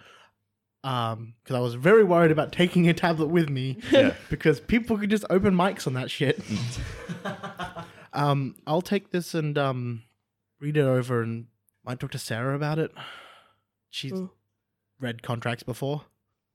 Um, 0.84 1.34
because 1.42 1.56
I 1.56 1.58
was 1.60 1.74
very 1.74 2.04
worried 2.04 2.30
about 2.30 2.52
taking 2.52 2.88
a 2.88 2.94
tablet 2.94 3.26
with 3.26 3.48
me 3.48 3.78
Yeah. 3.90 4.14
because 4.30 4.60
people 4.60 4.96
could 4.96 5.10
just 5.10 5.24
open 5.30 5.52
mics 5.52 5.84
on 5.88 5.94
that 5.94 6.08
shit. 6.12 6.40
um, 8.12 8.54
I'll 8.68 8.82
take 8.82 9.10
this 9.10 9.34
and 9.34 9.58
um 9.58 10.02
read 10.60 10.76
it 10.76 10.82
over 10.84 11.22
and 11.22 11.46
might 11.84 11.98
talk 11.98 12.12
to 12.12 12.18
Sarah 12.18 12.54
about 12.54 12.78
it. 12.78 12.92
She's 13.90 14.12
Mm. 14.12 14.30
Read 15.00 15.22
contracts 15.22 15.62
before. 15.62 16.02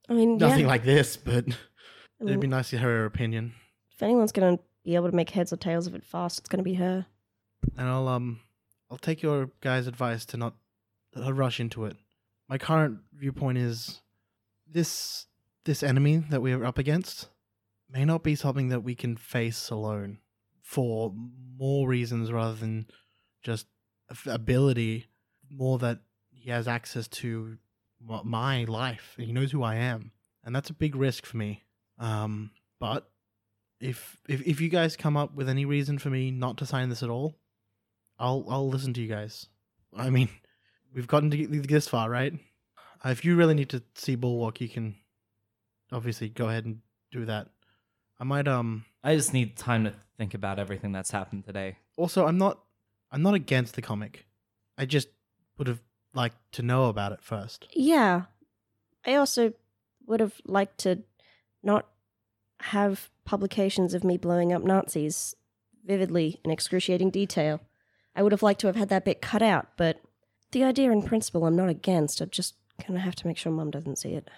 I 0.09 0.13
mean, 0.13 0.37
Nothing 0.37 0.61
yeah. 0.61 0.67
like 0.67 0.83
this, 0.83 1.17
but 1.17 1.45
I 1.47 2.23
it'd 2.25 2.39
be 2.39 2.47
nice 2.47 2.69
to 2.71 2.77
hear 2.77 2.89
her 2.89 3.05
opinion. 3.05 3.53
if 3.93 4.01
anyone's 4.01 4.31
going 4.31 4.57
to 4.57 4.63
be 4.83 4.95
able 4.95 5.09
to 5.09 5.15
make 5.15 5.29
heads 5.29 5.53
or 5.53 5.57
tails 5.57 5.87
of 5.87 5.95
it 5.95 6.03
fast, 6.03 6.39
it's 6.39 6.49
going 6.49 6.57
to 6.59 6.63
be 6.63 6.75
her. 6.75 7.05
And 7.77 7.87
I'll 7.87 8.07
um 8.07 8.41
I'll 8.89 8.97
take 8.97 9.21
your 9.21 9.51
guys' 9.61 9.87
advice 9.87 10.25
to 10.25 10.37
not 10.37 10.55
uh, 11.15 11.31
rush 11.33 11.59
into 11.59 11.85
it. 11.85 11.97
My 12.49 12.57
current 12.57 12.99
viewpoint 13.13 13.57
is 13.57 14.01
this 14.69 15.27
this 15.65 15.83
enemy 15.83 16.23
that 16.29 16.41
we're 16.41 16.65
up 16.65 16.77
against 16.77 17.29
may 17.89 18.03
not 18.05 18.23
be 18.23 18.35
something 18.35 18.69
that 18.69 18.81
we 18.81 18.95
can 18.95 19.15
face 19.15 19.69
alone 19.69 20.17
for 20.61 21.13
more 21.57 21.87
reasons 21.87 22.31
rather 22.31 22.55
than 22.55 22.87
just 23.43 23.67
ability 24.25 25.07
more 25.49 25.77
that 25.77 25.99
he 26.31 26.49
has 26.49 26.67
access 26.67 27.07
to 27.07 27.57
my 28.23 28.63
life 28.65 29.15
he 29.17 29.31
knows 29.31 29.51
who 29.51 29.63
I 29.63 29.75
am 29.75 30.11
and 30.43 30.55
that's 30.55 30.69
a 30.69 30.73
big 30.73 30.95
risk 30.95 31.25
for 31.25 31.37
me 31.37 31.63
um 31.99 32.51
but 32.79 33.09
if 33.79 34.17
if 34.27 34.41
if 34.47 34.61
you 34.61 34.69
guys 34.69 34.95
come 34.95 35.17
up 35.17 35.35
with 35.35 35.47
any 35.49 35.65
reason 35.65 35.97
for 35.99 36.09
me 36.09 36.31
not 36.31 36.57
to 36.57 36.65
sign 36.65 36.89
this 36.89 37.03
at 37.03 37.09
all 37.09 37.35
I'll 38.21 38.45
I'll 38.47 38.69
listen 38.69 38.93
to 38.93 39.01
you 39.01 39.07
guys. 39.07 39.47
I 39.97 40.09
mean, 40.11 40.29
we've 40.93 41.07
gotten 41.07 41.31
to 41.31 41.37
get 41.37 41.67
this 41.67 41.87
far, 41.87 42.09
right? 42.09 42.33
Uh, 43.03 43.09
if 43.09 43.25
you 43.25 43.35
really 43.35 43.55
need 43.55 43.69
to 43.69 43.81
see 43.95 44.15
Bulwark, 44.15 44.61
you 44.61 44.69
can 44.69 44.95
obviously 45.91 46.29
go 46.29 46.47
ahead 46.47 46.65
and 46.65 46.79
do 47.11 47.25
that. 47.25 47.47
I 48.19 48.23
might 48.23 48.47
um 48.47 48.85
I 49.03 49.15
just 49.15 49.33
need 49.33 49.57
time 49.57 49.83
to 49.85 49.93
think 50.17 50.35
about 50.35 50.59
everything 50.59 50.91
that's 50.91 51.09
happened 51.09 51.45
today. 51.45 51.77
also 51.97 52.27
I'm 52.27 52.37
not 52.37 52.59
I'm 53.11 53.23
not 53.23 53.33
against 53.33 53.73
the 53.73 53.81
comic. 53.81 54.27
I 54.77 54.85
just 54.85 55.07
would 55.57 55.67
have 55.67 55.81
liked 56.13 56.37
to 56.53 56.61
know 56.61 56.85
about 56.85 57.11
it 57.11 57.21
first. 57.21 57.67
Yeah. 57.73 58.23
I 59.05 59.15
also 59.15 59.53
would 60.07 60.19
have 60.19 60.41
liked 60.45 60.77
to 60.79 61.03
not 61.63 61.87
have 62.61 63.09
publications 63.25 63.93
of 63.93 64.03
me 64.03 64.17
blowing 64.17 64.53
up 64.53 64.63
Nazis 64.63 65.35
vividly 65.85 66.39
in 66.43 66.51
excruciating 66.51 67.09
detail. 67.09 67.61
I 68.15 68.23
would 68.23 68.31
have 68.31 68.43
liked 68.43 68.59
to 68.61 68.67
have 68.67 68.75
had 68.75 68.89
that 68.89 69.05
bit 69.05 69.21
cut 69.21 69.41
out, 69.41 69.69
but 69.77 70.01
the 70.51 70.63
idea 70.63 70.91
in 70.91 71.01
principle 71.01 71.45
I'm 71.45 71.55
not 71.55 71.69
against. 71.69 72.21
I 72.21 72.25
just 72.25 72.55
kind 72.79 72.97
of 72.97 73.03
have 73.03 73.15
to 73.15 73.27
make 73.27 73.37
sure 73.37 73.51
mum 73.51 73.71
doesn't 73.71 73.97
see 73.97 74.13
it. 74.15 74.29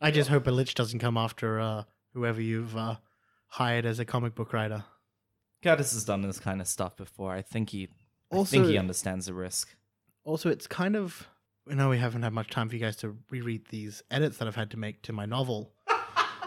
I 0.00 0.10
just 0.10 0.30
hope 0.30 0.46
a 0.46 0.50
lich 0.50 0.74
doesn't 0.74 0.98
come 0.98 1.16
after 1.16 1.60
uh 1.60 1.84
whoever 2.12 2.40
you've 2.40 2.76
uh 2.76 2.96
hired 3.48 3.86
as 3.86 3.98
a 3.98 4.04
comic 4.04 4.34
book 4.34 4.52
writer. 4.52 4.84
Curtis 5.62 5.92
has 5.94 6.04
done 6.04 6.22
this 6.22 6.38
kind 6.38 6.60
of 6.60 6.68
stuff 6.68 6.96
before. 6.96 7.32
I 7.32 7.42
think 7.42 7.70
he 7.70 7.88
I 8.40 8.44
think 8.44 8.66
he 8.66 8.78
understands 8.78 9.26
the 9.26 9.34
risk. 9.34 9.74
Also, 10.24 10.48
it's 10.48 10.66
kind 10.66 10.96
of. 10.96 11.28
I 11.70 11.74
know 11.74 11.88
we 11.88 11.98
haven't 11.98 12.22
had 12.22 12.32
much 12.32 12.50
time 12.50 12.68
for 12.68 12.74
you 12.74 12.80
guys 12.80 12.96
to 12.96 13.16
reread 13.30 13.68
these 13.70 14.02
edits 14.10 14.36
that 14.36 14.48
I've 14.48 14.56
had 14.56 14.70
to 14.72 14.76
make 14.76 15.02
to 15.02 15.12
my 15.12 15.24
novel. 15.24 15.72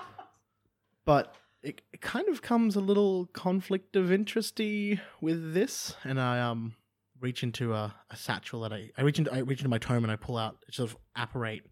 but 1.06 1.36
it, 1.64 1.82
it 1.92 2.02
kind 2.02 2.28
of 2.30 2.44
comes 2.44 2.76
a 2.76 2.80
little 2.80 3.26
conflict 3.28 3.96
of 3.96 4.12
interesty 4.12 5.00
with 5.20 5.54
this. 5.54 5.96
And 6.04 6.20
I 6.20 6.40
um 6.40 6.76
reach 7.20 7.44
into 7.44 7.74
a, 7.74 7.96
a 8.12 8.16
satchel 8.16 8.62
that 8.62 8.74
I, 8.74 8.92
I 8.98 9.02
reach 9.02 9.18
into 9.18 9.34
I 9.34 9.40
reach 9.40 9.60
into 9.60 9.70
my 9.70 9.80
tome 9.80 10.04
and 10.04 10.12
I 10.12 10.16
pull 10.16 10.38
out 10.38 10.58
sort 10.72 10.92
of 10.92 10.98
apparate 11.16 11.64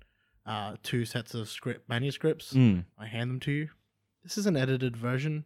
uh, 0.45 0.75
two 0.83 1.05
sets 1.05 1.33
of 1.33 1.49
script 1.49 1.89
manuscripts. 1.89 2.53
Mm. 2.53 2.85
I 2.97 3.07
hand 3.07 3.29
them 3.29 3.39
to 3.41 3.51
you. 3.51 3.69
This 4.23 4.37
is 4.37 4.45
an 4.45 4.57
edited 4.57 4.97
version. 4.97 5.45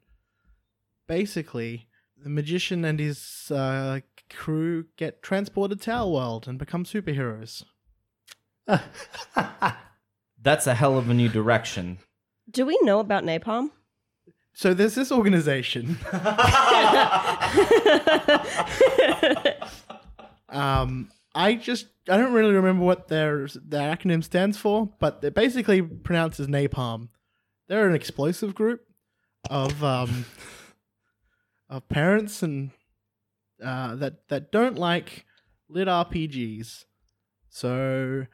Basically, 1.08 1.89
the 2.24 2.30
magician 2.30 2.86
and 2.86 3.00
his 3.00 3.52
uh, 3.52 4.00
crew 4.30 4.86
get 4.98 5.22
transported 5.22 5.82
to 5.82 5.92
our 5.92 6.08
world 6.08 6.48
and 6.48 6.58
become 6.60 6.84
superheroes. 6.86 7.64
That's 10.42 10.68
a 10.68 10.76
hell 10.76 10.98
of 10.98 11.10
a 11.10 11.14
new 11.14 11.30
direction. 11.30 12.00
Do 12.50 12.66
we 12.66 12.78
know 12.82 13.00
about 13.00 13.24
napalm? 13.24 13.72
So 14.54 14.74
there's 14.74 14.96
this 14.96 15.12
organization. 15.12 15.98
Um, 20.52 21.10
I 21.36 21.56
just 21.56 21.88
I 22.10 22.18
don't 22.18 22.34
really 22.34 22.54
remember 22.54 22.84
what 22.84 23.08
their 23.08 23.48
their 23.64 23.96
acronym 23.96 24.24
stands 24.24 24.58
for, 24.58 24.90
but 25.00 25.22
they're 25.22 25.32
basically 25.32 25.82
pronounced 25.82 26.40
as 26.40 26.48
napalm. 26.48 27.10
They're 27.68 27.88
an 27.88 27.96
explosive 27.96 28.56
group 28.56 28.82
of 29.50 29.84
um 29.84 30.26
of 31.70 31.88
parents 31.90 32.42
and 32.42 32.72
uh, 33.64 33.96
that 33.96 34.28
that 34.30 34.52
don't 34.52 34.78
like 34.78 35.26
lit 35.68 35.88
RPGs. 35.88 36.86
So 37.50 38.26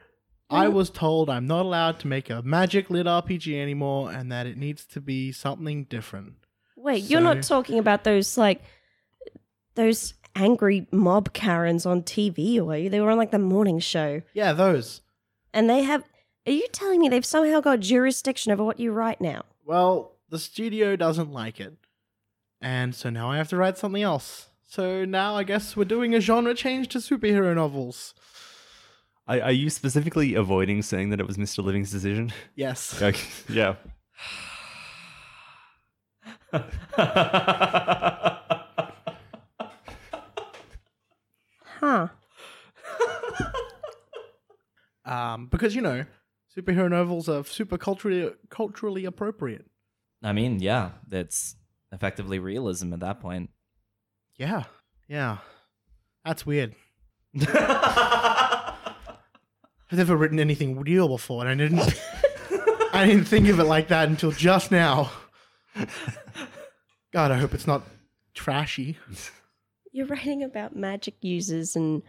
I 0.48 0.68
was 0.68 0.90
told 0.90 1.28
I'm 1.28 1.46
not 1.46 1.64
allowed 1.64 1.98
to 2.00 2.06
make 2.06 2.30
a 2.30 2.42
magic 2.42 2.90
lit 2.90 3.06
RPG 3.06 3.60
anymore, 3.60 4.10
and 4.12 4.30
that 4.30 4.46
it 4.46 4.56
needs 4.56 4.84
to 4.86 5.00
be 5.00 5.32
something 5.32 5.84
different. 5.84 6.34
Wait, 6.76 7.04
you're 7.04 7.20
not 7.20 7.42
talking 7.42 7.78
about 7.78 8.04
those 8.04 8.38
like 8.38 8.62
those 9.74 10.14
angry 10.34 10.86
mob 10.92 11.32
Karens 11.32 11.86
on 11.86 12.02
TV, 12.02 12.60
or 12.60 12.72
are 12.72 12.76
you? 12.76 12.90
They 12.90 13.00
were 13.00 13.10
on 13.10 13.18
like 13.18 13.32
the 13.32 13.38
morning 13.38 13.80
show. 13.80 14.22
Yeah, 14.34 14.52
those. 14.52 15.00
And 15.52 15.68
they 15.68 15.82
have 15.82 16.04
are 16.46 16.52
you 16.52 16.66
telling 16.72 17.00
me 17.00 17.08
they've 17.08 17.24
somehow 17.24 17.60
got 17.60 17.80
jurisdiction 17.80 18.52
over 18.52 18.62
what 18.62 18.78
you 18.78 18.92
write 18.92 19.20
now? 19.20 19.44
Well, 19.64 20.12
the 20.28 20.38
studio 20.38 20.94
doesn't 20.94 21.32
like 21.32 21.58
it. 21.58 21.74
And 22.60 22.94
so 22.94 23.10
now 23.10 23.30
I 23.30 23.36
have 23.36 23.48
to 23.48 23.56
write 23.56 23.78
something 23.78 24.02
else. 24.02 24.46
So 24.68 25.04
now 25.04 25.36
I 25.36 25.44
guess 25.44 25.76
we're 25.76 25.84
doing 25.84 26.14
a 26.14 26.20
genre 26.20 26.54
change 26.54 26.88
to 26.88 26.98
superhero 26.98 27.54
novels. 27.54 28.14
Are, 29.28 29.40
are 29.40 29.52
you 29.52 29.70
specifically 29.70 30.34
avoiding 30.34 30.82
saying 30.82 31.10
that 31.10 31.20
it 31.20 31.26
was 31.26 31.36
Mr. 31.36 31.62
Living's 31.64 31.90
decision? 31.90 32.32
Yes. 32.54 33.00
Okay. 33.02 33.26
Yeah. 33.48 33.76
Huh. 41.80 42.08
Um, 45.04 45.46
because 45.46 45.76
you 45.76 45.82
know, 45.82 46.04
superhero 46.56 46.90
novels 46.90 47.28
are 47.28 47.44
super 47.44 47.78
culturally 47.78 48.28
culturally 48.50 49.04
appropriate. 49.04 49.66
I 50.20 50.32
mean, 50.32 50.58
yeah, 50.58 50.90
it's 51.12 51.54
effectively 51.96 52.38
realism 52.38 52.92
at 52.92 53.00
that 53.00 53.20
point. 53.20 53.50
Yeah. 54.36 54.64
Yeah. 55.08 55.38
That's 56.24 56.44
weird. 56.46 56.74
I've 57.48 58.76
never 59.92 60.16
written 60.16 60.38
anything 60.38 60.78
real 60.80 61.08
before, 61.08 61.46
and 61.46 61.50
I 61.50 61.64
didn't 61.64 61.94
I 62.92 63.06
didn't 63.06 63.24
think 63.24 63.48
of 63.48 63.58
it 63.60 63.64
like 63.64 63.88
that 63.88 64.08
until 64.08 64.30
just 64.30 64.70
now. 64.70 65.10
God, 67.12 67.30
I 67.30 67.36
hope 67.36 67.54
it's 67.54 67.66
not 67.66 67.82
trashy. 68.34 68.98
You're 69.92 70.06
writing 70.06 70.42
about 70.42 70.76
magic 70.76 71.14
users 71.22 71.76
and 71.76 72.02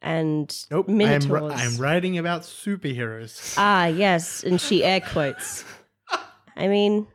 and 0.00 0.54
Nope. 0.70 0.88
I'm, 0.88 0.98
ri- 0.98 1.52
I'm 1.52 1.76
writing 1.78 2.18
about 2.18 2.42
superheroes. 2.42 3.54
Ah, 3.56 3.86
yes, 3.86 4.44
and 4.44 4.60
she 4.60 4.84
air 4.84 5.00
quotes. 5.00 5.64
I 6.56 6.68
mean, 6.68 7.06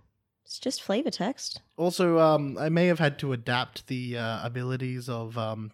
it's 0.50 0.58
just 0.58 0.82
flavor 0.82 1.12
text. 1.12 1.62
Also, 1.78 2.18
um, 2.18 2.58
I 2.60 2.70
may 2.70 2.88
have 2.88 2.98
had 2.98 3.20
to 3.20 3.34
adapt 3.34 3.86
the 3.86 4.18
uh, 4.18 4.44
abilities 4.44 5.08
of 5.08 5.38
um, 5.38 5.72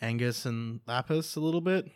Angus 0.00 0.46
and 0.46 0.80
Lapis 0.86 1.36
a 1.36 1.40
little 1.40 1.60
bit. 1.60 1.86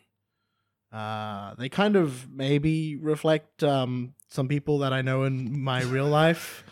Uh, 0.92 1.54
they 1.54 1.70
kind 1.70 1.96
of 1.96 2.30
maybe 2.30 2.96
reflect 2.96 3.64
um, 3.64 4.12
some 4.28 4.46
people 4.46 4.80
that 4.80 4.92
I 4.92 5.00
know 5.00 5.24
in 5.24 5.58
my 5.58 5.82
real 5.84 6.06
life. 6.22 6.64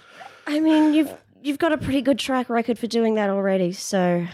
I 0.47 0.61
mean, 0.61 0.93
you've 0.93 1.15
you've 1.41 1.59
got 1.59 1.73
a 1.73 1.79
pretty 1.79 2.03
good 2.03 2.19
track 2.19 2.51
record 2.51 2.79
for 2.79 2.87
doing 2.87 3.15
that 3.15 3.31
already, 3.31 3.73
so 3.73 4.27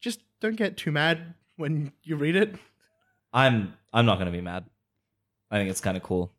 Just 0.00 0.20
don't 0.38 0.54
get 0.54 0.76
too 0.76 0.92
mad 0.92 1.34
when 1.56 1.90
you 2.04 2.14
read 2.14 2.36
it. 2.36 2.54
I'm 3.32 3.74
I'm 3.92 4.06
not 4.06 4.20
gonna 4.20 4.30
be 4.30 4.40
mad. 4.40 4.66
I 5.50 5.58
think 5.58 5.68
it's 5.68 5.80
kind 5.80 5.96
of 5.96 6.04
cool. 6.04 6.30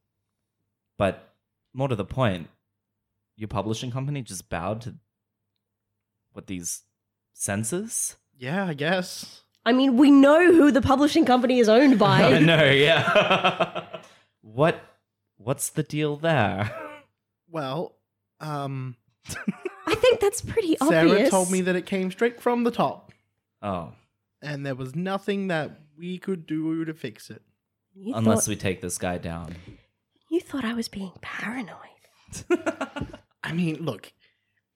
But 0.97 1.33
more 1.73 1.89
to 1.89 1.97
the 1.97 2.05
point, 2.05 2.47
your 3.39 3.47
publishing 3.47 3.89
company 3.89 4.21
just 4.21 4.49
bowed 4.49 4.81
to 4.81 4.95
what 6.33 6.47
these 6.47 6.83
censors? 7.33 8.17
Yeah, 8.37 8.65
I 8.67 8.73
guess. 8.73 9.41
I 9.65 9.71
mean, 9.73 9.97
we 9.97 10.11
know 10.11 10.51
who 10.51 10.71
the 10.71 10.81
publishing 10.81 11.25
company 11.25 11.59
is 11.59 11.69
owned 11.69 11.97
by. 12.07 12.23
I 12.23 12.31
by. 12.33 12.39
know, 12.39 12.63
yeah. 12.69 13.85
what 14.41 14.79
what's 15.37 15.69
the 15.69 15.83
deal 15.83 16.17
there? 16.17 16.71
Well, 17.49 17.95
um, 18.41 18.95
I 19.87 19.95
think 19.95 20.19
that's 20.19 20.41
pretty 20.41 20.75
Sarah 20.83 20.99
obvious. 21.01 21.17
Sarah 21.17 21.29
told 21.29 21.51
me 21.51 21.61
that 21.61 21.75
it 21.75 21.85
came 21.85 22.11
straight 22.11 22.41
from 22.41 22.63
the 22.63 22.71
top, 22.71 23.11
Oh. 23.61 23.93
and 24.41 24.65
there 24.65 24.75
was 24.75 24.95
nothing 24.95 25.47
that 25.47 25.79
we 25.97 26.17
could 26.17 26.45
do 26.45 26.83
to 26.85 26.93
fix 26.93 27.29
it. 27.29 27.41
You 27.95 28.13
unless 28.15 28.45
thought, 28.45 28.49
we 28.49 28.55
take 28.55 28.81
this 28.81 28.97
guy 28.97 29.17
down. 29.17 29.55
you 30.29 30.39
thought 30.41 30.63
I 30.63 30.73
was 30.73 30.87
being 30.87 31.11
paranoid. 31.21 31.75
I 33.43 33.53
mean, 33.53 33.77
look, 33.83 34.11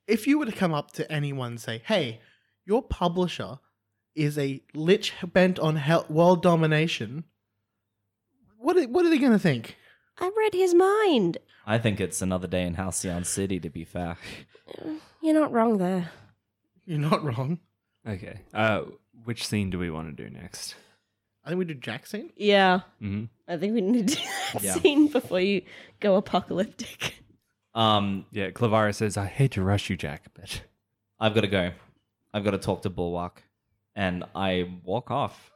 if 0.08 0.28
you 0.28 0.40
were 0.40 0.46
to 0.46 0.52
come 0.52 0.74
up 0.74 0.92
to 0.94 1.12
anyone 1.12 1.52
and 1.54 1.62
say, 1.62 1.82
"Hey, 1.86 2.20
your 2.66 2.82
publisher 2.82 3.60
is 4.16 4.38
a 4.38 4.62
lich 4.74 5.14
bent 5.34 5.60
on 5.60 5.76
hel- 5.78 6.06
world 6.10 6.42
domination," 6.44 7.26
what 8.58 8.78
are, 8.78 8.88
what 8.88 9.06
are 9.06 9.10
they 9.10 9.18
going 9.18 9.32
to 9.32 9.40
think? 9.40 9.78
I 10.18 10.32
read 10.38 10.54
his 10.54 10.74
mind. 10.74 11.38
I 11.66 11.78
think 11.78 12.00
it's 12.00 12.22
another 12.22 12.48
day 12.48 12.64
in 12.64 12.76
Halcyon 12.76 13.24
City. 13.24 13.60
To 13.60 13.70
be 13.70 13.84
fair, 13.84 14.18
You're 15.22 15.34
not 15.40 15.52
wrong 15.52 15.78
there. 15.78 16.12
You're 16.86 17.00
not 17.00 17.24
wrong. 17.24 17.60
Okay. 18.08 18.42
Uh, 18.54 18.82
which 19.24 19.48
scene 19.48 19.70
do 19.70 19.80
we 19.80 19.90
want 19.90 20.16
to 20.16 20.24
do 20.24 20.30
next? 20.30 20.76
I 21.46 21.50
think 21.50 21.60
we 21.60 21.66
do 21.66 21.74
Jack 21.74 22.06
scene. 22.06 22.32
Yeah, 22.38 22.82
hmm 23.00 23.26
I 23.48 23.58
think 23.58 23.74
we 23.74 23.82
need 23.82 24.08
to 24.10 24.16
do 24.16 24.22
that 24.54 24.62
Yeah. 24.64 24.74
scene 24.76 25.08
before 25.08 25.40
you 25.42 25.62
go 26.00 26.16
apocalyptic. 26.16 27.23
Um, 27.76 28.26
Yeah, 28.32 28.52
Clavaria 28.52 28.94
says, 28.94 29.18
I 29.18 29.26
hate 29.26 29.52
to 29.52 29.64
rush 29.64 29.90
you, 29.90 29.98
Jack, 29.98 30.24
but 30.34 30.62
I've 31.20 31.34
got 31.34 31.42
to 31.42 31.48
go. 31.48 31.72
I've 32.34 32.44
got 32.44 32.52
to 32.52 32.58
talk 32.58 32.82
to 32.84 32.90
Bulwark, 32.90 33.44
and 33.96 34.24
I 34.36 34.80
walk 34.84 35.12
off. 35.12 35.52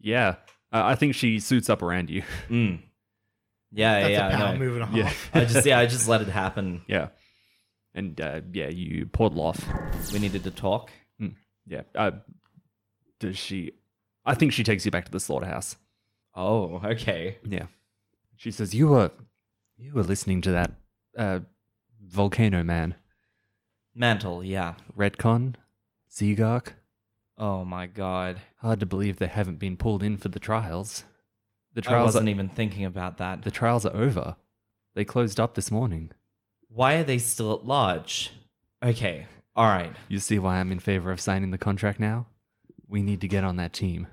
yeah, 0.00 0.36
uh, 0.72 0.82
I 0.84 0.94
think 0.96 1.14
she 1.14 1.38
suits 1.40 1.70
up 1.70 1.82
around 1.82 2.10
you. 2.10 2.22
Mm. 2.50 2.80
Yeah, 3.72 4.00
That's 4.00 4.10
yeah, 4.12 4.26
a 4.28 4.28
I 4.32 4.36
power 4.36 4.52
know. 4.52 4.58
move 4.58 4.74
and 4.74 4.82
a 4.82 4.86
half. 4.86 5.30
Yeah. 5.34 5.40
I 5.40 5.44
just 5.44 5.66
yeah, 5.66 5.78
I 5.78 5.86
just 5.96 6.08
let 6.08 6.22
it 6.22 6.28
happen. 6.28 6.82
Yeah. 6.86 7.08
And 7.94 8.18
uh, 8.20 8.40
yeah, 8.52 8.68
you 8.68 9.06
portal 9.06 9.40
off. 9.42 9.60
We 10.12 10.18
needed 10.20 10.44
to 10.44 10.50
talk. 10.50 10.90
Yeah. 11.66 11.82
Uh, 11.94 12.12
does 13.18 13.36
she? 13.36 13.72
I 14.24 14.34
think 14.34 14.52
she 14.52 14.62
takes 14.62 14.84
you 14.84 14.90
back 14.92 15.04
to 15.06 15.10
the 15.10 15.18
slaughterhouse. 15.20 15.76
Oh, 16.34 16.80
okay. 16.84 17.38
Yeah. 17.44 17.66
She 18.36 18.50
says, 18.52 18.72
"You 18.74 18.88
were, 18.88 19.10
you 19.76 19.92
were 19.92 20.04
listening 20.04 20.42
to 20.42 20.52
that, 20.52 20.70
uh, 21.18 21.40
volcano 22.06 22.62
man, 22.62 22.94
Mantle, 23.94 24.44
yeah. 24.44 24.74
Retcon, 24.96 25.54
Zegark. 26.10 26.72
Oh 27.38 27.64
my 27.64 27.86
god. 27.86 28.40
Hard 28.58 28.80
to 28.80 28.86
believe 28.86 29.16
they 29.16 29.26
haven't 29.26 29.58
been 29.58 29.76
pulled 29.76 30.02
in 30.02 30.18
for 30.18 30.28
the 30.28 30.38
trials. 30.38 31.04
The 31.74 31.82
trials 31.82 32.00
I 32.00 32.04
wasn't 32.04 32.28
are, 32.28 32.30
even 32.30 32.48
thinking 32.50 32.84
about 32.84 33.18
that. 33.18 33.42
the 33.42 33.50
trials 33.50 33.86
are 33.86 33.96
over. 33.96 34.36
They 34.94 35.04
closed 35.04 35.40
up 35.40 35.54
this 35.54 35.70
morning. 35.70 36.10
Why 36.68 36.94
are 36.94 37.04
they 37.04 37.18
still 37.18 37.52
at 37.54 37.66
large? 37.66 38.32
Okay, 38.82 39.26
all 39.54 39.66
right. 39.66 39.94
You 40.08 40.18
see 40.18 40.38
why 40.38 40.56
I'm 40.58 40.72
in 40.72 40.78
favor 40.78 41.10
of 41.10 41.20
signing 41.20 41.50
the 41.50 41.58
contract 41.58 41.98
now? 41.98 42.26
We 42.88 43.02
need 43.02 43.20
to 43.22 43.28
get 43.28 43.44
on 43.44 43.56
that 43.56 43.72
team. 43.72 44.06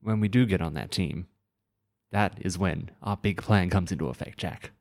When 0.00 0.20
we 0.20 0.28
do 0.28 0.46
get 0.46 0.60
on 0.60 0.74
that 0.74 0.90
team, 0.90 1.26
that 2.10 2.38
is 2.40 2.58
when 2.58 2.90
our 3.02 3.16
big 3.16 3.42
plan 3.42 3.70
comes 3.70 3.92
into 3.92 4.08
effect, 4.08 4.38
Jack. 4.38 4.72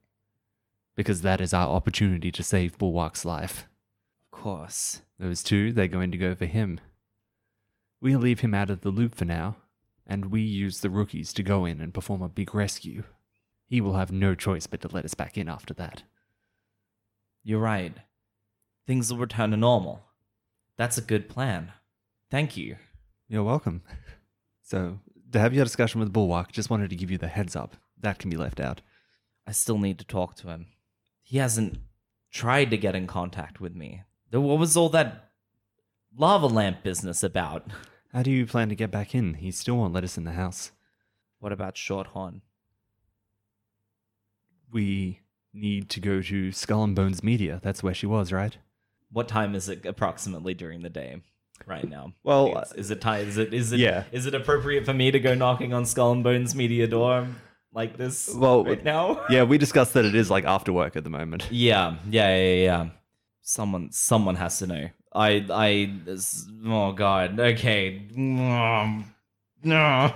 Because 0.97 1.21
that 1.21 1.39
is 1.39 1.53
our 1.53 1.69
opportunity 1.69 2.29
to 2.33 2.43
save 2.43 2.77
Bulwark's 2.77 3.23
life. 3.23 3.69
Of 4.25 4.37
course. 4.37 5.03
Those 5.17 5.41
two, 5.41 5.71
they're 5.71 5.87
going 5.87 6.11
to 6.11 6.17
go 6.17 6.35
for 6.35 6.47
him. 6.47 6.81
We 8.01 8.17
leave 8.17 8.41
him 8.41 8.53
out 8.53 8.69
of 8.69 8.81
the 8.81 8.89
loop 8.89 9.15
for 9.15 9.23
now, 9.23 9.55
and 10.05 10.25
we 10.25 10.41
use 10.41 10.81
the 10.81 10.89
rookies 10.89 11.31
to 11.33 11.43
go 11.43 11.63
in 11.63 11.79
and 11.79 11.93
perform 11.93 12.21
a 12.21 12.27
big 12.27 12.53
rescue. 12.53 13.03
He 13.65 13.79
will 13.79 13.93
have 13.93 14.11
no 14.11 14.35
choice 14.35 14.67
but 14.67 14.81
to 14.81 14.89
let 14.89 15.05
us 15.05 15.13
back 15.13 15.37
in 15.37 15.47
after 15.47 15.73
that. 15.75 16.03
You're 17.43 17.59
right. 17.59 17.95
Things 18.85 19.11
will 19.11 19.19
return 19.19 19.51
to 19.51 19.57
normal. 19.57 20.03
That's 20.77 20.97
a 20.97 21.01
good 21.01 21.29
plan. 21.29 21.71
Thank 22.29 22.57
you. 22.57 22.75
You're 23.29 23.43
welcome. 23.43 23.83
So, 24.63 24.99
to 25.31 25.39
have 25.39 25.53
your 25.53 25.63
discussion 25.63 26.01
with 26.01 26.11
Bulwark, 26.11 26.51
just 26.51 26.69
wanted 26.69 26.89
to 26.89 26.97
give 26.97 27.09
you 27.09 27.17
the 27.17 27.29
heads 27.29 27.55
up. 27.55 27.77
That 28.01 28.19
can 28.19 28.29
be 28.29 28.35
left 28.35 28.59
out. 28.59 28.81
I 29.47 29.53
still 29.53 29.77
need 29.77 29.97
to 29.99 30.05
talk 30.05 30.35
to 30.35 30.49
him. 30.49 30.65
He 31.27 31.39
hasn't 31.39 31.79
tried 32.31 32.69
to 32.69 32.77
get 32.77 32.95
in 32.95 33.05
contact 33.05 33.59
with 33.59 33.75
me. 33.75 34.03
What 34.31 34.59
was 34.59 34.77
all 34.77 34.87
that 34.89 35.31
lava 36.17 36.47
lamp 36.47 36.83
business 36.83 37.21
about? 37.21 37.67
How 38.13 38.23
do 38.23 38.31
you 38.31 38.45
plan 38.45 38.69
to 38.69 38.75
get 38.75 38.91
back 38.91 39.13
in? 39.13 39.33
He 39.33 39.51
still 39.51 39.75
won't 39.75 39.93
let 39.93 40.05
us 40.05 40.17
in 40.17 40.23
the 40.23 40.31
house. 40.31 40.71
What 41.39 41.51
about 41.51 41.75
Shorthorn? 41.75 42.39
We 44.71 45.19
need 45.53 45.89
to 45.89 45.99
go 45.99 46.21
to 46.21 46.51
Skull 46.53 46.85
and 46.85 46.95
Bones 46.95 47.21
Media. 47.21 47.59
That's 47.61 47.83
where 47.83 47.93
she 47.93 48.05
was, 48.05 48.31
right? 48.31 48.57
What 49.11 49.27
time 49.27 49.53
is 49.53 49.67
it 49.67 49.85
approximately 49.85 50.53
during 50.53 50.81
the 50.81 50.89
day 50.89 51.21
right 51.65 51.89
now? 51.89 52.13
Well, 52.23 52.57
Is- 52.59 52.71
is 52.73 52.91
it 52.91 53.01
time? 53.01 53.27
Is 53.27 53.37
it 53.37 53.53
is 53.53 53.73
it 53.73 53.79
yeah. 53.79 54.05
Is 54.13 54.25
it 54.27 54.33
appropriate 54.33 54.85
for 54.85 54.93
me 54.93 55.11
to 55.11 55.19
go 55.19 55.35
knocking 55.35 55.73
on 55.73 55.85
Skull 55.85 56.13
and 56.13 56.23
Bones 56.23 56.55
media 56.55 56.87
door 56.87 57.27
like 57.73 57.97
this 57.97 58.29
Well, 58.33 58.63
right 58.65 58.83
now? 58.83 59.25
Yeah, 59.29 59.43
we 59.43 59.57
discussed 59.57 59.93
that 59.93 60.05
it 60.05 60.15
is 60.15 60.29
like 60.29 60.45
after 60.45 60.71
work 60.73 60.95
at 60.95 61.03
the 61.03 61.09
moment. 61.09 61.47
Yeah, 61.51 61.95
yeah, 62.09 62.35
yeah, 62.37 62.53
yeah. 62.63 62.89
Someone, 63.41 63.89
someone 63.91 64.35
has 64.35 64.59
to 64.59 64.67
know. 64.67 64.89
I, 65.13 65.45
I. 65.49 65.91
this- 66.05 66.45
oh 66.65 66.91
God. 66.91 67.39
Okay. 67.39 68.07
No. 68.15 69.03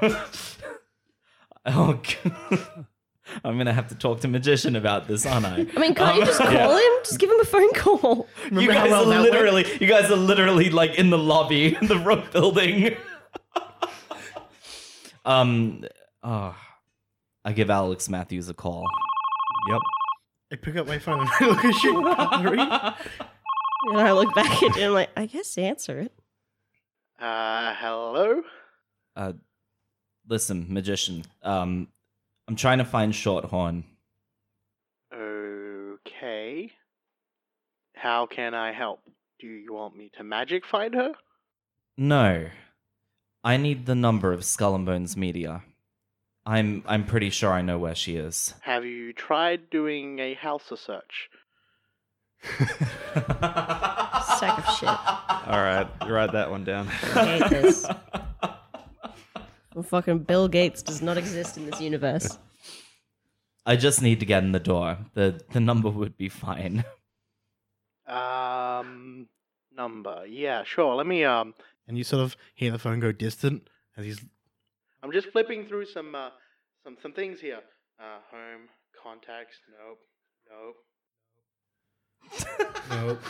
oh. 1.66 2.02
God. 2.02 2.60
I'm 3.45 3.58
gonna 3.58 3.72
have 3.72 3.88
to 3.88 3.95
talk 3.95 4.20
to 4.22 4.28
magician 4.28 4.76
about 4.76 5.08
this, 5.08 5.26
aren't 5.26 5.45
I? 5.45 5.66
I 5.76 5.80
mean, 5.80 5.95
can't 5.95 6.16
you 6.18 6.22
Um, 6.24 6.28
just 6.28 6.39
call 6.41 6.76
him? 6.76 6.93
Just 7.06 7.18
give 7.18 7.30
him 7.30 7.39
a 7.39 7.45
phone 7.45 7.72
call. 7.74 8.28
You 8.43 8.49
Remember 8.58 8.74
how 8.74 8.82
guys 8.84 8.91
well 8.91 9.02
are 9.04 9.06
that 9.06 9.22
went? 9.22 9.32
literally, 9.32 9.66
you 9.80 9.88
guys 9.88 10.12
are 10.12 10.18
literally 10.18 10.70
like 10.70 10.95
in 10.95 11.10
the 11.12 11.18
lobby, 11.18 11.78
in 11.80 11.88
the 11.88 11.97
rook 11.97 12.30
building. 12.34 12.97
um, 15.26 15.86
oh, 16.24 16.56
I 17.43 17.53
give 17.53 17.69
Alex 17.69 18.07
Matthews 18.09 18.49
a 18.49 18.53
call. 18.53 18.85
Yep. 19.69 19.79
I 20.53 20.55
pick 20.57 20.75
up 20.75 20.87
my 20.87 20.99
phone 20.99 21.21
and 21.21 21.29
I 21.39 21.45
look 21.45 21.65
at 21.65 21.83
you. 21.83 22.03
cutlery. 22.03 22.59
And 22.59 23.99
I 23.99 24.11
look 24.11 24.33
back 24.35 24.61
at 24.63 24.75
him 24.75 24.93
like, 24.93 25.09
I 25.17 25.25
guess 25.25 25.57
answer 25.57 25.99
it. 25.99 26.13
Uh, 27.19 27.73
hello? 27.77 28.41
Uh, 29.15 29.33
listen, 30.27 30.65
magician. 30.69 31.23
Um, 31.41 31.87
I'm 32.47 32.55
trying 32.55 32.77
to 32.79 32.85
find 32.85 33.13
Shorthorn. 33.13 33.83
Okay. 35.13 36.71
How 37.95 38.25
can 38.25 38.53
I 38.53 38.71
help? 38.73 39.01
Do 39.39 39.47
you 39.47 39.73
want 39.73 39.95
me 39.95 40.11
to 40.17 40.23
magic 40.23 40.65
find 40.65 40.93
her? 40.93 41.13
No, 41.97 42.47
I 43.43 43.57
need 43.57 43.85
the 43.85 43.95
number 43.95 44.31
of 44.31 44.45
Skull 44.45 44.75
and 44.75 44.85
Bones 44.85 45.17
Media. 45.17 45.63
I'm 46.45 46.83
I'm 46.87 47.05
pretty 47.05 47.29
sure 47.29 47.51
I 47.51 47.61
know 47.61 47.77
where 47.77 47.95
she 47.95 48.15
is. 48.15 48.53
Have 48.61 48.85
you 48.85 49.13
tried 49.13 49.69
doing 49.69 50.19
a 50.19 50.33
house 50.33 50.71
search? 50.75 51.29
Sack 52.43 52.79
of 54.57 54.75
shit. 54.77 54.89
All 54.89 55.61
right, 55.61 55.87
write 56.07 56.31
that 56.31 56.49
one 56.49 56.63
down. 56.63 56.87
I 56.87 57.37
hate 57.37 57.49
this. 57.49 57.85
Well, 59.73 59.83
fucking 59.83 60.19
Bill 60.23 60.49
Gates 60.49 60.81
does 60.81 61.01
not 61.01 61.17
exist 61.17 61.55
in 61.55 61.65
this 61.65 61.79
universe. 61.79 62.37
I 63.65 63.77
just 63.77 64.01
need 64.01 64.19
to 64.19 64.25
get 64.25 64.43
in 64.43 64.51
the 64.51 64.59
door. 64.59 64.97
the 65.13 65.41
The 65.53 65.61
number 65.61 65.89
would 65.89 66.17
be 66.17 66.27
fine. 66.27 66.83
Um, 68.05 69.29
number. 69.73 70.25
Yeah, 70.27 70.65
sure. 70.65 70.93
Let 70.95 71.07
me. 71.07 71.23
Um, 71.23 71.53
And 71.87 71.97
you 71.97 72.03
sort 72.03 72.21
of 72.21 72.35
hear 72.53 72.69
the 72.69 72.79
phone 72.79 72.99
go 72.99 73.13
distant 73.13 73.69
as 73.95 74.03
he's 74.03 74.19
I'm 75.04 75.12
just 75.12 75.30
flipping 75.30 75.66
through 75.66 75.86
some 75.86 76.14
uh, 76.16 76.30
some 76.84 76.97
some 77.02 77.14
things 77.14 77.39
here. 77.39 77.60
Uh, 77.99 78.20
home 78.32 78.70
contacts. 79.02 79.58
Nope. 79.70 79.99
Nope. 80.49 80.76
Nope. 82.89 83.22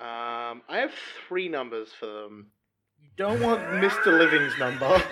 Um, 0.00 0.62
I 0.68 0.78
have 0.78 0.92
three 1.26 1.48
numbers 1.48 1.88
for 1.98 2.06
them. 2.06 2.52
You 3.00 3.08
don't 3.16 3.40
want 3.40 3.60
Mr. 3.62 4.06
Living's 4.06 4.56
number. 4.58 5.02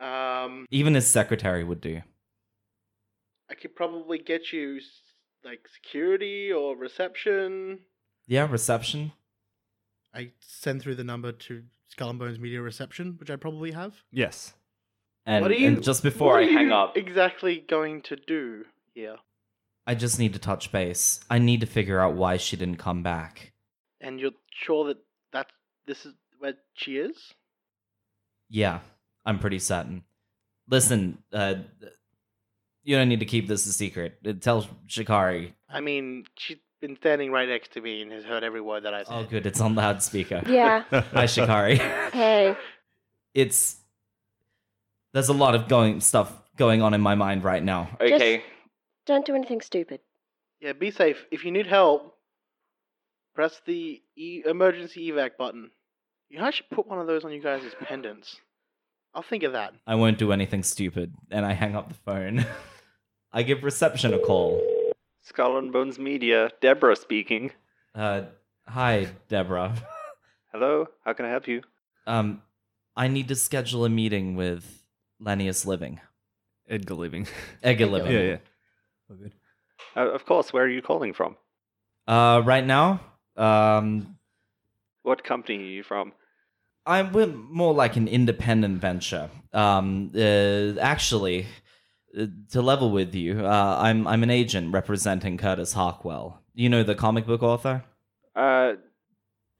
um, 0.00 0.66
Even 0.70 0.94
his 0.94 1.06
secretary 1.08 1.64
would 1.64 1.80
do. 1.80 2.02
I 3.50 3.54
could 3.54 3.74
probably 3.74 4.18
get 4.18 4.52
you 4.52 4.80
like 5.44 5.66
security 5.72 6.52
or 6.52 6.76
reception. 6.76 7.80
Yeah, 8.26 8.46
reception. 8.48 9.12
I 10.14 10.32
send 10.40 10.82
through 10.82 10.96
the 10.96 11.04
number 11.04 11.32
to 11.32 11.62
Skull 11.88 12.10
and 12.10 12.18
Bones 12.18 12.38
Media 12.38 12.60
Reception, 12.60 13.16
which 13.18 13.30
I 13.30 13.36
probably 13.36 13.72
have. 13.72 13.94
Yes. 14.12 14.52
And, 15.26 15.42
what 15.42 15.50
are 15.50 15.54
you? 15.54 15.66
and 15.66 15.82
just 15.82 16.02
before 16.02 16.34
what 16.34 16.44
I 16.44 16.46
are 16.46 16.52
hang 16.52 16.68
you 16.68 16.74
up, 16.74 16.96
exactly 16.96 17.64
going 17.68 18.02
to 18.02 18.16
do 18.16 18.64
here? 18.94 19.16
I 19.86 19.94
just 19.94 20.18
need 20.18 20.32
to 20.34 20.38
touch 20.38 20.70
base. 20.70 21.20
I 21.30 21.38
need 21.38 21.60
to 21.60 21.66
figure 21.66 22.00
out 22.00 22.14
why 22.14 22.36
she 22.36 22.56
didn't 22.56 22.76
come 22.76 23.02
back. 23.02 23.52
And 24.00 24.20
you're 24.20 24.32
sure 24.50 24.86
that 24.88 24.98
that's 25.32 25.52
this 25.86 26.06
is 26.06 26.14
where 26.38 26.54
she 26.74 26.98
is? 26.98 27.16
Yeah, 28.50 28.80
I'm 29.24 29.38
pretty 29.38 29.58
certain. 29.58 30.04
Listen, 30.70 31.18
uh, 31.32 31.54
you 32.82 32.96
don't 32.96 33.08
need 33.08 33.20
to 33.20 33.26
keep 33.26 33.48
this 33.48 33.66
a 33.66 33.72
secret. 33.72 34.18
Uh, 34.26 34.32
Tell 34.40 34.66
Shikari. 34.86 35.54
I 35.68 35.80
mean, 35.80 36.24
she's 36.36 36.58
been 36.80 36.96
standing 36.96 37.30
right 37.30 37.48
next 37.48 37.72
to 37.72 37.80
me 37.80 38.02
and 38.02 38.12
has 38.12 38.24
heard 38.24 38.44
every 38.44 38.60
word 38.60 38.84
that 38.84 38.94
I 38.94 39.00
oh, 39.00 39.04
said. 39.04 39.14
Oh, 39.14 39.24
good, 39.24 39.46
it's 39.46 39.60
on 39.60 39.74
loudspeaker. 39.74 40.42
Yeah. 40.46 40.84
Hi, 40.90 41.26
Shikari. 41.26 41.76
Hey. 42.12 42.56
it's 43.34 43.76
there's 45.12 45.28
a 45.28 45.34
lot 45.34 45.54
of 45.54 45.68
going 45.68 46.00
stuff 46.00 46.32
going 46.56 46.82
on 46.82 46.94
in 46.94 47.00
my 47.00 47.14
mind 47.14 47.44
right 47.44 47.62
now. 47.62 47.88
Okay. 48.00 48.42
Don't 49.06 49.24
do 49.24 49.34
anything 49.34 49.60
stupid. 49.60 50.00
Yeah, 50.60 50.72
be 50.72 50.90
safe. 50.90 51.26
If 51.30 51.44
you 51.44 51.52
need 51.52 51.66
help, 51.66 52.14
press 53.34 53.60
the 53.64 54.02
e- 54.16 54.42
emergency 54.44 55.10
evac 55.10 55.36
button. 55.38 55.70
You 56.28 56.38
know, 56.38 56.44
I 56.44 56.50
should 56.50 56.68
put 56.68 56.86
one 56.86 56.98
of 56.98 57.06
those 57.06 57.24
on 57.24 57.32
you 57.32 57.40
guys 57.40 57.64
as 57.64 57.74
pendants. 57.74 58.36
I'll 59.14 59.22
think 59.22 59.44
of 59.44 59.52
that. 59.52 59.72
I 59.86 59.94
won't 59.94 60.18
do 60.18 60.32
anything 60.32 60.62
stupid, 60.62 61.14
and 61.30 61.46
I 61.46 61.52
hang 61.52 61.74
up 61.74 61.88
the 61.88 61.94
phone. 61.94 62.44
I 63.32 63.42
give 63.42 63.62
reception 63.62 64.12
a 64.12 64.18
call. 64.18 64.60
Skull 65.22 65.58
and 65.58 65.72
Bones 65.72 65.98
Media, 65.98 66.50
Deborah 66.60 66.96
speaking. 66.96 67.52
Uh, 67.94 68.22
hi, 68.66 69.08
Deborah. 69.28 69.74
Hello, 70.52 70.86
how 71.04 71.12
can 71.12 71.26
I 71.26 71.30
help 71.30 71.46
you? 71.48 71.62
Um, 72.06 72.42
I 72.96 73.08
need 73.08 73.28
to 73.28 73.34
schedule 73.34 73.84
a 73.84 73.88
meeting 73.88 74.36
with 74.36 74.82
Lennius 75.20 75.66
Living. 75.66 76.00
Edgar 76.68 76.94
Living. 76.94 77.26
Edgar 77.62 77.86
Living. 77.86 78.12
yeah, 78.12 78.20
yeah. 78.20 78.36
All 79.10 79.16
good. 79.16 79.32
Uh, 79.96 80.10
of 80.12 80.24
course, 80.26 80.52
where 80.52 80.64
are 80.64 80.68
you 80.68 80.82
calling 80.82 81.12
from? 81.12 81.36
Uh, 82.06 82.42
right 82.44 82.64
now, 82.64 83.00
um, 83.36 84.16
What 85.02 85.24
company 85.24 85.58
are 85.58 85.66
you 85.66 85.82
from? 85.82 86.12
I'm 86.86 87.12
we're 87.12 87.26
more 87.26 87.74
like 87.74 87.96
an 87.96 88.08
independent 88.08 88.80
venture. 88.80 89.28
Um, 89.52 90.10
uh, 90.14 90.78
actually, 90.80 91.42
uh, 91.42 91.46
to 92.50 92.62
level 92.62 92.90
with 92.90 93.14
you, 93.14 93.46
uh, 93.46 93.76
I'm 93.78 94.06
I'm 94.06 94.22
an 94.22 94.30
agent 94.30 94.72
representing 94.72 95.36
Curtis 95.38 95.74
Harkwell. 95.74 96.38
You 96.54 96.68
know 96.68 96.82
the 96.82 96.94
comic 96.94 97.26
book 97.26 97.42
author. 97.42 97.84
Uh, 98.34 98.74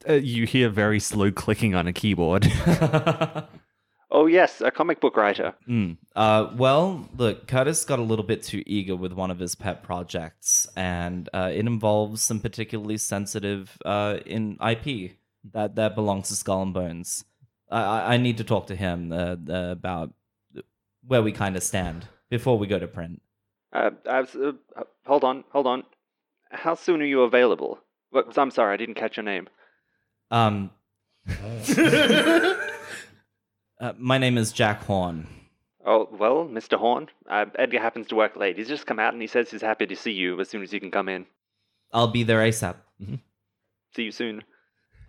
uh, 0.07 0.13
you 0.13 0.45
hear 0.45 0.69
very 0.69 0.99
slow 0.99 1.31
clicking 1.31 1.75
on 1.75 1.87
a 1.87 1.93
keyboard. 1.93 2.47
oh, 4.11 4.27
yes, 4.27 4.61
a 4.61 4.71
comic 4.71 5.01
book 5.01 5.17
writer. 5.17 5.53
Mm. 5.67 5.97
Uh, 6.15 6.51
well, 6.55 7.09
look, 7.17 7.47
Curtis 7.47 7.83
got 7.83 7.99
a 7.99 8.03
little 8.03 8.23
bit 8.23 8.43
too 8.43 8.63
eager 8.65 8.95
with 8.95 9.11
one 9.11 9.29
of 9.29 9.39
his 9.39 9.55
pet 9.55 9.83
projects, 9.83 10.67
and 10.77 11.27
uh, 11.33 11.51
it 11.53 11.65
involves 11.65 12.21
some 12.21 12.39
particularly 12.39 12.97
sensitive 12.97 13.77
uh, 13.83 14.19
in 14.25 14.57
IP 14.65 15.17
that 15.51 15.75
that 15.75 15.95
belongs 15.95 16.29
to 16.29 16.35
Skull 16.35 16.61
and 16.61 16.73
Bones. 16.73 17.25
I, 17.69 17.81
I 17.81 18.13
I 18.13 18.17
need 18.17 18.37
to 18.37 18.43
talk 18.43 18.67
to 18.67 18.75
him 18.75 19.11
uh, 19.11 19.35
uh, 19.49 19.71
about 19.71 20.13
where 21.05 21.21
we 21.21 21.31
kind 21.31 21.57
of 21.57 21.63
stand 21.63 22.07
before 22.29 22.57
we 22.57 22.67
go 22.67 22.79
to 22.79 22.87
print. 22.87 23.21
Uh, 23.71 23.91
I 24.09 24.21
was, 24.21 24.35
uh, 24.35 24.53
hold 25.05 25.23
on, 25.23 25.43
hold 25.51 25.67
on. 25.67 25.83
How 26.51 26.75
soon 26.75 27.01
are 27.01 27.05
you 27.05 27.21
available? 27.21 27.79
What, 28.11 28.37
I'm 28.37 28.51
sorry, 28.51 28.73
I 28.73 28.77
didn't 28.77 28.95
catch 28.95 29.17
your 29.17 29.23
name. 29.23 29.47
Um, 30.31 30.71
uh, 33.79 33.93
my 33.97 34.17
name 34.17 34.37
is 34.37 34.51
Jack 34.51 34.83
Horn. 34.83 35.27
Oh, 35.85 36.09
well, 36.11 36.47
Mr. 36.47 36.77
Horn, 36.77 37.07
uh, 37.29 37.45
Edgar 37.57 37.79
happens 37.79 38.07
to 38.07 38.15
work 38.15 38.35
late. 38.35 38.57
He's 38.57 38.67
just 38.67 38.85
come 38.85 38.99
out 38.99 39.13
and 39.13 39.21
he 39.21 39.27
says 39.27 39.49
he's 39.49 39.61
happy 39.61 39.85
to 39.87 39.95
see 39.95 40.11
you 40.11 40.39
as 40.39 40.49
soon 40.49 40.61
as 40.61 40.73
you 40.73 40.79
can 40.79 40.91
come 40.91 41.09
in. 41.09 41.25
I'll 41.91 42.11
be 42.11 42.23
there 42.23 42.39
ASAP. 42.39 42.75
See 43.95 44.03
you 44.03 44.11
soon. 44.11 44.43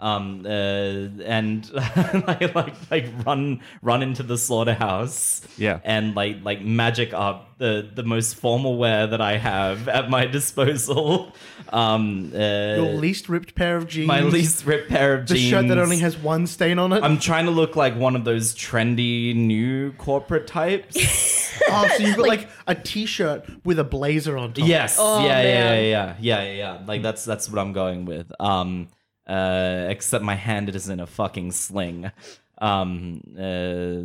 Um 0.00 0.44
uh, 0.46 0.48
and 0.50 1.70
like 2.26 2.54
like 2.54 2.74
like 2.90 3.06
run 3.26 3.60
run 3.82 4.02
into 4.02 4.22
the 4.22 4.38
slaughterhouse 4.38 5.42
Yeah. 5.58 5.80
and 5.84 6.14
like 6.14 6.38
like 6.42 6.62
magic 6.62 7.12
up 7.12 7.58
the 7.58 7.88
the 7.94 8.02
most 8.02 8.36
formal 8.36 8.78
wear 8.78 9.06
that 9.06 9.20
I 9.20 9.36
have 9.36 9.88
at 9.88 10.08
my 10.10 10.26
disposal. 10.26 11.34
Um, 11.72 12.32
uh, 12.34 12.38
Your 12.38 12.94
least 12.94 13.28
ripped 13.28 13.54
pair 13.54 13.76
of 13.76 13.86
jeans. 13.86 14.08
my 14.08 14.22
least 14.22 14.66
ripped 14.66 14.88
pair 14.88 15.14
of 15.14 15.28
The 15.28 15.34
jeans. 15.34 15.44
The 15.44 15.50
shirt 15.50 15.68
that 15.68 15.78
only 15.78 15.98
has 15.98 16.16
one 16.18 16.48
stain 16.48 16.80
on 16.80 16.92
it. 16.92 17.04
I'm 17.04 17.16
trying 17.20 17.44
to 17.44 17.52
look 17.52 17.76
like 17.76 17.94
one 17.96 18.16
of 18.16 18.24
those 18.24 18.56
trendy 18.56 19.36
new 19.36 19.92
corporate 19.92 20.48
types. 20.48 20.96
oh, 21.68 21.86
so 21.96 22.02
you've 22.02 22.16
got 22.16 22.26
like, 22.26 22.48
a 22.66 22.74
t-shirt 22.74 23.44
with 23.64 23.78
a 23.78 23.84
blazer 23.84 24.36
on 24.36 24.52
top. 24.52 24.66
yes, 24.66 24.96
Oh, 24.98 25.24
yeah, 25.24 25.40
yeah, 25.42 25.44
yeah, 25.44 25.80
yeah, 25.80 26.14
yeah, 26.20 26.42
yeah, 26.42 26.52
yeah. 26.54 26.82
Like 26.84 27.02
that's 27.02 27.24
that's 27.24 27.48
what 27.48 27.60
I'm 27.60 27.72
going 27.72 28.04
with. 28.04 28.32
Um, 28.40 28.88
uh, 29.30 29.86
except 29.88 30.24
my 30.24 30.34
hand 30.34 30.74
is 30.74 30.88
in 30.88 30.98
a 30.98 31.06
fucking 31.06 31.52
sling. 31.52 32.10
Um, 32.58 33.22
uh, 33.38 34.02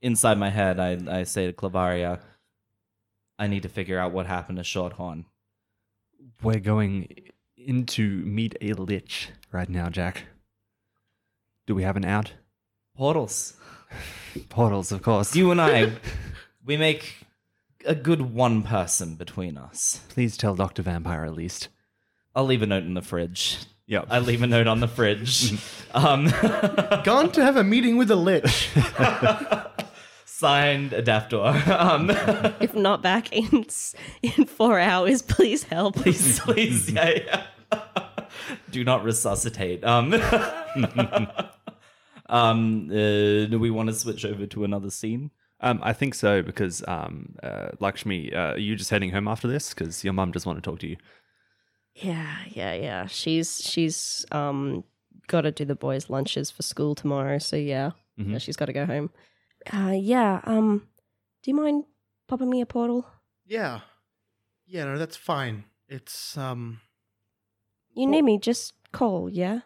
inside 0.00 0.38
my 0.38 0.48
head, 0.48 0.78
I 0.78 1.20
I 1.20 1.22
say 1.24 1.46
to 1.48 1.52
Clavaria, 1.52 2.20
I 3.38 3.48
need 3.48 3.64
to 3.64 3.68
figure 3.68 3.98
out 3.98 4.12
what 4.12 4.26
happened 4.26 4.58
to 4.58 4.64
Shorthorn. 4.64 5.24
We're 6.42 6.60
going 6.60 7.08
in 7.56 7.86
to 7.86 8.08
meet 8.08 8.56
a 8.60 8.74
lich 8.74 9.30
right 9.50 9.68
now, 9.68 9.88
Jack. 9.88 10.24
Do 11.66 11.74
we 11.74 11.82
have 11.82 11.96
an 11.96 12.04
out? 12.04 12.32
Portals. 12.96 13.54
Portals, 14.48 14.92
of 14.92 15.02
course. 15.02 15.34
You 15.34 15.50
and 15.50 15.60
I, 15.60 15.92
we 16.64 16.76
make 16.76 17.14
a 17.84 17.94
good 17.94 18.20
one 18.32 18.62
person 18.62 19.16
between 19.16 19.56
us. 19.58 20.00
Please 20.08 20.36
tell 20.36 20.54
Dr. 20.54 20.82
Vampire 20.82 21.24
at 21.24 21.34
least. 21.34 21.68
I'll 22.34 22.44
leave 22.44 22.62
a 22.62 22.66
note 22.66 22.84
in 22.84 22.94
the 22.94 23.02
fridge. 23.02 23.58
Yeah. 23.86 24.04
I 24.08 24.20
leave 24.20 24.42
a 24.42 24.46
note 24.46 24.66
on 24.66 24.80
the 24.80 24.88
fridge. 24.88 25.54
um, 25.94 26.28
Gone 27.04 27.30
to 27.32 27.42
have 27.42 27.56
a 27.56 27.64
meeting 27.64 27.96
with 27.96 28.10
a 28.10 28.16
lich. 28.16 28.70
signed 30.42 30.90
Adaptor. 30.90 31.54
Um, 31.68 32.10
If 32.60 32.74
not 32.74 33.00
back 33.00 33.32
in 33.32 33.64
in 34.22 34.46
four 34.46 34.80
hours, 34.80 35.22
please 35.22 35.62
help. 35.62 35.94
please, 35.96 36.40
please, 36.40 36.90
yeah, 36.90 37.10
yeah. 37.26 37.42
Do 38.72 38.82
not 38.82 39.04
resuscitate. 39.04 39.84
Um, 39.84 40.14
um, 42.28 42.88
uh, 42.90 43.46
do 43.52 43.58
we 43.60 43.70
want 43.70 43.88
to 43.88 43.94
switch 43.94 44.24
over 44.24 44.46
to 44.46 44.64
another 44.64 44.90
scene? 44.90 45.30
Um, 45.60 45.78
I 45.82 45.92
think 45.92 46.14
so 46.14 46.42
because 46.42 46.82
um, 46.88 47.36
uh, 47.42 47.68
Lakshmi, 47.78 48.34
uh, 48.34 48.54
are 48.54 48.58
you 48.58 48.74
just 48.74 48.90
heading 48.90 49.10
home 49.10 49.28
after 49.28 49.46
this? 49.46 49.72
Because 49.72 50.02
your 50.02 50.12
mum 50.12 50.32
does 50.32 50.44
want 50.44 50.58
to 50.62 50.70
talk 50.70 50.80
to 50.80 50.88
you. 50.88 50.96
Yeah, 51.94 52.36
yeah, 52.48 52.74
yeah. 52.74 53.06
She's 53.06 53.60
she's 53.62 54.24
um 54.32 54.84
got 55.28 55.42
to 55.42 55.52
do 55.52 55.64
the 55.64 55.74
boys' 55.74 56.08
lunches 56.10 56.50
for 56.50 56.62
school 56.62 56.94
tomorrow, 56.94 57.38
so 57.38 57.56
yeah, 57.56 57.90
Mhm. 58.18 58.32
yeah, 58.32 58.38
she's 58.38 58.56
got 58.56 58.66
to 58.66 58.72
go 58.72 58.86
home. 58.86 59.10
Uh, 59.72 59.94
yeah. 59.96 60.40
Um, 60.44 60.88
do 61.42 61.50
you 61.50 61.54
mind 61.56 61.84
popping 62.28 62.50
me 62.50 62.60
a 62.60 62.66
portal? 62.66 63.06
yeah. 63.46 63.80
Yeah, 64.66 64.84
no, 64.84 64.96
that's 64.96 65.16
fine. 65.16 65.64
It's 65.88 66.36
um 66.38 66.80
You 67.94 68.06
need 68.06 68.22
me? 68.22 68.38
Just 68.38 68.72
call. 68.92 69.28
Yeah. 69.28 69.60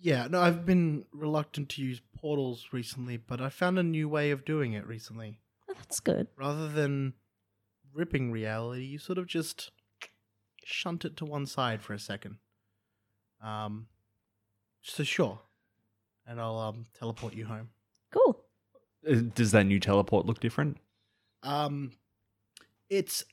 yeah, 0.00 0.26
no, 0.28 0.40
I've 0.40 0.64
been 0.66 1.04
reluctant 1.12 1.68
to 1.70 1.82
use 1.82 2.00
portals 2.16 2.66
recently, 2.72 3.16
but 3.16 3.40
I 3.40 3.48
found 3.50 3.78
a 3.78 3.82
new 3.84 4.08
way 4.08 4.30
of 4.32 4.44
doing 4.44 4.72
it 4.72 4.86
recently. 4.86 5.38
Oh, 5.68 5.74
that's 5.76 6.00
good. 6.00 6.26
Rather 6.36 6.68
than 6.68 7.14
ripping 7.94 8.32
reality, 8.32 8.84
you 8.84 8.98
sort 8.98 9.18
of 9.18 9.26
just 9.26 9.70
shunt 10.64 11.04
it 11.04 11.16
to 11.18 11.24
one 11.24 11.46
side 11.46 11.82
for 11.82 11.92
a 11.94 11.98
second. 11.98 12.36
Um 13.42 13.86
so 14.82 15.02
sure. 15.04 15.40
And 16.26 16.40
I'll 16.40 16.58
um 16.58 16.84
teleport 16.98 17.34
you 17.34 17.46
home. 17.46 17.70
Cool. 18.12 18.44
Uh, 19.08 19.20
Does 19.34 19.52
that 19.52 19.64
new 19.64 19.80
teleport 19.80 20.26
look 20.26 20.40
different? 20.40 20.76
Um, 21.42 21.92
it's 22.90 23.24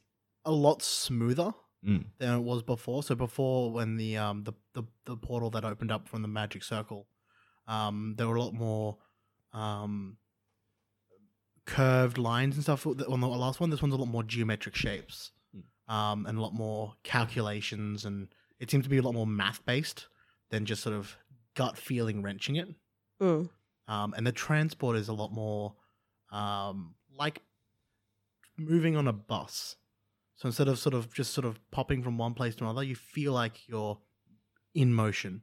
a 0.46 0.52
lot 0.52 0.82
smoother 0.82 1.54
Mm. 1.86 2.06
than 2.18 2.34
it 2.34 2.42
was 2.42 2.64
before. 2.64 3.04
So 3.04 3.14
before, 3.16 3.72
when 3.72 3.98
the 3.98 4.18
um 4.18 4.44
the, 4.44 4.54
the 4.74 4.84
the 5.06 5.16
portal 5.16 5.50
that 5.52 5.64
opened 5.64 5.92
up 5.92 6.08
from 6.10 6.22
the 6.24 6.28
magic 6.28 6.64
circle, 6.64 7.08
um, 7.68 8.16
there 8.18 8.28
were 8.28 8.36
a 8.36 8.42
lot 8.42 8.54
more 8.54 8.98
um 9.54 10.18
curved 11.66 12.18
lines 12.18 12.56
and 12.56 12.64
stuff 12.64 12.86
on 12.88 12.98
the 12.98 13.28
last 13.28 13.60
one. 13.60 13.70
This 13.70 13.82
one's 13.82 13.94
a 13.94 13.98
lot 13.98 14.08
more 14.08 14.24
geometric 14.24 14.76
shapes, 14.76 15.32
um, 15.88 16.26
and 16.26 16.38
a 16.38 16.42
lot 16.42 16.54
more 16.54 16.94
calculations, 17.04 18.06
and 18.06 18.28
it 18.60 18.70
seems 18.72 18.84
to 18.84 18.90
be 18.90 18.98
a 18.98 19.02
lot 19.02 19.14
more 19.14 19.28
math 19.28 19.66
based 19.66 20.08
than 20.50 20.66
just 20.66 20.82
sort 20.84 20.96
of 20.96 21.18
gut 21.56 21.78
feeling 21.78 22.22
wrenching 22.22 22.56
it 22.56 22.68
Mm. 23.22 23.50
um, 23.88 24.14
and 24.16 24.28
the 24.28 24.32
transport 24.32 24.96
is 24.96 25.08
a 25.08 25.14
lot 25.14 25.32
more 25.34 25.74
um, 26.32 26.94
like 27.18 27.42
moving 28.58 28.96
on 28.96 29.08
a 29.08 29.14
bus. 29.14 29.76
So 30.36 30.48
instead 30.48 30.68
of 30.68 30.78
sort 30.78 30.94
of 30.94 31.12
just 31.14 31.34
sort 31.34 31.46
of 31.46 31.60
popping 31.72 32.04
from 32.04 32.18
one 32.18 32.34
place 32.36 32.56
to 32.56 32.64
another, 32.64 32.84
you 32.84 32.96
feel 32.96 33.34
like 33.34 33.68
you're 33.68 33.98
in 34.76 34.94
motion. 34.94 35.42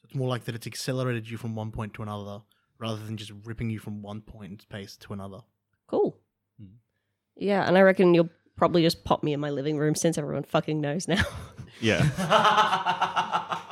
So 0.00 0.06
it's 0.06 0.14
more 0.14 0.28
like 0.28 0.44
that 0.44 0.54
it's 0.54 0.66
accelerated 0.68 1.28
you 1.28 1.36
from 1.36 1.54
one 1.56 1.72
point 1.72 1.94
to 1.94 2.02
another, 2.02 2.42
rather 2.78 3.04
than 3.04 3.16
just 3.16 3.32
ripping 3.44 3.70
you 3.70 3.78
from 3.80 4.02
one 4.02 4.20
point 4.20 4.52
in 4.52 4.58
space 4.60 4.96
to 4.98 5.12
another. 5.12 5.38
Cool. 5.88 6.16
Hmm. 6.60 6.76
Yeah, 7.36 7.66
and 7.66 7.76
I 7.76 7.82
reckon 7.82 8.14
you'll 8.14 8.30
probably 8.56 8.82
just 8.82 9.04
pop 9.04 9.22
me 9.22 9.32
in 9.32 9.40
my 9.40 9.50
living 9.50 9.78
room 9.78 9.94
since 9.94 10.18
everyone 10.18 10.42
fucking 10.44 10.80
knows 10.80 11.08
now. 11.08 11.22
Yeah. 11.80 12.02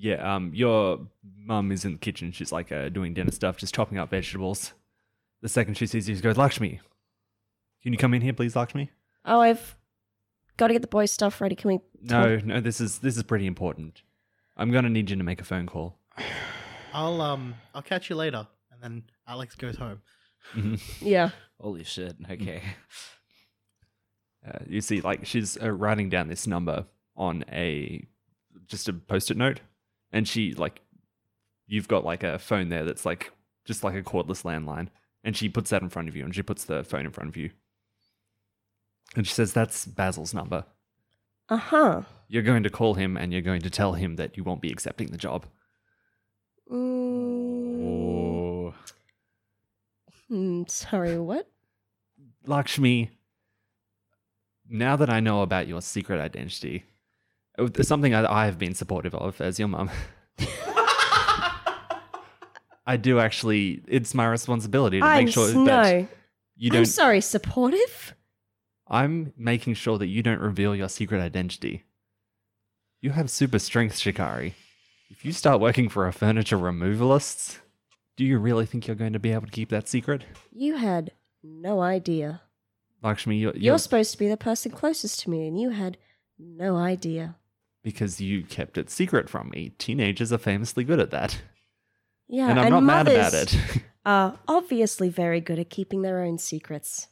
Yeah, 0.00 0.36
um, 0.36 0.52
your 0.54 1.00
mum 1.36 1.72
is 1.72 1.84
in 1.84 1.92
the 1.92 1.98
kitchen. 1.98 2.30
She's 2.30 2.52
like 2.52 2.70
uh, 2.70 2.88
doing 2.88 3.14
dinner 3.14 3.32
stuff, 3.32 3.56
just 3.56 3.74
chopping 3.74 3.98
up 3.98 4.10
vegetables. 4.10 4.72
The 5.42 5.48
second 5.48 5.74
she 5.74 5.86
sees 5.86 6.08
you, 6.08 6.14
she 6.14 6.20
goes, 6.20 6.36
Lakshmi, 6.36 6.80
can 7.82 7.92
you 7.92 7.98
come 7.98 8.14
in 8.14 8.22
here, 8.22 8.32
please, 8.32 8.54
Lakshmi? 8.54 8.90
oh, 9.24 9.40
I've 9.40 9.76
got 10.56 10.68
to 10.68 10.72
get 10.72 10.82
the 10.82 10.88
boys' 10.88 11.10
stuff 11.10 11.40
ready. 11.40 11.56
Can 11.56 11.68
we? 11.72 11.80
No, 12.00 12.36
no, 12.36 12.60
this 12.60 12.80
is 12.80 13.00
this 13.00 13.16
is 13.16 13.24
pretty 13.24 13.46
important. 13.46 14.02
I'm 14.56 14.70
gonna 14.70 14.88
need 14.88 15.10
you 15.10 15.16
to 15.16 15.24
make 15.24 15.40
a 15.40 15.44
phone 15.44 15.66
call. 15.66 15.98
I'll 16.92 17.20
um 17.20 17.56
I'll 17.74 17.82
catch 17.82 18.08
you 18.08 18.14
later, 18.14 18.46
and 18.70 18.80
then 18.80 19.02
Alex 19.26 19.56
goes 19.56 19.76
home. 19.76 20.00
Mhm. 20.54 20.80
Yeah. 21.00 21.30
Holy 21.60 21.82
shit. 21.82 22.14
Okay. 22.30 22.62
Uh, 24.46 24.58
you 24.66 24.80
see, 24.80 25.00
like 25.00 25.26
she's 25.26 25.56
uh, 25.62 25.70
writing 25.70 26.08
down 26.08 26.28
this 26.28 26.46
number 26.46 26.86
on 27.16 27.44
a 27.52 28.06
just 28.66 28.88
a 28.88 28.92
post-it 28.92 29.36
note, 29.36 29.60
and 30.12 30.26
she 30.28 30.54
like 30.54 30.80
you've 31.66 31.88
got 31.88 32.04
like 32.04 32.22
a 32.22 32.38
phone 32.38 32.68
there 32.68 32.84
that's 32.84 33.04
like 33.04 33.32
just 33.64 33.82
like 33.84 33.94
a 33.94 34.02
cordless 34.02 34.44
landline, 34.44 34.88
and 35.24 35.36
she 35.36 35.48
puts 35.48 35.70
that 35.70 35.82
in 35.82 35.88
front 35.88 36.08
of 36.08 36.16
you, 36.16 36.24
and 36.24 36.34
she 36.34 36.42
puts 36.42 36.64
the 36.64 36.84
phone 36.84 37.04
in 37.06 37.10
front 37.12 37.28
of 37.28 37.36
you, 37.36 37.50
and 39.16 39.26
she 39.26 39.34
says, 39.34 39.52
"That's 39.52 39.84
Basil's 39.86 40.32
number. 40.34 40.64
Uh 41.48 41.56
huh. 41.56 42.02
You're 42.28 42.42
going 42.42 42.62
to 42.62 42.70
call 42.70 42.94
him, 42.94 43.16
and 43.16 43.32
you're 43.32 43.42
going 43.42 43.62
to 43.62 43.70
tell 43.70 43.94
him 43.94 44.16
that 44.16 44.36
you 44.36 44.44
won't 44.44 44.60
be 44.62 44.70
accepting 44.70 45.08
the 45.08 45.16
job." 45.18 45.46
Mm, 46.70 47.48
Oh. 47.80 48.74
hmm, 50.28 50.62
sorry, 50.68 51.18
what? 51.18 51.48
Lakshmi, 52.46 53.10
now 54.68 54.96
that 54.96 55.10
I 55.10 55.20
know 55.20 55.42
about 55.42 55.66
your 55.66 55.80
secret 55.80 56.20
identity, 56.20 56.84
uh, 57.58 57.68
something 57.82 58.14
I, 58.14 58.42
I 58.42 58.46
have 58.46 58.58
been 58.58 58.74
supportive 58.74 59.14
of 59.14 59.40
as 59.40 59.58
your 59.58 59.68
mum, 59.68 59.90
I 62.86 62.96
do 62.96 63.18
actually. 63.20 63.82
It's 63.86 64.14
my 64.14 64.26
responsibility 64.26 65.00
to 65.00 65.04
I'm 65.06 65.24
make 65.26 65.34
sure 65.34 65.48
that 65.48 65.54
no. 65.54 66.08
you 66.56 66.70
don't. 66.70 66.80
I'm 66.80 66.86
sorry, 66.86 67.20
supportive? 67.20 68.14
I'm 68.86 69.34
making 69.36 69.74
sure 69.74 69.98
that 69.98 70.06
you 70.06 70.22
don't 70.22 70.40
reveal 70.40 70.74
your 70.74 70.88
secret 70.88 71.20
identity. 71.20 71.84
You 73.02 73.10
have 73.10 73.30
super 73.30 73.58
strength, 73.58 73.98
Shikari. 73.98 74.54
If 75.10 75.24
you 75.24 75.32
start 75.32 75.60
working 75.60 75.88
for 75.88 76.06
a 76.06 76.12
furniture 76.12 76.56
removalist, 76.56 77.58
do 78.16 78.24
you 78.24 78.38
really 78.38 78.66
think 78.66 78.86
you're 78.86 78.96
going 78.96 79.12
to 79.12 79.18
be 79.18 79.32
able 79.32 79.46
to 79.46 79.52
keep 79.52 79.68
that 79.68 79.88
secret? 79.88 80.24
You 80.52 80.76
had 80.76 81.12
no 81.42 81.80
idea. 81.80 82.40
Lakshmi, 83.02 83.36
you're, 83.36 83.52
You're, 83.52 83.62
you're 83.62 83.78
supposed 83.78 84.10
to 84.12 84.18
be 84.18 84.28
the 84.28 84.36
person 84.36 84.72
closest 84.72 85.20
to 85.20 85.30
me, 85.30 85.46
and 85.46 85.60
you 85.60 85.70
had 85.70 85.96
no 86.38 86.76
idea. 86.76 87.36
because 87.82 88.20
you 88.20 88.42
kept 88.44 88.76
it 88.78 88.90
secret 88.90 89.28
from 89.30 89.50
me. 89.50 89.70
Teenagers 89.78 90.32
are 90.32 90.38
famously 90.38 90.84
good 90.84 91.00
at 91.00 91.10
that. 91.10 91.40
Yeah, 92.28 92.50
and 92.50 92.60
I'm 92.60 92.70
not 92.70 92.82
mad 92.82 93.08
about 93.08 93.32
it. 93.34 93.56
Are 94.04 94.38
obviously 94.46 95.08
very 95.10 95.40
good 95.40 95.58
at 95.58 95.70
keeping 95.70 96.02
their 96.02 96.20
own 96.20 96.38
secrets. 96.38 97.08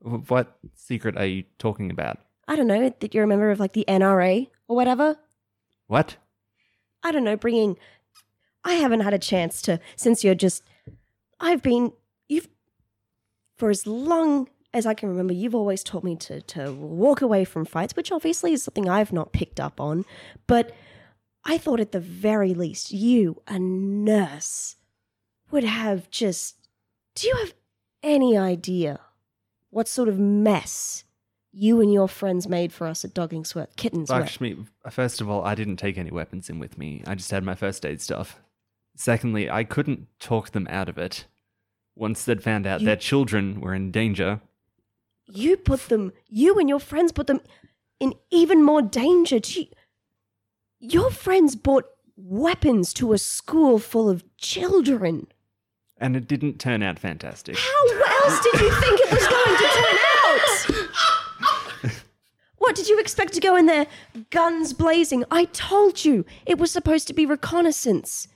what 0.00 0.58
secret 0.74 1.16
are 1.16 1.24
you 1.26 1.44
talking 1.58 1.90
about? 1.90 2.18
I 2.48 2.56
don't 2.56 2.66
know 2.66 2.88
that 3.00 3.14
you're 3.14 3.24
a 3.24 3.26
member 3.26 3.50
of 3.50 3.58
like 3.60 3.72
the 3.72 3.84
NRA 3.88 4.48
or 4.68 4.76
whatever. 4.76 5.16
What? 5.86 6.16
I 7.02 7.12
don't 7.12 7.24
know, 7.24 7.36
bringing. 7.36 7.76
I 8.64 8.74
haven't 8.74 9.00
had 9.00 9.14
a 9.14 9.18
chance 9.18 9.60
to 9.62 9.78
since 9.96 10.24
you're 10.24 10.34
just. 10.34 10.62
I've 11.40 11.62
been 11.62 11.92
you've 12.28 12.48
for 13.56 13.70
as 13.70 13.86
long 13.86 14.48
as 14.74 14.86
I 14.86 14.94
can 14.94 15.08
remember. 15.08 15.32
You've 15.32 15.54
always 15.54 15.82
taught 15.82 16.04
me 16.04 16.16
to 16.16 16.40
to 16.42 16.72
walk 16.72 17.20
away 17.22 17.44
from 17.44 17.64
fights, 17.64 17.96
which 17.96 18.12
obviously 18.12 18.52
is 18.52 18.62
something 18.62 18.88
I've 18.88 19.12
not 19.12 19.32
picked 19.32 19.60
up 19.60 19.80
on. 19.80 20.04
But 20.46 20.72
I 21.44 21.58
thought 21.58 21.80
at 21.80 21.92
the 21.92 22.00
very 22.00 22.54
least, 22.54 22.90
you, 22.92 23.42
a 23.46 23.58
nurse, 23.58 24.76
would 25.50 25.64
have 25.64 26.10
just. 26.10 26.56
Do 27.14 27.28
you 27.28 27.36
have 27.36 27.54
any 28.02 28.36
idea 28.36 29.00
what 29.70 29.88
sort 29.88 30.08
of 30.08 30.18
mess 30.18 31.04
you 31.52 31.80
and 31.80 31.90
your 31.92 32.08
friends 32.08 32.46
made 32.46 32.72
for 32.72 32.86
us 32.86 33.04
at 33.04 33.14
Doggingsworth, 33.14 33.74
Kittensworth? 33.76 34.10
Lakshmi, 34.10 34.56
first 34.90 35.20
of 35.22 35.30
all, 35.30 35.42
I 35.44 35.54
didn't 35.54 35.76
take 35.76 35.96
any 35.96 36.10
weapons 36.10 36.50
in 36.50 36.58
with 36.58 36.76
me. 36.76 37.02
I 37.06 37.14
just 37.14 37.30
had 37.30 37.42
my 37.44 37.54
first 37.54 37.86
aid 37.86 38.02
stuff. 38.02 38.38
Secondly, 38.96 39.48
I 39.50 39.64
couldn't 39.64 40.08
talk 40.18 40.50
them 40.50 40.66
out 40.68 40.88
of 40.90 40.98
it. 40.98 41.26
Once 41.94 42.24
they'd 42.24 42.42
found 42.42 42.66
out 42.66 42.80
You- 42.80 42.86
their 42.86 42.96
children 42.96 43.60
were 43.60 43.72
in 43.74 43.90
danger, 43.90 44.40
You 45.28 45.56
put 45.56 45.88
them, 45.88 46.12
you 46.28 46.58
and 46.58 46.68
your 46.68 46.78
friends 46.78 47.12
put 47.12 47.26
them 47.26 47.40
in 48.00 48.14
even 48.30 48.62
more 48.62 48.82
danger. 48.82 49.38
You, 49.44 49.66
your 50.78 51.10
friends 51.10 51.56
brought 51.56 51.84
weapons 52.16 52.92
to 52.94 53.12
a 53.12 53.18
school 53.18 53.78
full 53.78 54.08
of 54.08 54.24
children. 54.38 55.26
and 55.98 56.14
it 56.16 56.28
didn't 56.28 56.58
turn 56.60 56.82
out 56.82 56.98
fantastic. 56.98 57.56
How 57.56 58.00
else 58.24 58.40
did 58.40 58.60
you 58.60 58.70
think 58.80 59.00
it 59.00 59.10
was 59.10 59.26
going 59.26 59.56
to 59.56 59.68
turn 59.78 59.98
out? 60.26 61.92
What 62.58 62.74
did 62.74 62.88
you 62.88 62.98
expect 62.98 63.32
to 63.34 63.40
go 63.40 63.54
in 63.56 63.66
there, 63.66 63.86
guns 64.30 64.72
blazing? 64.72 65.24
I 65.30 65.44
told 65.46 66.04
you 66.04 66.24
it 66.46 66.58
was 66.58 66.70
supposed 66.72 67.06
to 67.06 67.14
be 67.14 67.24
reconnaissance. 67.24 68.26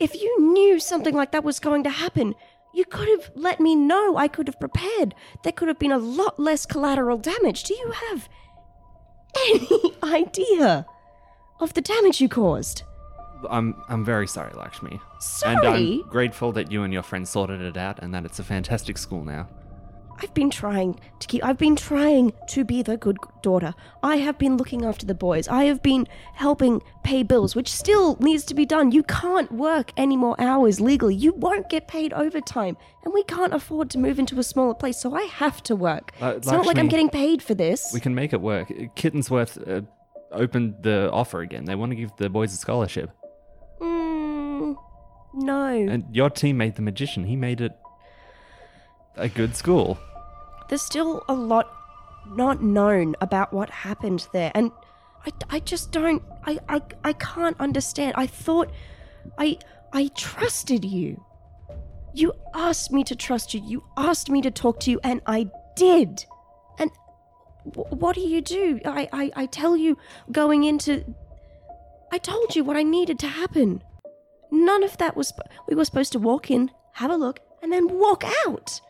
If 0.00 0.20
you 0.20 0.52
knew 0.52 0.80
something 0.80 1.14
like 1.14 1.30
that 1.32 1.44
was 1.44 1.60
going 1.60 1.84
to 1.84 1.90
happen, 1.90 2.34
you 2.74 2.84
could 2.84 3.08
have 3.08 3.30
let 3.34 3.60
me 3.60 3.74
know. 3.74 4.16
I 4.16 4.28
could 4.28 4.46
have 4.48 4.58
prepared. 4.58 5.14
There 5.42 5.52
could 5.52 5.68
have 5.68 5.78
been 5.78 5.92
a 5.92 5.98
lot 5.98 6.38
less 6.38 6.66
collateral 6.66 7.18
damage. 7.18 7.64
Do 7.64 7.74
you 7.74 7.92
have 8.08 8.28
any 9.46 9.94
idea 10.02 10.86
of 11.60 11.74
the 11.74 11.80
damage 11.80 12.20
you 12.20 12.28
caused? 12.28 12.82
I'm 13.50 13.74
I'm 13.88 14.04
very 14.04 14.26
sorry, 14.26 14.52
Lakshmi. 14.54 15.00
Sorry? 15.20 15.54
And 15.56 15.66
I'm 15.66 16.08
grateful 16.08 16.52
that 16.52 16.70
you 16.70 16.84
and 16.84 16.92
your 16.92 17.02
friends 17.02 17.30
sorted 17.30 17.60
it 17.60 17.76
out 17.76 17.98
and 18.02 18.14
that 18.14 18.24
it's 18.24 18.38
a 18.38 18.44
fantastic 18.44 18.96
school 18.98 19.24
now. 19.24 19.48
I've 20.20 20.34
been 20.34 20.50
trying 20.50 20.98
to 21.20 21.26
keep. 21.26 21.44
I've 21.44 21.58
been 21.58 21.76
trying 21.76 22.32
to 22.48 22.64
be 22.64 22.82
the 22.82 22.96
good 22.96 23.18
daughter. 23.42 23.74
I 24.02 24.16
have 24.16 24.38
been 24.38 24.56
looking 24.56 24.84
after 24.84 25.06
the 25.06 25.14
boys. 25.14 25.48
I 25.48 25.64
have 25.64 25.82
been 25.82 26.06
helping 26.34 26.82
pay 27.02 27.22
bills, 27.22 27.54
which 27.56 27.70
still 27.70 28.16
needs 28.20 28.44
to 28.46 28.54
be 28.54 28.64
done. 28.64 28.92
You 28.92 29.02
can't 29.02 29.50
work 29.50 29.92
any 29.96 30.16
more 30.16 30.40
hours 30.40 30.80
legally. 30.80 31.14
You 31.14 31.32
won't 31.32 31.68
get 31.68 31.88
paid 31.88 32.12
overtime, 32.12 32.76
and 33.04 33.12
we 33.12 33.24
can't 33.24 33.54
afford 33.54 33.90
to 33.90 33.98
move 33.98 34.18
into 34.18 34.38
a 34.38 34.42
smaller 34.42 34.74
place. 34.74 34.98
So 34.98 35.14
I 35.14 35.22
have 35.22 35.62
to 35.64 35.76
work. 35.76 36.12
Uh, 36.20 36.34
it's 36.36 36.48
not 36.48 36.66
like 36.66 36.78
I'm 36.78 36.88
getting 36.88 37.10
paid 37.10 37.42
for 37.42 37.54
this. 37.54 37.90
We 37.92 38.00
can 38.00 38.14
make 38.14 38.32
it 38.32 38.40
work. 38.40 38.68
Kittensworth 38.96 39.68
uh, 39.68 39.82
opened 40.32 40.76
the 40.82 41.10
offer 41.10 41.40
again. 41.40 41.64
They 41.64 41.74
want 41.74 41.90
to 41.90 41.96
give 41.96 42.10
the 42.16 42.28
boys 42.28 42.52
a 42.52 42.56
scholarship. 42.56 43.10
Mm, 43.80 44.76
no. 45.34 45.66
And 45.66 46.04
your 46.14 46.30
teammate, 46.30 46.76
the 46.76 46.82
magician, 46.82 47.24
he 47.24 47.36
made 47.36 47.60
it 47.60 47.72
a 49.16 49.28
good 49.28 49.54
school. 49.56 49.98
there's 50.68 50.82
still 50.82 51.22
a 51.28 51.34
lot 51.34 51.70
not 52.26 52.62
known 52.62 53.14
about 53.20 53.52
what 53.52 53.68
happened 53.70 54.26
there 54.32 54.50
and 54.54 54.70
i, 55.26 55.30
I 55.50 55.60
just 55.60 55.90
don't 55.92 56.22
I, 56.44 56.58
I 56.68 56.82
i 57.04 57.12
can't 57.12 57.58
understand. 57.60 58.14
I 58.16 58.26
thought 58.26 58.70
i 59.38 59.58
i 59.92 60.08
trusted 60.16 60.84
you. 60.84 61.24
You 62.14 62.32
asked 62.54 62.90
me 62.92 63.04
to 63.04 63.16
trust 63.16 63.54
you. 63.54 63.60
You 63.64 63.84
asked 63.96 64.28
me 64.30 64.42
to 64.42 64.50
talk 64.50 64.80
to 64.80 64.90
you 64.90 65.00
and 65.04 65.20
i 65.26 65.48
did. 65.76 66.24
And 66.78 66.90
w- 67.64 67.96
what 67.96 68.14
do 68.16 68.20
you 68.20 68.40
do? 68.40 68.80
I, 68.84 69.08
I 69.12 69.30
i 69.42 69.46
tell 69.46 69.76
you 69.76 69.96
going 70.30 70.64
into 70.64 71.04
i 72.12 72.18
told 72.18 72.56
you 72.56 72.64
what 72.64 72.76
i 72.76 72.82
needed 72.82 73.18
to 73.20 73.28
happen. 73.28 73.82
None 74.50 74.82
of 74.82 74.96
that 74.98 75.16
was 75.16 75.32
we 75.68 75.74
were 75.76 75.84
supposed 75.84 76.12
to 76.12 76.18
walk 76.18 76.50
in 76.50 76.70
have 76.94 77.10
a 77.10 77.16
look 77.16 77.40
and 77.62 77.72
then 77.72 77.86
walk 77.98 78.22
out 78.46 78.80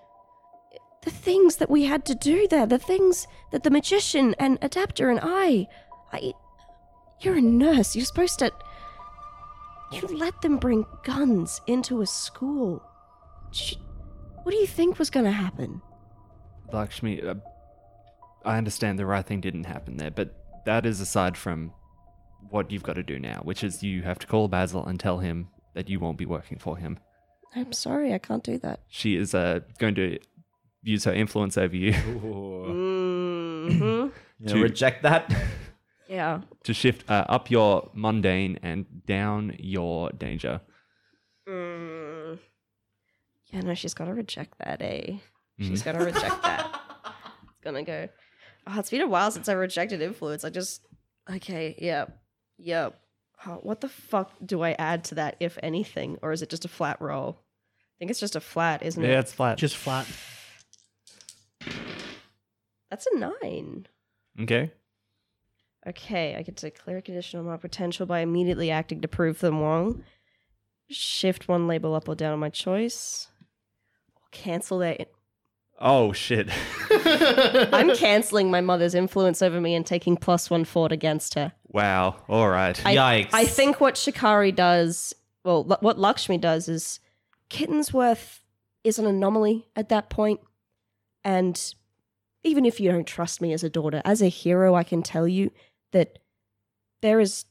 the 1.02 1.10
things 1.10 1.56
that 1.56 1.70
we 1.70 1.84
had 1.84 2.04
to 2.06 2.14
do 2.14 2.46
there, 2.48 2.66
the 2.66 2.78
things 2.78 3.26
that 3.50 3.64
the 3.64 3.70
magician 3.70 4.34
and 4.38 4.60
Adaptor 4.60 5.10
and 5.10 5.20
I, 5.22 5.66
I, 6.12 6.32
you're 7.20 7.36
a 7.36 7.40
nurse. 7.40 7.94
You're 7.94 8.04
supposed 8.04 8.38
to. 8.38 8.52
You 9.92 10.06
let 10.06 10.40
them 10.40 10.56
bring 10.56 10.86
guns 11.04 11.60
into 11.66 12.00
a 12.00 12.06
school. 12.06 12.82
What 14.42 14.52
do 14.52 14.56
you 14.56 14.66
think 14.66 14.98
was 14.98 15.10
going 15.10 15.26
to 15.26 15.32
happen? 15.32 15.82
Lakshmi, 16.72 17.20
uh, 17.20 17.34
I 18.44 18.56
understand 18.56 18.98
the 18.98 19.06
right 19.06 19.24
thing 19.24 19.40
didn't 19.40 19.64
happen 19.64 19.98
there, 19.98 20.10
but 20.10 20.34
that 20.64 20.86
is 20.86 21.00
aside 21.00 21.36
from 21.36 21.72
what 22.50 22.70
you've 22.70 22.82
got 22.82 22.94
to 22.94 23.02
do 23.02 23.18
now, 23.18 23.40
which 23.42 23.62
is 23.62 23.82
you 23.82 24.02
have 24.02 24.18
to 24.20 24.26
call 24.26 24.48
Basil 24.48 24.84
and 24.86 24.98
tell 24.98 25.18
him 25.18 25.48
that 25.74 25.88
you 25.88 26.00
won't 26.00 26.18
be 26.18 26.26
working 26.26 26.58
for 26.58 26.76
him. 26.76 26.98
I'm 27.54 27.72
sorry, 27.72 28.14
I 28.14 28.18
can't 28.18 28.42
do 28.42 28.58
that. 28.58 28.80
She 28.88 29.16
is 29.16 29.34
uh, 29.34 29.60
going 29.78 29.94
to 29.96 30.18
use 30.82 31.04
her 31.04 31.12
influence 31.12 31.56
over 31.58 31.74
you 31.76 31.92
Mm-hmm. 32.72 33.82
You 33.82 34.12
know, 34.40 34.52
To- 34.54 34.62
reject 34.62 35.02
that. 35.04 35.32
yeah. 36.08 36.40
to 36.64 36.74
shift 36.74 37.08
uh, 37.10 37.24
up 37.28 37.50
your 37.50 37.90
mundane 37.94 38.58
and 38.62 38.86
down 39.06 39.54
your 39.58 40.10
danger. 40.10 40.60
Mm. 41.48 42.38
Yeah, 43.52 43.60
no, 43.60 43.74
she's 43.74 43.94
got 43.94 44.06
to 44.06 44.14
reject 44.14 44.58
that, 44.58 44.80
eh? 44.82 45.02
Mm-hmm. 45.12 45.68
She's 45.68 45.82
got 45.82 45.92
to 45.92 45.98
reject 46.04 46.42
that. 46.42 46.80
It's 47.50 47.60
gonna 47.62 47.82
go. 47.84 48.08
Oh, 48.66 48.78
it's 48.78 48.90
been 48.90 49.00
a 49.02 49.06
while 49.06 49.30
since 49.30 49.48
I 49.48 49.52
rejected 49.52 50.00
influence. 50.02 50.44
I 50.44 50.50
just. 50.50 50.82
Okay, 51.32 51.76
yep. 51.78 52.18
Yep. 52.58 52.98
Oh, 53.46 53.58
what 53.62 53.80
the 53.80 53.88
fuck 53.88 54.32
do 54.44 54.62
I 54.62 54.72
add 54.72 55.04
to 55.04 55.14
that, 55.16 55.36
if 55.40 55.58
anything? 55.62 56.18
Or 56.22 56.32
is 56.32 56.42
it 56.42 56.48
just 56.50 56.64
a 56.64 56.68
flat 56.68 57.00
roll? 57.00 57.38
I 57.40 57.94
think 57.98 58.10
it's 58.10 58.20
just 58.20 58.34
a 58.36 58.40
flat, 58.40 58.82
isn't 58.82 59.04
it? 59.04 59.08
Yeah, 59.08 59.20
it's 59.20 59.32
flat. 59.32 59.58
Just 59.58 59.76
flat. 59.76 60.06
That's 62.92 63.06
a 63.06 63.18
nine. 63.18 63.86
okay. 64.38 64.70
Okay, 65.86 66.36
I 66.36 66.42
get 66.42 66.58
to 66.58 66.70
clear 66.70 66.98
a 66.98 67.02
condition 67.02 67.40
on 67.40 67.46
my 67.46 67.56
potential 67.56 68.04
by 68.04 68.20
immediately 68.20 68.70
acting 68.70 69.00
to 69.00 69.08
prove 69.08 69.38
them 69.40 69.60
wrong. 69.60 70.04
Shift 70.90 71.48
one 71.48 71.66
label 71.66 71.94
up 71.94 72.06
or 72.06 72.14
down 72.14 72.34
on 72.34 72.38
my 72.38 72.50
choice. 72.50 73.28
Or 74.14 74.20
cancel 74.30 74.78
their. 74.78 74.98
Oh 75.80 76.12
shit. 76.12 76.50
I'm 76.90 77.96
canceling 77.96 78.50
my 78.50 78.60
mother's 78.60 78.94
influence 78.94 79.40
over 79.40 79.58
me 79.58 79.74
and 79.74 79.86
taking 79.86 80.18
plus 80.18 80.50
one 80.50 80.66
fort 80.66 80.92
against 80.92 81.32
her. 81.32 81.54
wow. 81.68 82.16
All 82.28 82.50
right. 82.50 82.78
I, 82.84 82.94
Yikes. 82.94 83.30
I 83.32 83.46
think 83.46 83.80
what 83.80 83.96
Shikari 83.96 84.52
does, 84.52 85.14
well, 85.46 85.66
l- 85.70 85.78
what 85.80 85.98
Lakshmi 85.98 86.36
does 86.36 86.68
is 86.68 87.00
Kittensworth 87.48 88.40
is 88.84 88.98
an 88.98 89.06
anomaly 89.06 89.66
at 89.74 89.88
that. 89.88 90.12
And 91.24 91.74
even 92.44 92.64
if 92.64 92.80
you 92.80 92.90
don't 92.90 93.06
trust 93.06 93.40
me 93.40 93.52
as 93.52 93.62
a 93.64 93.70
daughter, 93.70 94.02
as 94.04 94.20
a 94.22 94.28
hero, 94.28 94.74
I 94.74 94.82
can 94.84 95.02
tell 95.02 95.28
you 95.28 95.50
that 95.92 96.18
there 97.00 97.20
is, 97.20 97.44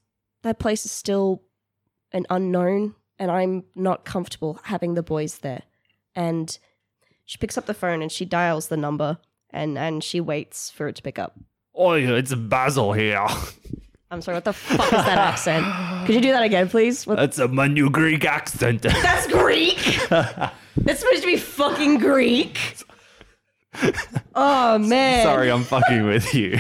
that 0.44 0.60
place 0.60 0.86
is 0.86 0.92
still 0.92 1.42
an 2.12 2.26
unknown, 2.30 2.96
and 3.20 3.32
I'm 3.32 3.64
not 3.76 4.04
comfortable 4.06 4.60
having 4.64 4.96
the 4.96 5.04
boys 5.04 5.39
there. 5.39 5.64
And 6.16 6.58
she 7.26 7.38
picks 7.38 7.58
up 7.58 7.66
the 7.68 7.74
phone 7.74 8.02
and 8.02 8.12
she 8.12 8.26
dials 8.26 8.68
the 8.68 8.78
number 8.78 9.18
and, 9.52 9.78
and 9.78 10.04
she 10.04 10.20
waits 10.20 10.70
for 10.70 10.88
it 10.88 10.96
to 10.98 11.02
pick 11.02 11.18
up. 11.20 11.39
Oh, 11.74 11.92
it's 11.94 12.34
Basil 12.34 12.92
here. 12.94 13.26
I'm 14.10 14.22
sorry, 14.22 14.36
what 14.36 14.44
the 14.44 14.52
fuck 14.52 14.86
is 14.86 14.92
that 14.92 15.18
accent? 15.18 15.66
Could 16.06 16.16
you 16.16 16.22
do 16.22 16.32
that 16.34 16.44
again, 16.44 16.68
please? 16.68 17.08
What- 17.08 17.16
That's 17.16 17.39
a 17.39 17.48
my 17.48 17.68
new 17.68 17.89
Greek 17.89 18.26
accent. 18.26 18.82
That's 18.82 19.28
Greek. 19.28 19.78
That's 20.10 21.00
supposed 21.00 21.22
to 21.22 21.28
be 21.28 21.38
fucking 21.38 22.00
Greek. 22.00 22.58
Oh 24.36 24.78
man. 24.78 25.24
Sorry, 25.24 25.51
I'm 25.51 25.63
fucking 25.63 26.05
with 26.05 26.34
you. 26.34 26.57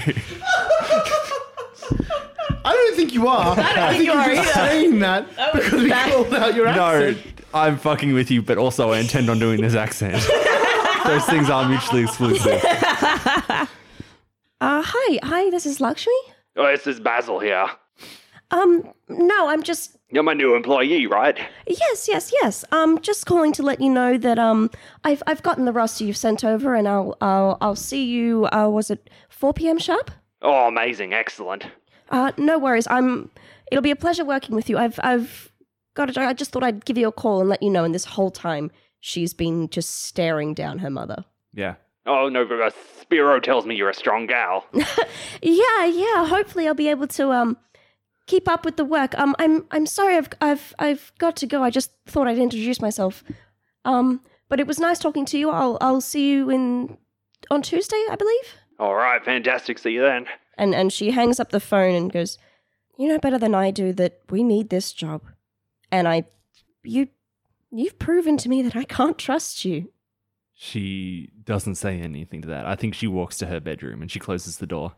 I 2.63 2.73
don't 2.73 2.95
think 2.95 3.13
you 3.13 3.27
are. 3.27 3.57
I 3.57 3.75
don't 3.75 3.91
think 3.93 4.05
you 4.05 4.11
are 4.11 4.19
are 4.19 4.35
just 4.35 4.55
either. 4.57 4.69
saying 4.69 4.99
that 4.99 5.27
was 5.53 5.63
because 5.65 5.81
we 5.81 5.89
bad. 5.89 6.11
called 6.11 6.33
out 6.33 6.55
your 6.55 6.65
no, 6.65 6.71
accent. 6.71 7.41
I'm 7.53 7.77
fucking 7.77 8.13
with 8.13 8.29
you, 8.31 8.41
but 8.41 8.57
also 8.57 8.91
I 8.91 8.99
intend 8.99 9.29
on 9.29 9.39
doing 9.39 9.61
this 9.61 9.73
accent. 9.75 10.13
Those 11.05 11.25
things 11.25 11.49
are 11.49 11.67
mutually 11.67 12.03
exclusive. 12.03 12.61
Uh, 14.63 14.83
hi, 14.85 15.19
hi. 15.23 15.49
This 15.49 15.65
is 15.65 15.81
Lakshmi. 15.81 16.13
Oh, 16.55 16.67
this 16.67 16.85
is 16.85 16.99
Basil 16.99 17.39
here. 17.39 17.65
Um, 18.51 18.83
no, 19.09 19.47
I'm 19.49 19.63
just. 19.63 19.97
You're 20.11 20.23
my 20.23 20.33
new 20.33 20.55
employee, 20.55 21.07
right? 21.07 21.37
Yes, 21.65 22.07
yes, 22.09 22.33
yes. 22.41 22.65
Um, 22.73 22.99
just 23.01 23.25
calling 23.25 23.53
to 23.53 23.63
let 23.63 23.79
you 23.79 23.89
know 23.89 24.17
that 24.17 24.37
um, 24.37 24.69
I've 25.05 25.23
I've 25.25 25.41
gotten 25.41 25.63
the 25.65 25.71
roster 25.71 26.03
you've 26.03 26.17
sent 26.17 26.43
over, 26.43 26.75
and 26.75 26.87
I'll 26.87 27.15
I'll 27.21 27.57
I'll 27.61 27.77
see 27.77 28.03
you. 28.03 28.47
Uh, 28.51 28.67
was 28.67 28.91
it 28.91 29.09
4 29.29 29.53
p.m. 29.53 29.79
sharp? 29.79 30.11
Oh, 30.41 30.67
amazing, 30.67 31.13
excellent. 31.13 31.65
Uh, 32.09 32.31
no 32.37 32.59
worries. 32.59 32.87
I'm. 32.89 33.31
It'll 33.71 33.81
be 33.81 33.91
a 33.91 33.95
pleasure 33.95 34.25
working 34.25 34.53
with 34.53 34.69
you. 34.69 34.77
I've 34.77 34.99
I've 35.01 35.49
got 35.93 36.09
it. 36.09 36.17
I 36.17 36.33
just 36.33 36.51
thought 36.51 36.63
I'd 36.63 36.83
give 36.83 36.97
you 36.97 37.07
a 37.07 37.11
call 37.13 37.39
and 37.39 37.47
let 37.47 37.63
you 37.63 37.69
know. 37.69 37.85
And 37.85 37.95
this 37.95 38.03
whole 38.05 38.31
time, 38.31 38.69
she's 38.99 39.33
been 39.33 39.69
just 39.69 40.03
staring 40.07 40.53
down 40.53 40.79
her 40.79 40.89
mother. 40.89 41.23
Yeah. 41.53 41.75
Oh 42.05 42.27
no, 42.27 42.43
but 42.45 42.59
uh, 42.59 42.71
Spiro 42.99 43.39
tells 43.39 43.65
me 43.65 43.75
you're 43.75 43.89
a 43.89 43.93
strong 43.93 44.25
gal. 44.27 44.65
Yeah, 45.43 45.85
yeah. 45.85 46.27
Hopefully, 46.27 46.67
I'll 46.67 46.73
be 46.73 46.89
able 46.89 47.07
to 47.07 47.31
um 47.31 47.57
keep 48.27 48.47
up 48.47 48.65
with 48.65 48.77
the 48.77 48.85
work. 48.85 49.17
Um, 49.17 49.35
I'm 49.39 49.65
I'm 49.71 49.85
sorry, 49.85 50.15
I've 50.15 50.29
I've 50.41 50.73
I've 50.79 51.11
got 51.17 51.35
to 51.37 51.47
go. 51.47 51.63
I 51.63 51.69
just 51.69 51.91
thought 52.05 52.27
I'd 52.27 52.37
introduce 52.37 52.81
myself. 52.81 53.23
Um, 53.85 54.21
but 54.49 54.59
it 54.59 54.67
was 54.67 54.79
nice 54.79 54.99
talking 54.99 55.25
to 55.25 55.37
you. 55.37 55.49
I'll 55.49 55.77
I'll 55.81 56.01
see 56.01 56.29
you 56.31 56.49
in 56.49 56.97
on 57.49 57.61
Tuesday, 57.61 58.03
I 58.09 58.15
believe. 58.15 58.55
All 58.79 58.95
right, 58.95 59.23
fantastic. 59.23 59.79
See 59.79 59.91
you 59.91 60.01
then. 60.01 60.25
And 60.57 60.75
and 60.75 60.91
she 60.91 61.11
hangs 61.11 61.39
up 61.39 61.49
the 61.51 61.59
phone 61.59 61.95
and 61.95 62.11
goes, 62.11 62.37
"You 62.97 63.07
know 63.07 63.19
better 63.19 63.37
than 63.37 63.55
I 63.55 63.71
do 63.71 63.93
that 63.93 64.19
we 64.29 64.43
need 64.43 64.69
this 64.69 64.91
job." 64.93 65.23
And 65.91 66.07
I, 66.07 66.23
you, 66.83 67.09
you've 67.69 67.99
proven 67.99 68.37
to 68.37 68.49
me 68.49 68.61
that 68.61 68.75
I 68.77 68.85
can't 68.85 69.17
trust 69.17 69.65
you. 69.65 69.91
She 70.53 71.31
doesn't 71.43 71.75
say 71.75 71.99
anything 71.99 72.41
to 72.43 72.47
that. 72.49 72.65
I 72.65 72.75
think 72.75 72.93
she 72.93 73.07
walks 73.07 73.37
to 73.39 73.47
her 73.47 73.59
bedroom 73.59 74.01
and 74.01 74.09
she 74.09 74.19
closes 74.19 74.57
the 74.57 74.67
door. 74.67 74.93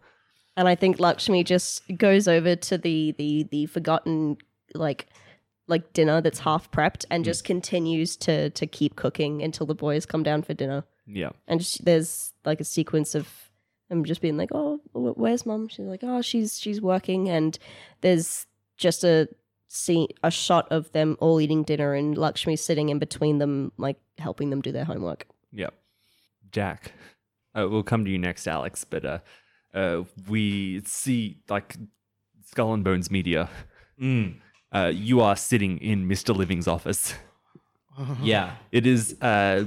And 0.55 0.67
I 0.67 0.75
think 0.75 0.99
Lakshmi 0.99 1.43
just 1.43 1.81
goes 1.97 2.27
over 2.27 2.55
to 2.55 2.77
the 2.77 3.13
the 3.17 3.47
the 3.51 3.65
forgotten 3.65 4.37
like 4.73 5.07
like 5.67 5.93
dinner 5.93 6.21
that's 6.21 6.39
half 6.39 6.69
prepped 6.71 7.05
and 7.09 7.25
just 7.25 7.43
continues 7.43 8.15
to 8.17 8.49
to 8.51 8.67
keep 8.67 8.95
cooking 8.95 9.41
until 9.41 9.65
the 9.65 9.75
boys 9.75 10.05
come 10.05 10.23
down 10.23 10.43
for 10.43 10.53
dinner. 10.53 10.83
Yeah. 11.05 11.31
And 11.47 11.59
just, 11.59 11.83
there's 11.85 12.33
like 12.45 12.61
a 12.61 12.65
sequence 12.65 13.15
of 13.15 13.27
them 13.89 14.05
just 14.05 14.21
being 14.21 14.37
like, 14.37 14.49
"Oh, 14.53 14.79
where's 14.93 15.45
mom?" 15.45 15.67
She's 15.67 15.85
like, 15.85 16.01
"Oh, 16.03 16.21
she's 16.21 16.59
she's 16.59 16.81
working." 16.81 17.29
And 17.29 17.57
there's 18.01 18.45
just 18.77 19.03
a 19.03 19.27
scene, 19.67 20.07
a 20.23 20.31
shot 20.31 20.67
of 20.71 20.91
them 20.91 21.17
all 21.19 21.41
eating 21.41 21.63
dinner 21.63 21.93
and 21.93 22.17
Lakshmi 22.17 22.55
sitting 22.55 22.89
in 22.89 22.99
between 22.99 23.39
them, 23.39 23.71
like 23.77 23.97
helping 24.17 24.49
them 24.49 24.61
do 24.61 24.71
their 24.71 24.85
homework. 24.85 25.27
Yep. 25.51 25.73
Jack, 26.51 26.91
uh, 27.55 27.67
we'll 27.69 27.83
come 27.83 28.05
to 28.05 28.11
you 28.11 28.19
next, 28.19 28.47
Alex. 28.47 28.83
But 28.83 29.05
uh, 29.05 29.19
uh, 29.73 30.03
we 30.27 30.81
see 30.85 31.37
like 31.49 31.75
Skull 32.45 32.73
and 32.73 32.83
Bones 32.83 33.09
Media. 33.11 33.49
Mm, 34.01 34.35
Uh, 34.73 34.91
you 34.93 35.21
are 35.21 35.35
sitting 35.35 35.77
in 35.79 36.07
Mr. 36.07 36.35
Living's 36.35 36.67
office. 36.67 37.13
yeah. 38.23 38.55
It 38.71 38.87
is 38.87 39.15
uh, 39.21 39.65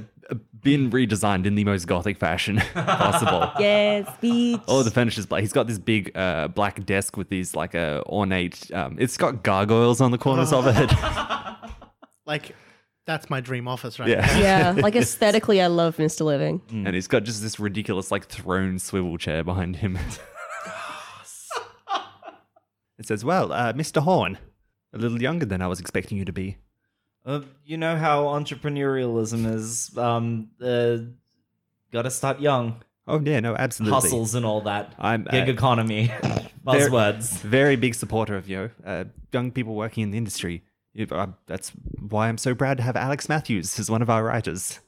been 0.63 0.91
redesigned 0.91 1.47
in 1.47 1.55
the 1.55 1.63
most 1.65 1.87
gothic 1.87 2.19
fashion 2.19 2.57
possible. 2.75 3.53
Yes, 3.61 4.09
beach. 4.21 4.61
Oh, 4.67 4.83
the 4.83 4.91
furniture's 4.91 5.27
black. 5.27 5.43
He's 5.43 5.53
got 5.53 5.69
this 5.69 5.79
big 5.79 6.11
uh, 6.17 6.49
black 6.49 6.85
desk 6.85 7.17
with 7.17 7.29
these 7.29 7.55
like 7.55 7.77
uh, 7.77 8.03
ornate. 8.07 8.69
Um, 8.75 8.97
it's 8.99 9.17
got 9.17 9.45
gargoyles 9.45 10.01
on 10.01 10.11
the 10.11 10.19
corners 10.19 10.53
of 10.53 10.67
it. 10.67 10.91
Like, 12.27 12.57
that's 13.07 13.31
my 13.31 13.41
dream 13.41 13.67
office, 13.69 13.99
right? 13.99 14.09
Yeah. 14.09 14.39
yeah, 14.39 14.75
like 14.83 14.97
aesthetically, 14.97 15.63
I 15.63 15.69
love 15.69 15.97
Mr. 15.97 16.27
Living. 16.27 16.61
and 16.71 16.95
he's 16.95 17.09
got 17.09 17.23
just 17.25 17.41
this 17.41 17.59
ridiculous 17.59 18.11
like 18.11 18.27
throne 18.27 18.79
swivel 18.79 19.17
chair 19.17 19.43
behind 19.43 19.77
him. 19.77 19.99
it 22.99 23.07
says, 23.07 23.25
"Well, 23.25 23.53
uh, 23.53 23.73
Mr. 23.73 24.03
Horn, 24.03 24.39
a 24.93 24.99
little 24.99 25.23
younger 25.23 25.47
than 25.47 25.63
I 25.63 25.69
was 25.69 25.81
expecting 25.81 26.19
you 26.19 26.25
to 26.25 26.33
be." 26.33 26.59
Uh, 27.25 27.41
you 27.65 27.77
know 27.77 27.97
how 27.97 28.25
entrepreneurialism 28.25 29.47
is. 29.53 29.97
Um, 29.97 30.51
uh, 30.63 30.99
gotta 31.93 32.11
start 32.11 32.41
young. 32.41 32.83
Oh 33.09 33.21
yeah, 33.21 33.41
no, 33.41 33.55
absolutely. 33.57 33.95
Hustles 33.95 34.35
and 34.35 34.45
all 34.45 34.63
that. 34.63 34.95
I'm 34.99 35.25
Gig 35.25 35.49
uh, 35.49 35.53
economy. 35.53 36.13
Buzzwords. 36.67 37.39
very 37.43 37.77
big 37.77 37.95
supporter 37.95 38.35
of 38.37 38.49
you 38.49 38.73
uh, 38.85 39.05
young 39.33 39.53
people 39.53 39.77
working 39.77 40.03
in 40.03 40.11
the 40.11 40.19
industry. 40.19 40.65
Uh, 40.99 41.27
that's 41.47 41.71
why 42.09 42.29
I'm 42.29 42.39
so 42.39 42.55
proud 42.55 42.79
to 42.79 42.83
have 42.83 42.97
Alex 42.97 43.29
Matthews 43.29 43.79
as 43.79 43.91
one 43.91 44.03
of 44.03 44.11
our 44.11 44.25
writers. 44.25 44.81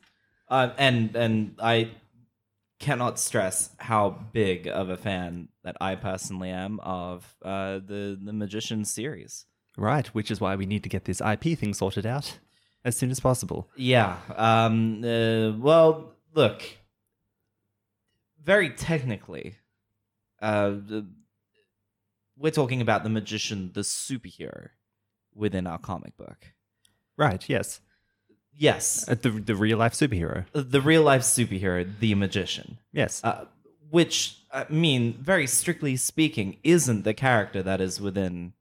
Uh, 0.48 0.70
and 0.78 1.14
and 1.14 1.56
I 1.60 1.90
cannot 2.78 3.18
stress 3.18 3.70
how 3.78 4.18
big 4.32 4.68
of 4.68 4.88
a 4.88 4.96
fan 4.96 5.48
that 5.64 5.76
I 5.80 5.96
personally 5.96 6.50
am 6.50 6.80
of 6.80 7.36
uh, 7.44 7.74
the 7.78 8.18
the 8.22 8.32
Magician 8.32 8.84
series. 8.84 9.46
Right, 9.76 10.06
which 10.08 10.30
is 10.30 10.40
why 10.40 10.56
we 10.56 10.66
need 10.66 10.82
to 10.82 10.88
get 10.88 11.04
this 11.04 11.20
IP 11.20 11.58
thing 11.58 11.72
sorted 11.74 12.06
out 12.06 12.38
as 12.84 12.96
soon 12.96 13.10
as 13.10 13.20
possible. 13.20 13.68
Yeah. 13.76 14.16
Um. 14.36 15.04
Uh, 15.04 15.52
well, 15.58 16.12
look. 16.34 16.62
Very 18.42 18.70
technically, 18.70 19.56
uh, 20.40 20.72
we're 22.36 22.50
talking 22.50 22.80
about 22.80 23.02
the 23.02 23.10
magician, 23.10 23.72
the 23.74 23.82
superhero, 23.82 24.70
within 25.38 25.66
our 25.66 25.78
comic 25.78 26.16
book. 26.16 26.52
Right, 27.16 27.48
yes. 27.48 27.80
Yes, 28.52 29.08
Uh, 29.08 29.14
the 29.14 29.30
the 29.30 29.54
real 29.54 29.78
life 29.78 29.92
superhero. 29.94 30.44
the 30.52 30.80
real 30.80 31.02
life 31.04 31.22
superhero, 31.22 31.86
the 32.00 32.14
magician. 32.16 32.78
Yes. 32.92 33.22
uh, 33.24 33.44
which 33.90 34.36
I 34.52 34.66
mean, 34.68 35.14
very 35.22 35.46
strictly 35.46 35.96
speaking, 35.96 36.56
isn't 36.64 37.04
the 37.04 37.14
character 37.14 37.62
that 37.62 37.80
is 37.80 38.00
within 38.00 38.52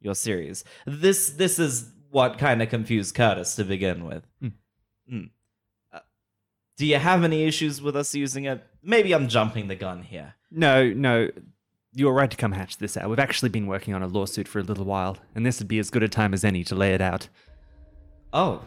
your 0.00 0.14
series. 0.16 0.64
This 0.86 1.30
this 1.30 1.58
is 1.58 1.90
what 2.10 2.36
kind 2.38 2.62
of 2.62 2.68
confused 2.68 3.14
Curtis 3.14 3.54
to 3.56 3.64
begin 3.64 4.04
with. 4.04 4.26
Hmm. 4.40 4.48
Hmm. 5.08 5.24
Uh, 5.92 6.00
do 6.76 6.84
you 6.86 6.98
have 6.98 7.22
any 7.24 7.44
issues 7.44 7.80
with 7.80 7.94
us 7.96 8.14
using 8.14 8.44
it? 8.46 8.60
Maybe 8.82 9.12
I'm 9.14 9.28
jumping 9.28 9.68
the 9.68 9.76
gun 9.76 10.02
here. 10.02 10.34
no, 10.50 10.92
no. 10.92 11.30
You're 11.94 12.12
right 12.12 12.30
to 12.30 12.36
come 12.36 12.52
hatch 12.52 12.78
this 12.78 12.96
out. 12.96 13.08
We've 13.08 13.18
actually 13.18 13.50
been 13.50 13.66
working 13.66 13.94
on 13.94 14.02
a 14.02 14.08
lawsuit 14.08 14.48
for 14.48 14.58
a 14.58 14.62
little 14.62 14.84
while, 14.84 15.16
and 15.34 15.46
this 15.46 15.60
would 15.60 15.68
be 15.68 15.78
as 15.78 15.90
good 15.90 16.02
a 16.02 16.08
time 16.08 16.34
as 16.34 16.44
any 16.44 16.64
to 16.64 16.74
lay 16.74 16.92
it 16.92 17.00
out. 17.00 17.28
Oh, 18.32 18.64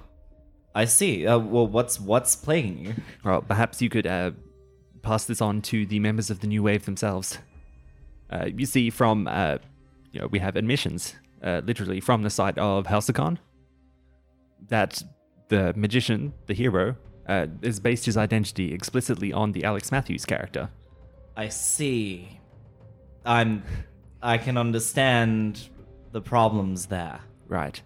I 0.73 0.85
see. 0.85 1.27
Uh, 1.27 1.37
well, 1.39 1.67
what's 1.67 1.99
what's 1.99 2.35
plaguing 2.35 2.77
you? 2.77 2.93
Well, 3.23 3.41
perhaps 3.41 3.81
you 3.81 3.89
could 3.89 4.07
uh, 4.07 4.31
pass 5.01 5.25
this 5.25 5.41
on 5.41 5.61
to 5.63 5.85
the 5.85 5.99
members 5.99 6.29
of 6.29 6.39
the 6.39 6.47
New 6.47 6.63
Wave 6.63 6.85
themselves. 6.85 7.39
Uh, 8.29 8.45
you 8.55 8.65
see, 8.65 8.89
from 8.89 9.27
uh, 9.27 9.57
you 10.11 10.21
know, 10.21 10.27
we 10.27 10.39
have 10.39 10.55
admissions, 10.55 11.15
uh, 11.43 11.61
literally 11.65 11.99
from 11.99 12.23
the 12.23 12.29
site 12.29 12.57
of 12.57 12.87
Halcyon, 12.87 13.39
that 14.69 15.03
the 15.49 15.73
magician, 15.75 16.33
the 16.45 16.53
hero, 16.53 16.95
uh, 17.27 17.47
has 17.63 17.79
based 17.79 18.05
his 18.05 18.17
identity 18.17 18.73
explicitly 18.73 19.33
on 19.33 19.51
the 19.51 19.63
Alex 19.63 19.91
Matthews 19.91 20.25
character. 20.25 20.69
I 21.35 21.49
see. 21.49 22.39
I'm. 23.27 23.63
I 24.21 24.37
can 24.39 24.57
understand 24.57 25.69
the 26.11 26.21
problems 26.21 26.87
there. 26.87 27.19
Right. 27.47 27.79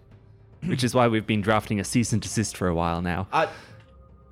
Which 0.64 0.82
is 0.84 0.94
why 0.94 1.08
we've 1.08 1.26
been 1.26 1.40
drafting 1.42 1.78
a 1.80 1.84
cease 1.84 2.12
and 2.12 2.22
desist 2.22 2.56
for 2.56 2.68
a 2.68 2.74
while 2.74 3.02
now. 3.02 3.26
I, 3.32 3.48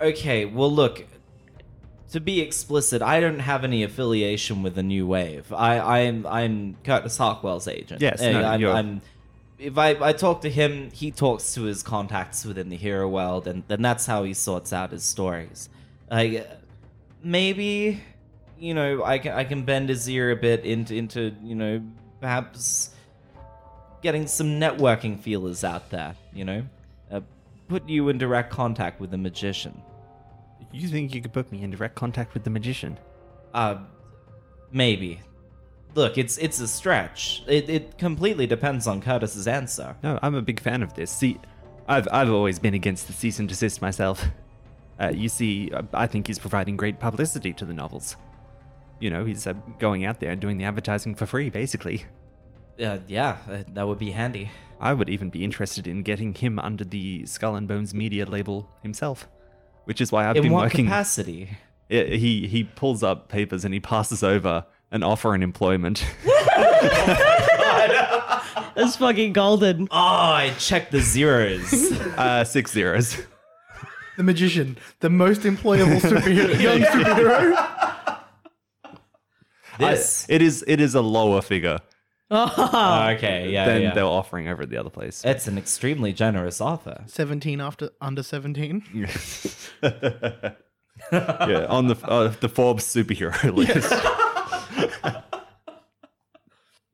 Okay, 0.01 0.45
well, 0.47 0.73
look. 0.73 1.05
To 2.13 2.21
be 2.21 2.41
explicit, 2.41 3.03
I 3.03 3.21
don't 3.21 3.39
have 3.41 3.63
any 3.63 3.83
affiliation 3.85 4.63
with 4.65 4.75
the 4.75 4.83
New 4.83 5.07
Wave. 5.07 5.53
I, 5.53 6.01
I'm, 6.01 6.27
I'm 6.27 6.77
Curtis 6.83 7.17
Harkwell's 7.19 7.69
agent. 7.69 8.01
Yes, 8.01 8.21
no, 8.21 8.43
I'm, 8.43 8.61
you're- 8.61 8.73
I'm- 8.75 9.01
If 9.59 9.77
I, 9.79 9.91
I 9.91 10.13
talk 10.13 10.41
to 10.41 10.51
him, 10.51 10.91
he 10.91 11.11
talks 11.13 11.55
to 11.55 11.63
his 11.65 11.83
contacts 11.85 12.45
within 12.45 12.69
the 12.71 12.77
hero 12.77 13.07
world, 13.09 13.47
and 13.47 13.63
then 13.69 13.83
that's 13.83 14.07
how 14.07 14.25
he 14.25 14.33
sorts 14.35 14.73
out 14.73 14.91
his 14.91 15.05
stories. 15.05 15.69
Like, 16.11 16.49
maybe, 17.23 18.01
you 18.61 18.75
know, 18.75 19.03
I 19.03 19.19
can, 19.19 19.33
I 19.33 19.45
can 19.45 19.65
bend 19.65 19.89
his 19.89 20.09
ear 20.09 20.31
a 20.31 20.37
bit 20.37 20.65
into, 20.65 20.95
into, 20.95 21.35
you 21.43 21.55
know, 21.55 21.83
perhaps 22.21 22.91
getting 24.03 24.27
some 24.27 24.61
networking 24.61 25.19
feelers 25.19 25.65
out 25.65 25.91
there. 25.91 26.15
You 26.33 26.45
know, 26.45 26.63
uh, 27.11 27.21
put 27.69 27.89
you 27.89 28.09
in 28.11 28.19
direct 28.19 28.53
contact 28.53 29.01
with 29.01 29.11
the 29.11 29.19
magician. 29.19 29.81
You 30.73 30.89
think 30.89 31.15
you 31.15 31.23
could 31.23 31.33
put 31.33 31.51
me 31.51 31.63
in 31.63 31.71
direct 31.71 31.95
contact 31.95 32.35
with 32.35 32.45
the 32.45 32.51
magician? 32.51 32.99
Uh, 33.53 33.79
maybe. 34.71 35.21
Look, 35.95 36.19
it's 36.19 36.39
it's 36.39 36.61
a 36.61 36.69
stretch. 36.69 37.43
It 37.49 37.69
it 37.69 37.99
completely 37.99 38.47
depends 38.47 38.87
on 38.87 39.01
Curtis's 39.01 39.49
answer. 39.49 39.97
No, 40.05 40.21
I'm 40.23 40.37
a 40.37 40.43
big 40.43 40.61
fan 40.61 40.85
of 40.85 40.95
this. 40.95 41.11
See, 41.11 41.41
I've 41.89 42.07
I've 42.13 42.31
always 42.31 42.61
been 42.61 42.75
against 42.75 43.09
the 43.09 43.13
cease 43.13 43.41
and 43.41 43.49
desist 43.49 43.83
myself. 43.83 44.29
Uh, 45.01 45.11
you 45.15 45.31
see, 45.31 45.71
I 45.95 46.07
think 46.07 46.27
he's 46.27 46.39
providing 46.39 46.77
great 46.77 47.01
publicity 47.01 47.55
to 47.55 47.65
the 47.65 47.73
novels. 47.73 48.17
You 49.01 49.11
know, 49.11 49.25
he's 49.25 49.47
uh, 49.47 49.55
going 49.79 50.05
out 50.05 50.21
there 50.21 50.31
and 50.31 50.41
doing 50.41 50.59
the 50.59 50.65
advertising 50.65 51.15
for 51.15 51.27
free, 51.27 51.51
basically. 51.51 52.05
Uh, 52.83 52.99
yeah, 53.09 53.39
uh, 53.51 53.63
that 53.75 53.87
would 53.89 53.99
be 53.99 54.11
handy. 54.13 54.51
I 54.81 54.93
would 54.95 55.09
even 55.11 55.29
be 55.31 55.45
interested 55.45 55.87
in 55.87 56.03
getting 56.03 56.33
him 56.35 56.59
under 56.59 56.85
the 56.85 57.27
Skull 57.27 57.57
and 57.57 57.67
Bones 57.69 57.93
Media 57.95 58.25
label 58.25 58.69
himself, 58.83 59.29
which 59.85 60.01
is 60.01 60.11
why 60.13 60.27
I've 60.29 60.37
In 60.37 60.45
been 60.45 60.53
what 60.53 60.65
working. 60.65 60.87
capacity? 60.87 61.59
Yeah, 61.89 62.05
he 62.05 62.47
he 62.47 62.65
pulls 62.65 63.03
up 63.03 63.29
papers 63.29 63.65
and 63.65 63.75
he 63.75 63.81
passes 63.81 64.23
over 64.23 64.65
an 64.91 65.03
offer 65.03 65.35
in 65.35 65.43
employment. 65.43 66.05
That's 68.75 68.97
fucking 68.97 69.33
golden. 69.35 69.89
Oh, 69.91 69.97
I 69.97 70.55
checked 70.59 70.93
the 70.93 71.01
zeros. 71.01 71.73
uh, 72.17 72.45
six 72.45 72.73
zeros. 72.73 73.21
The 74.17 74.23
magician, 74.23 74.79
the 75.01 75.11
most 75.11 75.43
employable 75.43 76.01
superhero, 76.01 76.59
young 76.61 76.81
superhero. 76.81 77.90
This. 79.81 80.27
I- 80.29 80.35
it 80.35 80.43
is 80.43 80.65
it 80.67 80.81
is 80.81 80.95
a 80.95 81.01
lower 81.01 81.43
figure 81.43 81.79
Oh, 82.33 83.09
okay, 83.17 83.51
yeah, 83.51 83.67
than 83.67 83.83
yeah. 83.83 83.93
they're 83.95 84.05
offering 84.05 84.47
over 84.47 84.63
at 84.63 84.71
the 84.71 84.77
other 84.77 84.89
place. 84.91 85.25
It's 85.25 85.49
an 85.49 85.59
extremely 85.59 86.13
generous 86.13 86.61
offer. 86.61 87.03
Seventeen 87.07 87.61
after 87.61 87.91
under 88.01 88.23
seventeen. 88.23 88.85
yeah, 89.83 91.67
on 91.69 91.89
the 91.89 91.99
uh, 92.05 92.29
the 92.41 92.49
Forbes 92.49 92.85
superhero 92.85 93.53
list. 93.57 93.93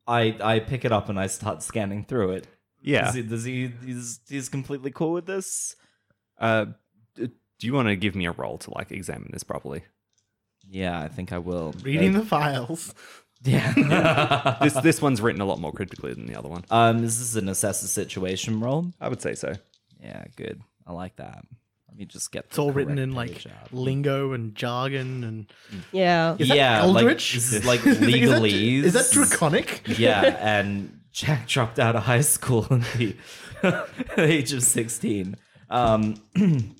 I 0.06 0.36
I 0.42 0.60
pick 0.60 0.84
it 0.84 0.92
up 0.92 1.08
and 1.08 1.18
I 1.18 1.26
start 1.26 1.62
scanning 1.62 2.04
through 2.04 2.30
it. 2.32 2.46
Yeah. 2.82 3.06
Does 3.06 3.14
he, 3.14 3.22
does 3.22 3.44
he 3.44 3.72
he's 3.84 4.20
he's 4.28 4.48
completely 4.48 4.90
cool 4.90 5.12
with 5.12 5.26
this? 5.26 5.74
Uh, 6.38 6.66
do 7.16 7.28
you 7.66 7.72
want 7.72 7.88
to 7.88 7.96
give 7.96 8.14
me 8.14 8.26
a 8.26 8.32
role 8.32 8.58
to 8.58 8.70
like 8.74 8.92
examine 8.92 9.30
this 9.32 9.42
properly? 9.42 9.82
Yeah, 10.68 11.00
I 11.00 11.08
think 11.08 11.32
I 11.32 11.38
will. 11.38 11.74
Reading 11.82 12.14
Uh, 12.16 12.20
the 12.20 12.26
files. 12.26 12.94
yeah. 13.44 14.56
This 14.62 14.74
this 14.74 15.02
one's 15.02 15.20
written 15.20 15.40
a 15.40 15.44
lot 15.44 15.60
more 15.60 15.72
critically 15.72 16.12
than 16.14 16.26
the 16.26 16.36
other 16.36 16.48
one. 16.48 16.64
um, 16.70 17.04
is 17.04 17.18
this 17.18 17.40
an 17.40 17.48
assess 17.48 17.82
the 17.82 17.88
situation 17.88 18.60
roll? 18.60 18.92
I 19.00 19.08
would 19.08 19.20
say 19.22 19.34
so. 19.34 19.54
Yeah, 20.00 20.24
good. 20.36 20.60
I 20.86 20.92
like 20.92 21.16
that. 21.16 21.44
Let 21.88 21.96
me 21.96 22.04
just 22.04 22.30
get. 22.32 22.46
It's 22.46 22.58
all 22.58 22.72
written 22.72 22.98
in 22.98 23.14
like 23.14 23.44
lingo 23.72 24.32
and 24.32 24.54
jargon 24.54 25.24
and. 25.24 25.52
Yeah. 25.92 26.36
Is 26.38 26.48
that 26.48 26.56
yeah, 26.56 26.82
like 26.84 27.02
Eldritch? 27.04 27.34
this 27.34 27.52
is 27.52 27.64
like 27.72 27.82
that- 27.82 27.98
legalese. 27.98 28.82
Is 28.84 28.92
that 28.94 29.08
draconic? 29.12 29.82
yeah, 29.98 30.22
and 30.40 31.00
Jack 31.12 31.46
dropped 31.46 31.78
out 31.78 31.94
of 31.96 32.02
high 32.02 32.20
school 32.22 32.66
at 32.70 32.92
the 32.98 33.14
age 34.18 34.52
of 34.52 34.62
16. 34.62 35.36
Um, 35.70 36.20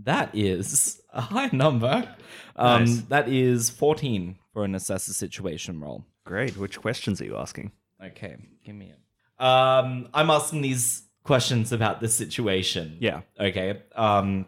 that 0.00 0.30
is 0.34 0.97
a 1.12 1.20
high 1.20 1.50
number. 1.52 2.14
Um, 2.56 2.84
Nice. 2.84 3.00
That 3.02 3.28
is 3.28 3.70
14 3.70 4.36
for 4.52 4.64
an 4.64 4.74
assess 4.74 5.06
the 5.06 5.14
situation 5.14 5.80
roll. 5.80 6.04
Great. 6.24 6.56
Which 6.56 6.80
questions 6.80 7.20
are 7.20 7.24
you 7.24 7.36
asking? 7.36 7.72
Okay, 8.04 8.36
give 8.64 8.74
me 8.76 8.92
a. 9.40 9.44
Um, 9.44 10.08
I'm 10.12 10.30
asking 10.30 10.62
these 10.62 11.02
questions 11.24 11.72
about 11.72 12.00
the 12.00 12.08
situation. 12.08 12.96
Yeah. 13.00 13.20
Okay. 13.40 13.82
Um, 13.94 14.46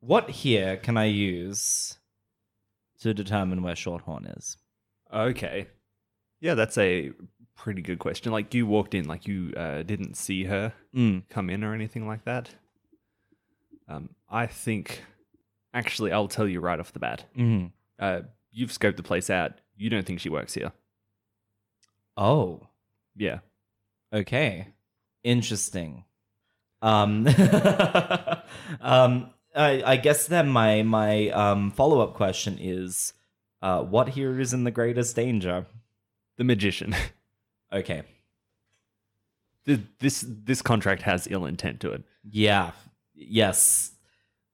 what 0.00 0.28
here 0.30 0.76
can 0.78 0.96
I 0.96 1.04
use 1.04 1.98
to 3.00 3.14
determine 3.14 3.62
where 3.62 3.74
Shorthorn 3.74 4.26
is? 4.36 4.56
Okay. 5.12 5.68
Yeah, 6.40 6.54
that's 6.54 6.76
a 6.78 7.12
pretty 7.56 7.82
good 7.82 7.98
question. 8.00 8.32
Like 8.32 8.52
you 8.54 8.66
walked 8.66 8.94
in, 8.94 9.06
like 9.06 9.26
you 9.28 9.52
uh, 9.56 9.82
didn't 9.84 10.14
see 10.16 10.44
her 10.44 10.72
Mm. 10.94 11.22
come 11.28 11.48
in 11.50 11.62
or 11.62 11.72
anything 11.74 12.06
like 12.06 12.24
that. 12.24 12.50
Um, 13.88 14.10
I 14.28 14.46
think, 14.46 15.02
actually, 15.74 16.12
I'll 16.12 16.28
tell 16.28 16.46
you 16.48 16.60
right 16.60 16.78
off 16.80 16.92
the 16.92 16.98
bat. 16.98 17.24
hmm 17.34 17.66
Uh, 17.98 18.20
you've 18.50 18.70
scoped 18.70 18.96
the 18.96 19.02
place 19.02 19.30
out. 19.30 19.52
You 19.76 19.88
don't 19.90 20.06
think 20.06 20.20
she 20.20 20.28
works 20.28 20.54
here. 20.54 20.72
Oh. 22.16 22.66
Yeah. 23.16 23.38
Okay. 24.12 24.68
Interesting. 25.24 26.04
Um, 26.82 27.26
um, 28.80 29.30
I, 29.54 29.82
I 29.84 29.96
guess 29.96 30.26
then 30.26 30.48
my 30.48 30.82
my 30.82 31.28
um, 31.30 31.70
follow 31.70 32.00
up 32.00 32.14
question 32.14 32.58
is, 32.60 33.12
uh, 33.62 33.82
what 33.82 34.10
here 34.10 34.38
is 34.40 34.52
in 34.52 34.64
the 34.64 34.70
greatest 34.70 35.14
danger? 35.16 35.66
The 36.36 36.44
magician. 36.44 36.94
Okay. 37.74 38.02
Th- 39.64 39.80
this 39.98 40.22
this 40.28 40.60
contract 40.60 41.00
has 41.02 41.26
ill 41.30 41.46
intent 41.46 41.80
to 41.80 41.92
it. 41.92 42.02
Yeah. 42.30 42.72
Yes. 43.14 43.92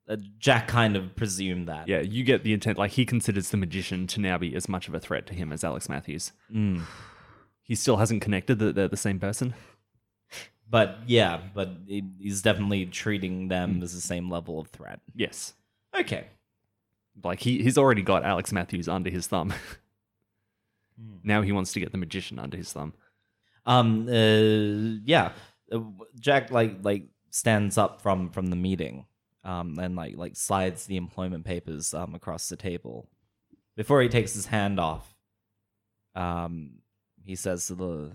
Uh, 0.09 0.17
Jack 0.39 0.69
kind 0.69 0.97
of 0.97 1.15
presumed 1.17 1.69
that. 1.69 1.87
Yeah, 1.87 2.01
you 2.01 2.25
get 2.25 2.43
the 2.43 2.53
intent. 2.55 2.79
Like 2.79 2.93
he 2.93 3.05
considers 3.05 3.51
the 3.51 3.57
magician 3.59 4.07
to 4.09 4.21
now 4.21 4.39
be 4.39 4.55
as 4.55 4.69
much 4.69 4.89
of 4.89 4.95
a 4.95 5.01
threat 5.01 5.27
to 5.27 5.35
him 5.35 5.53
as 5.53 5.63
Alex 5.65 5.89
Matthews. 5.89 6.33
Mm. 6.53 6.83
He 7.63 7.75
still 7.75 7.99
hasn't 7.99 8.23
connected 8.23 8.59
that 8.61 8.75
they're 8.75 8.89
the 8.89 8.97
same 8.97 9.19
person. 9.21 9.55
But 10.71 10.99
yeah, 11.07 11.41
but 11.55 11.71
he- 11.87 12.05
he's 12.19 12.41
definitely 12.43 12.87
treating 12.87 13.49
them 13.49 13.83
as 13.83 13.95
the 13.95 14.01
same 14.01 14.31
level 14.31 14.59
of 14.59 14.69
threat. 14.69 15.01
Yes. 15.15 15.55
Okay. 15.99 16.27
Like 17.23 17.41
he, 17.41 17.63
he's 17.63 17.77
already 17.79 18.03
got 18.03 18.25
Alex 18.25 18.53
Matthews 18.53 18.89
under 18.89 19.11
his 19.11 19.27
thumb. 19.27 19.53
now 21.23 21.43
he 21.43 21.53
wants 21.53 21.73
to 21.73 21.81
get 21.81 21.93
the 21.93 21.99
magician 21.99 22.39
under 22.39 22.57
his 22.57 22.73
thumb. 22.73 22.95
Um. 23.67 24.09
Uh, 24.09 25.01
yeah. 25.05 25.33
Uh, 25.71 25.81
Jack 26.19 26.51
like 26.51 26.79
like 26.83 27.05
stands 27.31 27.77
up 27.77 28.01
from 28.01 28.31
from 28.31 28.47
the 28.47 28.57
meeting, 28.57 29.05
um, 29.45 29.79
and 29.79 29.97
like 29.97 30.17
like 30.17 30.37
slides 30.37 30.87
the 30.87 30.97
employment 30.97 31.45
papers 31.45 31.95
um 31.95 32.15
across 32.15 32.49
the 32.49 32.57
table. 32.57 33.09
Before 33.77 34.03
he 34.03 34.09
takes 34.09 34.35
his 34.35 34.47
hand 34.47 34.81
off, 34.81 35.15
um, 36.15 36.79
he 37.25 37.37
says 37.37 37.67
to 37.69 37.75
the 37.75 38.13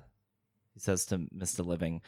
he 0.74 0.80
says 0.80 1.06
to 1.08 1.28
Mister 1.32 1.64
Living, 1.64 2.02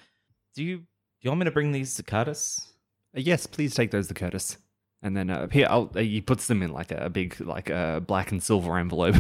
"Do 0.55 0.63
you 0.63 0.77
do 0.77 0.83
you 1.21 1.29
want 1.29 1.39
me 1.39 1.45
to 1.45 1.51
bring 1.51 1.71
these 1.71 1.95
to 1.95 2.03
Curtis?" 2.03 2.73
Uh, 3.15 3.21
yes, 3.21 3.47
please 3.47 3.73
take 3.73 3.91
those 3.91 4.07
to 4.07 4.13
Curtis. 4.13 4.57
And 5.01 5.15
then 5.15 5.29
uh, 5.29 5.47
here, 5.49 5.67
I'll, 5.69 5.91
uh, 5.95 5.99
he 5.99 6.19
puts 6.19 6.47
them 6.47 6.63
in 6.63 6.71
like 6.73 6.91
a 6.91 7.09
big, 7.09 7.39
like 7.39 7.69
a 7.69 8.01
black 8.05 8.31
and 8.31 8.41
silver 8.41 8.77
envelope. 8.77 9.15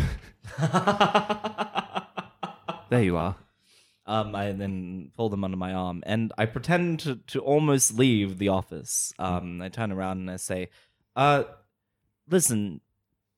there 2.89 3.03
you 3.03 3.17
are. 3.17 3.35
Um, 4.07 4.35
I 4.35 4.51
then 4.51 5.11
fold 5.15 5.31
them 5.31 5.43
under 5.43 5.57
my 5.57 5.73
arm, 5.73 6.03
and 6.05 6.31
I 6.37 6.45
pretend 6.45 6.99
to, 7.01 7.15
to 7.27 7.39
almost 7.39 7.97
leave 7.97 8.37
the 8.37 8.49
office. 8.49 9.13
Um, 9.17 9.61
I 9.61 9.69
turn 9.69 9.91
around 9.91 10.19
and 10.19 10.29
I 10.29 10.35
say, 10.35 10.69
"Uh, 11.15 11.45
listen, 12.29 12.81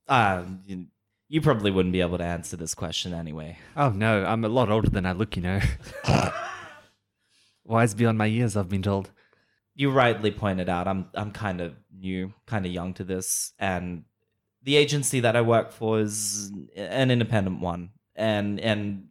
uh, 0.08 0.44
you, 0.66 0.86
you 1.28 1.40
probably 1.40 1.70
wouldn't 1.70 1.94
be 1.94 2.02
able 2.02 2.18
to 2.18 2.24
answer 2.24 2.56
this 2.56 2.74
question 2.74 3.14
anyway." 3.14 3.56
Oh 3.76 3.90
no, 3.90 4.26
I'm 4.26 4.44
a 4.44 4.48
lot 4.48 4.70
older 4.70 4.90
than 4.90 5.06
I 5.06 5.12
look, 5.12 5.36
you 5.36 5.42
know. 5.42 5.60
Wise 7.64 7.94
beyond 7.94 8.18
my 8.18 8.26
years, 8.26 8.54
I've 8.54 8.68
been 8.68 8.82
told. 8.82 9.10
You 9.74 9.90
rightly 9.90 10.30
pointed 10.30 10.68
out 10.68 10.86
I'm 10.86 11.06
I'm 11.14 11.30
kind 11.30 11.62
of 11.62 11.76
new, 11.98 12.34
kind 12.46 12.66
of 12.66 12.72
young 12.72 12.92
to 12.94 13.04
this, 13.04 13.54
and 13.58 14.04
the 14.62 14.76
agency 14.76 15.20
that 15.20 15.34
I 15.34 15.40
work 15.40 15.72
for 15.72 16.00
is 16.00 16.52
an 16.76 17.10
independent 17.10 17.60
one, 17.60 17.90
and 18.14 18.60
and 18.60 19.08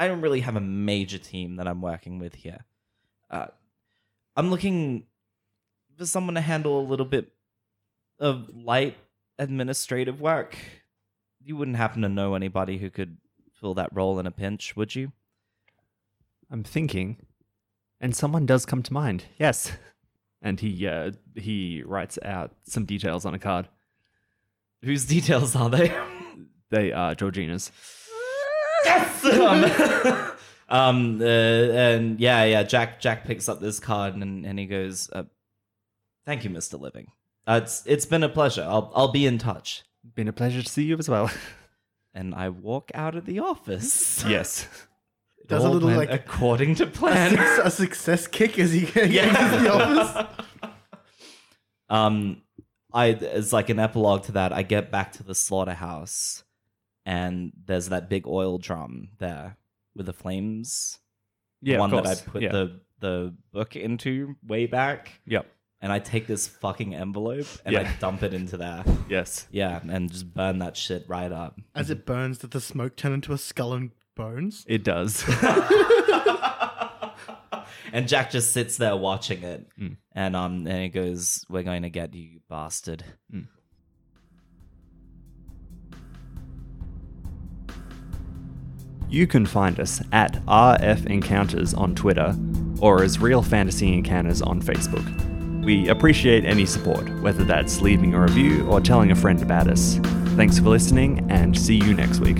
I 0.00 0.08
don't 0.08 0.22
really 0.22 0.40
have 0.40 0.56
a 0.56 0.60
major 0.60 1.18
team 1.18 1.56
that 1.56 1.68
I'm 1.68 1.82
working 1.82 2.18
with 2.18 2.34
here. 2.34 2.64
Uh, 3.30 3.48
I'm 4.34 4.50
looking 4.50 5.04
for 5.98 6.06
someone 6.06 6.36
to 6.36 6.40
handle 6.40 6.80
a 6.80 6.88
little 6.88 7.04
bit 7.04 7.30
of 8.18 8.48
light 8.54 8.96
administrative 9.38 10.18
work. 10.18 10.56
You 11.44 11.54
wouldn't 11.54 11.76
happen 11.76 12.00
to 12.00 12.08
know 12.08 12.34
anybody 12.34 12.78
who 12.78 12.88
could 12.88 13.18
fill 13.52 13.74
that 13.74 13.94
role 13.94 14.18
in 14.18 14.26
a 14.26 14.30
pinch, 14.30 14.74
would 14.74 14.94
you? 14.94 15.12
I'm 16.50 16.64
thinking, 16.64 17.18
and 18.00 18.16
someone 18.16 18.46
does 18.46 18.64
come 18.64 18.82
to 18.82 18.94
mind. 18.94 19.24
Yes. 19.38 19.70
and 20.42 20.60
he 20.60 20.86
uh, 20.88 21.10
he 21.34 21.82
writes 21.84 22.18
out 22.24 22.52
some 22.62 22.86
details 22.86 23.26
on 23.26 23.34
a 23.34 23.38
card. 23.38 23.68
Whose 24.82 25.04
details 25.16 25.54
are 25.54 25.68
they? 25.68 25.94
They 26.70 26.92
are 26.92 27.16
Georgina's. 27.16 27.72
Yes. 28.84 29.24
um, 30.68 30.68
um, 30.68 31.20
uh, 31.20 31.24
and 31.24 32.20
yeah, 32.20 32.44
yeah. 32.44 32.62
Jack 32.62 33.00
Jack 33.00 33.24
picks 33.24 33.48
up 33.48 33.60
this 33.60 33.80
card 33.80 34.14
and 34.14 34.44
and 34.46 34.58
he 34.58 34.66
goes, 34.66 35.08
uh, 35.12 35.24
"Thank 36.26 36.44
you, 36.44 36.50
Mister 36.50 36.76
Living. 36.76 37.08
Uh, 37.46 37.60
it's 37.62 37.82
it's 37.86 38.06
been 38.06 38.22
a 38.22 38.28
pleasure. 38.28 38.62
I'll 38.68 38.92
I'll 38.94 39.12
be 39.12 39.26
in 39.26 39.38
touch." 39.38 39.82
Been 40.14 40.28
a 40.28 40.32
pleasure 40.32 40.62
to 40.62 40.68
see 40.68 40.84
you 40.84 40.96
as 40.98 41.08
well. 41.08 41.30
And 42.12 42.34
I 42.34 42.48
walk 42.48 42.90
out 42.92 43.14
of 43.14 43.24
the 43.24 43.38
office. 43.38 44.24
yes. 44.26 44.66
It 45.38 45.46
Does 45.46 45.62
a 45.62 45.68
little, 45.68 45.86
went 45.90 46.10
like, 46.10 46.10
according 46.10 46.74
to 46.76 46.82
A, 46.82 46.86
plan. 46.88 47.36
suc- 47.36 47.66
a 47.66 47.70
success 47.70 48.26
kick 48.26 48.58
as 48.58 48.72
he 48.72 48.80
gets 48.80 48.96
into 48.96 49.62
the 49.62 49.72
office. 49.72 50.26
um, 51.88 52.42
I 52.92 53.10
as 53.12 53.52
like 53.52 53.68
an 53.68 53.78
epilogue 53.78 54.24
to 54.24 54.32
that, 54.32 54.52
I 54.52 54.64
get 54.64 54.90
back 54.90 55.12
to 55.12 55.22
the 55.22 55.36
slaughterhouse, 55.36 56.42
and 57.06 57.52
there's 57.66 57.88
that 57.88 58.08
big 58.08 58.26
oil 58.26 58.58
drum 58.58 59.08
there 59.18 59.56
with 59.94 60.06
the 60.06 60.12
flames. 60.12 60.98
Yeah. 61.62 61.76
the 61.76 61.80
one 61.80 61.94
of 61.94 62.04
that 62.04 62.22
I 62.26 62.30
put 62.30 62.42
yeah. 62.42 62.52
the 62.52 62.80
the 63.00 63.34
book 63.52 63.76
into 63.76 64.36
way 64.46 64.66
back. 64.66 65.20
Yep. 65.26 65.46
And 65.82 65.90
I 65.90 65.98
take 65.98 66.26
this 66.26 66.46
fucking 66.46 66.94
envelope 66.94 67.46
and 67.64 67.74
I 67.74 67.90
dump 67.98 68.22
it 68.22 68.34
into 68.34 68.58
there. 68.58 68.84
Yes. 69.08 69.48
Yeah, 69.50 69.80
and 69.88 70.12
just 70.12 70.34
burn 70.34 70.58
that 70.58 70.76
shit 70.76 71.06
right 71.08 71.32
up. 71.32 71.58
As 71.74 71.88
it 71.88 72.04
burns, 72.04 72.36
does 72.38 72.50
the 72.50 72.60
smoke 72.60 72.96
turn 72.96 73.12
into 73.12 73.32
a 73.32 73.38
skull 73.38 73.72
and 73.72 73.90
bones? 74.14 74.62
It 74.68 74.84
does. 74.84 75.24
and 77.92 78.08
Jack 78.08 78.30
just 78.30 78.52
sits 78.52 78.76
there 78.76 78.96
watching 78.96 79.42
it, 79.42 79.68
Mm. 79.78 79.96
and 80.12 80.36
um, 80.36 80.66
and 80.66 80.82
he 80.82 80.88
goes, 80.88 81.44
"We're 81.48 81.62
going 81.62 81.82
to 81.82 81.90
get 81.90 82.14
you, 82.14 82.22
you 82.22 82.40
bastard." 82.48 83.04
You 89.10 89.26
can 89.26 89.44
find 89.44 89.80
us 89.80 90.00
at 90.12 90.34
RF 90.46 91.06
Encounters 91.06 91.74
on 91.74 91.96
Twitter 91.96 92.36
or 92.78 93.02
as 93.02 93.18
Real 93.18 93.42
Fantasy 93.42 93.92
Encounters 93.92 94.40
on 94.40 94.62
Facebook. 94.62 95.04
We 95.64 95.88
appreciate 95.88 96.44
any 96.44 96.64
support, 96.64 97.10
whether 97.20 97.42
that's 97.42 97.80
leaving 97.80 98.14
a 98.14 98.20
review 98.20 98.66
or 98.68 98.80
telling 98.80 99.10
a 99.10 99.16
friend 99.16 99.42
about 99.42 99.66
us. 99.66 99.98
Thanks 100.36 100.60
for 100.60 100.68
listening 100.68 101.26
and 101.28 101.58
see 101.58 101.74
you 101.74 101.92
next 101.92 102.20
week. 102.20 102.38